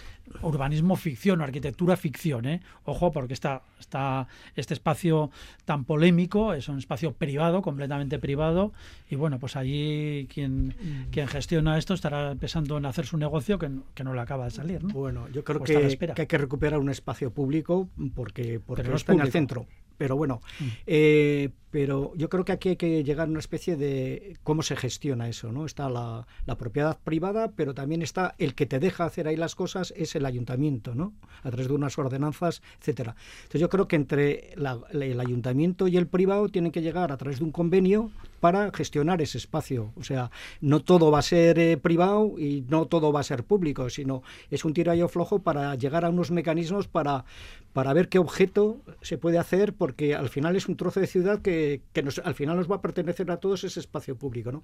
urbanismo 0.42 0.96
ficción, 0.96 1.40
arquitectura 1.40 1.96
ficción, 1.96 2.46
¿eh? 2.46 2.60
Ojo, 2.84 3.12
porque 3.12 3.32
está, 3.34 3.62
está 3.78 4.26
este 4.56 4.74
espacio 4.74 5.30
tan 5.64 5.84
polémico, 5.84 6.52
es 6.54 6.68
un 6.68 6.78
espacio 6.78 7.12
privado, 7.12 7.62
completamente 7.62 8.18
privado, 8.18 8.72
y 9.08 9.16
bueno, 9.16 9.38
pues 9.38 9.56
allí 9.56 10.26
quien, 10.32 10.74
quien 11.10 11.28
gestiona 11.28 11.78
esto 11.78 11.94
estará 11.94 12.34
pensando 12.34 12.76
en 12.78 12.86
hacer 12.86 13.06
su 13.06 13.16
negocio 13.16 13.58
que, 13.58 13.68
no- 13.68 13.84
que 13.94 14.04
no 14.04 14.14
le 14.14 14.20
acaba 14.20 14.44
de 14.44 14.50
salir, 14.50 14.82
¿no? 14.82 14.92
Bueno, 14.92 15.28
yo 15.28 15.44
creo 15.44 15.60
O 15.60 15.64
que, 15.64 15.76
hay 16.16 16.26
que 16.26 16.38
recuperar 16.38 16.78
un 16.80 16.90
espacio 16.90 17.30
público 17.30 17.88
porque, 18.14 18.60
porque 18.64 18.82
Pero 18.82 18.90
no 18.92 18.96
es 18.96 19.02
está 19.02 19.12
en 19.12 19.20
el 19.20 19.30
centro. 19.32 19.66
Pero 19.98 20.16
bueno, 20.16 20.40
Mm. 20.60 20.64
eh, 20.86 21.50
pero 21.70 22.12
yo 22.14 22.28
creo 22.28 22.44
que 22.44 22.52
aquí 22.52 22.68
hay 22.70 22.76
que 22.76 23.02
llegar 23.02 23.26
a 23.26 23.30
una 23.30 23.40
especie 23.40 23.76
de 23.76 24.36
cómo 24.44 24.62
se 24.62 24.76
gestiona 24.76 25.28
eso, 25.28 25.50
¿no? 25.50 25.66
Está 25.66 25.88
la, 25.90 26.24
la 26.46 26.56
propiedad 26.56 26.98
privada, 27.02 27.50
pero 27.56 27.74
también 27.74 28.00
está 28.00 28.34
el 28.38 28.54
que 28.54 28.64
te 28.66 28.78
deja 28.78 29.04
hacer 29.04 29.26
ahí 29.26 29.36
las 29.36 29.56
cosas 29.56 29.92
es 29.96 30.14
el 30.14 30.24
ayuntamiento, 30.24 30.94
¿no? 30.94 31.12
A 31.42 31.50
través 31.50 31.66
de 31.66 31.74
unas 31.74 31.98
ordenanzas, 31.98 32.62
etcétera. 32.78 33.16
Entonces 33.38 33.60
yo 33.60 33.68
creo 33.68 33.88
que 33.88 33.96
entre 33.96 34.52
la- 34.56 34.78
el 34.92 35.18
ayuntamiento 35.18 35.88
y 35.88 35.96
el 35.96 36.06
privado 36.06 36.48
tienen 36.48 36.70
que 36.70 36.80
llegar 36.82 37.10
a 37.10 37.16
través 37.16 37.38
de 37.40 37.44
un 37.44 37.50
convenio 37.50 38.10
para 38.44 38.70
gestionar 38.74 39.22
ese 39.22 39.38
espacio. 39.38 39.94
O 39.96 40.04
sea, 40.04 40.30
no 40.60 40.80
todo 40.80 41.10
va 41.10 41.20
a 41.20 41.22
ser 41.22 41.58
eh, 41.58 41.78
privado 41.78 42.34
y 42.38 42.62
no 42.68 42.84
todo 42.84 43.10
va 43.10 43.20
a 43.20 43.22
ser 43.22 43.42
público, 43.42 43.88
sino 43.88 44.22
es 44.50 44.66
un 44.66 44.74
tirayo 44.74 45.08
flojo 45.08 45.38
para 45.38 45.74
llegar 45.76 46.04
a 46.04 46.10
unos 46.10 46.30
mecanismos 46.30 46.86
para, 46.86 47.24
para 47.72 47.94
ver 47.94 48.10
qué 48.10 48.18
objeto 48.18 48.82
se 49.00 49.16
puede 49.16 49.38
hacer, 49.38 49.72
porque 49.72 50.14
al 50.14 50.28
final 50.28 50.56
es 50.56 50.68
un 50.68 50.76
trozo 50.76 51.00
de 51.00 51.06
ciudad 51.06 51.40
que, 51.40 51.80
que 51.94 52.04
al 52.22 52.34
final 52.34 52.58
nos 52.58 52.70
va 52.70 52.76
a 52.76 52.82
pertenecer 52.82 53.30
a 53.30 53.38
todos 53.38 53.64
ese 53.64 53.80
espacio 53.80 54.14
público. 54.14 54.52
¿no? 54.52 54.62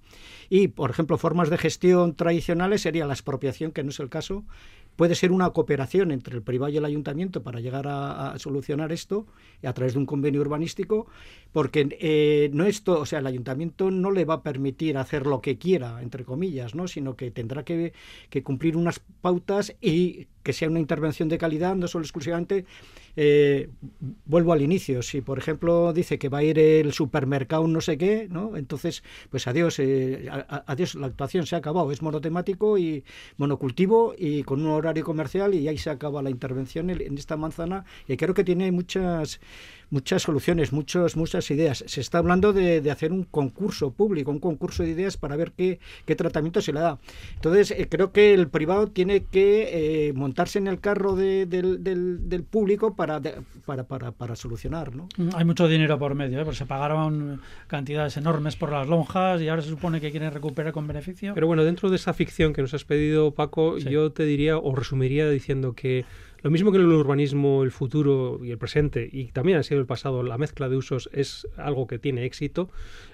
Y, 0.51 0.69
por 0.69 0.91
ejemplo, 0.91 1.17
formas 1.17 1.49
de 1.49 1.57
gestión 1.57 2.15
tradicionales 2.15 2.83
sería 2.83 3.07
la 3.07 3.15
expropiación, 3.15 3.73
que 3.73 3.83
no 3.83 3.89
es 3.89 4.01
el 4.01 4.11
caso. 4.11 4.45
Puede 4.97 5.15
ser 5.15 5.33
una 5.33 5.51
cooperación 5.51 6.11
entre 6.11 6.37
el 6.37 6.43
privado 6.43 6.73
y 6.73 6.77
el 6.77 6.85
ayuntamiento 6.85 7.43
para 7.43 7.61
llegar 7.61 7.87
a, 7.89 8.39
solucionar 8.39 8.93
esto 8.93 9.27
a 9.63 9.73
través 9.73 9.95
de 9.95 9.99
un 9.99 10.07
convenio 10.07 10.41
urbanístico, 10.41 11.07
porque 11.53 11.97
eh, 12.01 12.51
no 12.53 12.65
esto, 12.67 13.01
o 13.01 13.07
sea, 13.07 13.21
el 13.21 13.27
ayuntamiento 13.27 13.91
no 13.91 14.11
le 14.11 14.25
va 14.25 14.35
a 14.35 14.43
permitir 14.43 14.99
hacer 14.99 15.27
lo 15.27 15.41
que 15.41 15.59
quiera, 15.59 16.03
entre 16.03 16.25
comillas, 16.25 16.75
¿no? 16.75 16.87
sino 16.87 17.17
que 17.17 17.31
tendrá 17.31 17.65
que 17.65 17.93
cumplir 18.43 18.77
unas 18.77 19.01
pautas 19.21 19.75
y 19.81 20.27
que 20.43 20.53
sea 20.53 20.69
una 20.69 20.81
intervención 20.81 21.29
de 21.29 21.39
calidad, 21.39 21.75
no 21.77 21.89
solo 21.89 22.05
exclusivamente. 22.05 22.65
eh, 23.17 23.69
vuelvo 24.25 24.53
al 24.53 24.63
inicio, 24.63 25.03
si 25.03 25.21
por 25.21 25.39
ejemplo 25.39 25.93
dice 25.93 26.19
que 26.19 26.29
va 26.29 26.39
a 26.39 26.45
ir 26.45 26.59
el 26.59 26.93
supermercado 26.93 27.67
no 27.67 27.81
sé 27.81 27.99
qué, 27.99 28.29
¿no? 28.31 28.57
entonces 28.57 29.03
pues 29.31 29.47
adiós, 29.49 29.79
eh, 29.81 30.29
adiós, 30.67 30.95
la 30.95 31.07
actuación 31.09 31.47
se 31.47 31.57
ha 31.57 31.59
acabado, 31.59 31.91
es 31.93 32.03
monotemático 32.03 32.79
y 32.79 33.05
monocultivo 33.37 34.15
y 34.17 34.45
con 34.45 34.61
un 34.65 34.69
horario 34.69 35.05
comercial 35.05 35.55
y 35.55 35.67
ahí 35.69 35.79
se 35.79 35.91
acaba 35.91 36.23
la 36.23 36.31
intervención 36.31 36.89
en, 36.91 37.01
en 37.01 37.19
esta 37.19 37.37
manzana 37.37 37.85
y 38.07 38.17
creo 38.17 38.35
que 38.35 38.45
tiene 38.45 38.71
muchas 38.73 39.41
muchas 39.91 40.23
soluciones, 40.23 40.73
muchos, 40.73 41.17
muchas 41.17 41.51
ideas. 41.51 41.85
Se 41.87 42.01
está 42.01 42.19
hablando 42.19 42.53
de, 42.53 42.81
de 42.81 42.91
hacer 42.91 43.13
un 43.13 43.25
concurso 43.25 43.91
público, 43.91 44.31
un 44.31 44.39
concurso 44.39 44.83
de 44.83 44.91
ideas 44.91 45.17
para 45.17 45.37
ver 45.37 45.53
qué, 45.53 45.79
qué 46.07 46.15
tratamiento 46.17 46.61
se 46.63 46.73
le 46.73 46.81
da. 46.81 46.99
Entonces, 47.35 47.73
eh, 47.73 47.87
creo 47.91 48.13
que 48.13 48.33
el 48.35 48.49
privado 48.49 48.87
tiene 48.89 49.25
que 49.25 50.09
eh, 50.09 50.13
montarse 50.13 50.59
en 50.59 50.67
el 50.69 50.81
carro 50.81 51.17
de- 51.17 51.47
del, 51.47 51.83
del- 51.83 52.29
del 52.29 52.43
público 52.45 52.95
para, 52.95 53.21
de- 53.21 53.35
para, 53.67 53.85
para, 53.85 54.13
para 54.13 54.37
solucionar, 54.37 54.95
¿no? 54.95 55.09
Mm, 55.17 55.31
Hay 55.35 55.45
mucho 55.45 55.67
dinero 55.69 55.99
por 55.99 56.15
medio, 56.15 56.41
¿eh? 56.41 56.45
porque 56.45 56.59
se 56.59 56.67
pagaron 56.67 57.41
cantidades 57.67 58.17
enormes 58.17 58.57
por 58.57 58.71
las 58.73 58.87
lonjas 58.89 59.41
y 59.43 59.49
ahora 59.49 59.63
se 59.63 59.69
supone 59.71 60.01
que 60.01 60.11
quieren 60.11 60.33
recuperar 60.33 60.73
con 60.73 60.87
beneficio. 60.87 61.35
Pero 61.35 61.47
bueno, 61.47 61.65
dentro 61.65 61.91
de 61.91 61.97
esa 61.97 62.13
ficción 62.15 62.53
que 62.53 62.63
nos 62.63 62.75
has 62.75 62.85
pedido, 62.85 63.33
Paco, 63.33 63.79
Sí. 63.81 63.89
yo 63.91 64.13
te 64.13 64.25
diría 64.25 64.57
o 64.59 64.75
resumiría 64.75 65.29
diciendo 65.29 65.73
que 65.75 66.05
lo 66.43 66.51
mismo 66.51 66.73
que 66.73 66.79
en 66.79 66.85
el 66.85 66.93
urbanismo, 66.93 67.63
el 67.63 67.71
futuro 67.71 68.41
y 68.43 68.51
el 68.51 68.59
presente, 68.59 69.09
y 69.11 69.27
también 69.27 69.59
ha 69.59 69.63
sido 69.63 69.81
el 69.81 69.87
pasado, 69.87 70.23
la 70.23 70.39
mezcla 70.39 70.69
de 70.69 70.77
usos 70.77 71.11
es 71.13 71.47
algo 71.57 71.87
que 71.87 71.99
tiene 71.99 72.25
éxito. 72.25 72.69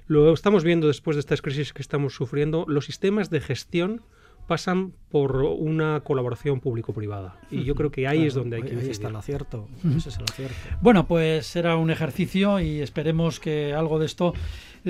Lo 0.07 0.33
estamos 0.33 0.65
viendo 0.65 0.87
después 0.87 1.17
de 1.17 1.21
estas 1.21 1.43
crisis 1.43 1.73
que 1.73 1.83
estamos 1.83 2.15
sufriendo. 2.15 2.65
Los 2.69 2.87
sistemas 2.87 3.31
de 3.31 3.41
gestión 3.41 4.03
pasan 4.47 4.93
por 5.11 5.37
una 5.37 6.01
colaboración 6.01 6.61
público-privada. 6.61 7.37
Y 7.51 7.65
yo 7.65 7.75
creo 7.75 7.91
que 7.91 8.07
ahí 8.07 8.27
es 8.27 8.35
Claro, 8.35 8.43
donde 8.43 8.57
hay 8.57 8.63
que 8.63 8.77
ahí 8.77 8.91
está 8.91 9.09
el 9.09 9.17
acierto. 9.17 9.69
Ese 9.97 10.09
es 10.09 10.19
el 10.19 10.25
acierto. 10.25 10.55
Bueno, 10.81 11.07
pues 11.07 11.47
será 11.47 11.77
un 11.77 11.91
ejercicio 11.91 12.61
y 12.61 12.81
esperemos 12.81 13.41
que 13.41 13.75
algo 13.75 13.99
de 13.99 14.07
esto 14.07 14.35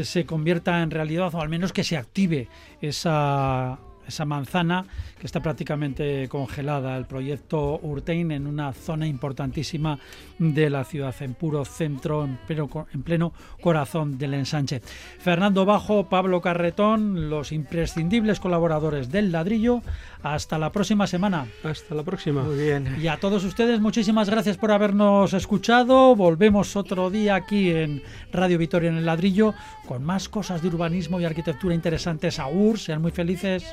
se 0.03 0.27
convierta 0.27 0.83
en 0.83 0.91
realidad 0.91 1.35
o 1.35 1.41
al 1.41 1.49
menos 1.49 1.73
que 1.73 1.85
se 1.85 1.97
active 1.97 2.49
esa, 2.83 3.79
esa 4.07 4.25
manzana 4.25 4.85
que 5.19 5.27
está 5.27 5.41
prácticamente 5.41 6.29
congelada, 6.29 6.97
el 6.97 7.07
proyecto 7.07 7.79
Urtein 7.83 8.33
en 8.33 8.47
una 8.47 8.73
zona 8.73 9.07
importantísima 9.07 9.99
de 10.39 10.71
la 10.71 10.85
ciudad, 10.85 11.15
en 11.21 11.35
puro 11.35 11.65
centro, 11.65 12.25
en 12.25 12.37
pleno, 12.47 12.87
en 12.93 13.03
pleno 13.03 13.33
corazón 13.61 14.19
del 14.19 14.35
ensanche. 14.35 14.81
Fernando 15.19 15.65
Bajo, 15.65 16.09
Pablo 16.09 16.41
Carretón, 16.41 17.31
los 17.31 17.53
imprescindibles 17.53 18.41
colaboradores 18.41 19.11
del 19.11 19.33
ladrillo. 19.33 19.83
Hasta 20.23 20.59
la 20.59 20.73
próxima 20.73 21.07
semana. 21.07 21.47
Hasta 21.63 21.95
la 21.95 22.03
próxima. 22.03 22.43
Muy 22.43 22.57
bien. 22.57 22.97
Y 23.01 23.07
a 23.07 23.17
todos 23.19 23.45
ustedes, 23.45 23.81
muchísimas 23.81 24.29
gracias 24.29 24.57
por 24.57 24.73
habernos 24.73 25.33
escuchado. 25.35 26.17
Volvemos 26.17 26.75
otro 26.75 27.11
día 27.11 27.37
aquí 27.37 27.71
en 27.71 28.03
Radio 28.33 28.59
Vitoria 28.59 28.91
en 28.91 28.97
el 28.97 29.07
Ladrillo 29.07 29.55
con 29.87 30.05
más 30.05 30.29
cosas 30.29 30.61
de 30.61 30.69
urbanismo 30.69 31.21
y 31.21 31.25
arquitectura 31.25 31.75
interesantes 31.75 32.39
a 32.39 32.49
UR. 32.49 32.79
Sean 32.79 33.01
muy 33.01 33.13
felices. 33.13 33.65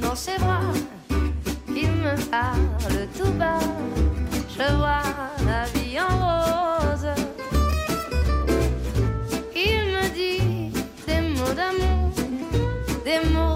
dans 0.00 0.14
ses 0.14 0.38
bras, 0.38 0.60
il 1.68 1.90
me 1.90 2.30
parle 2.30 3.08
tout 3.18 3.32
bas. 3.32 3.58
Je 4.48 4.76
vois 4.76 5.02
la 5.44 5.64
vie 5.74 5.98
en 6.00 6.08
rose. 6.08 6.93
Des 13.14 13.53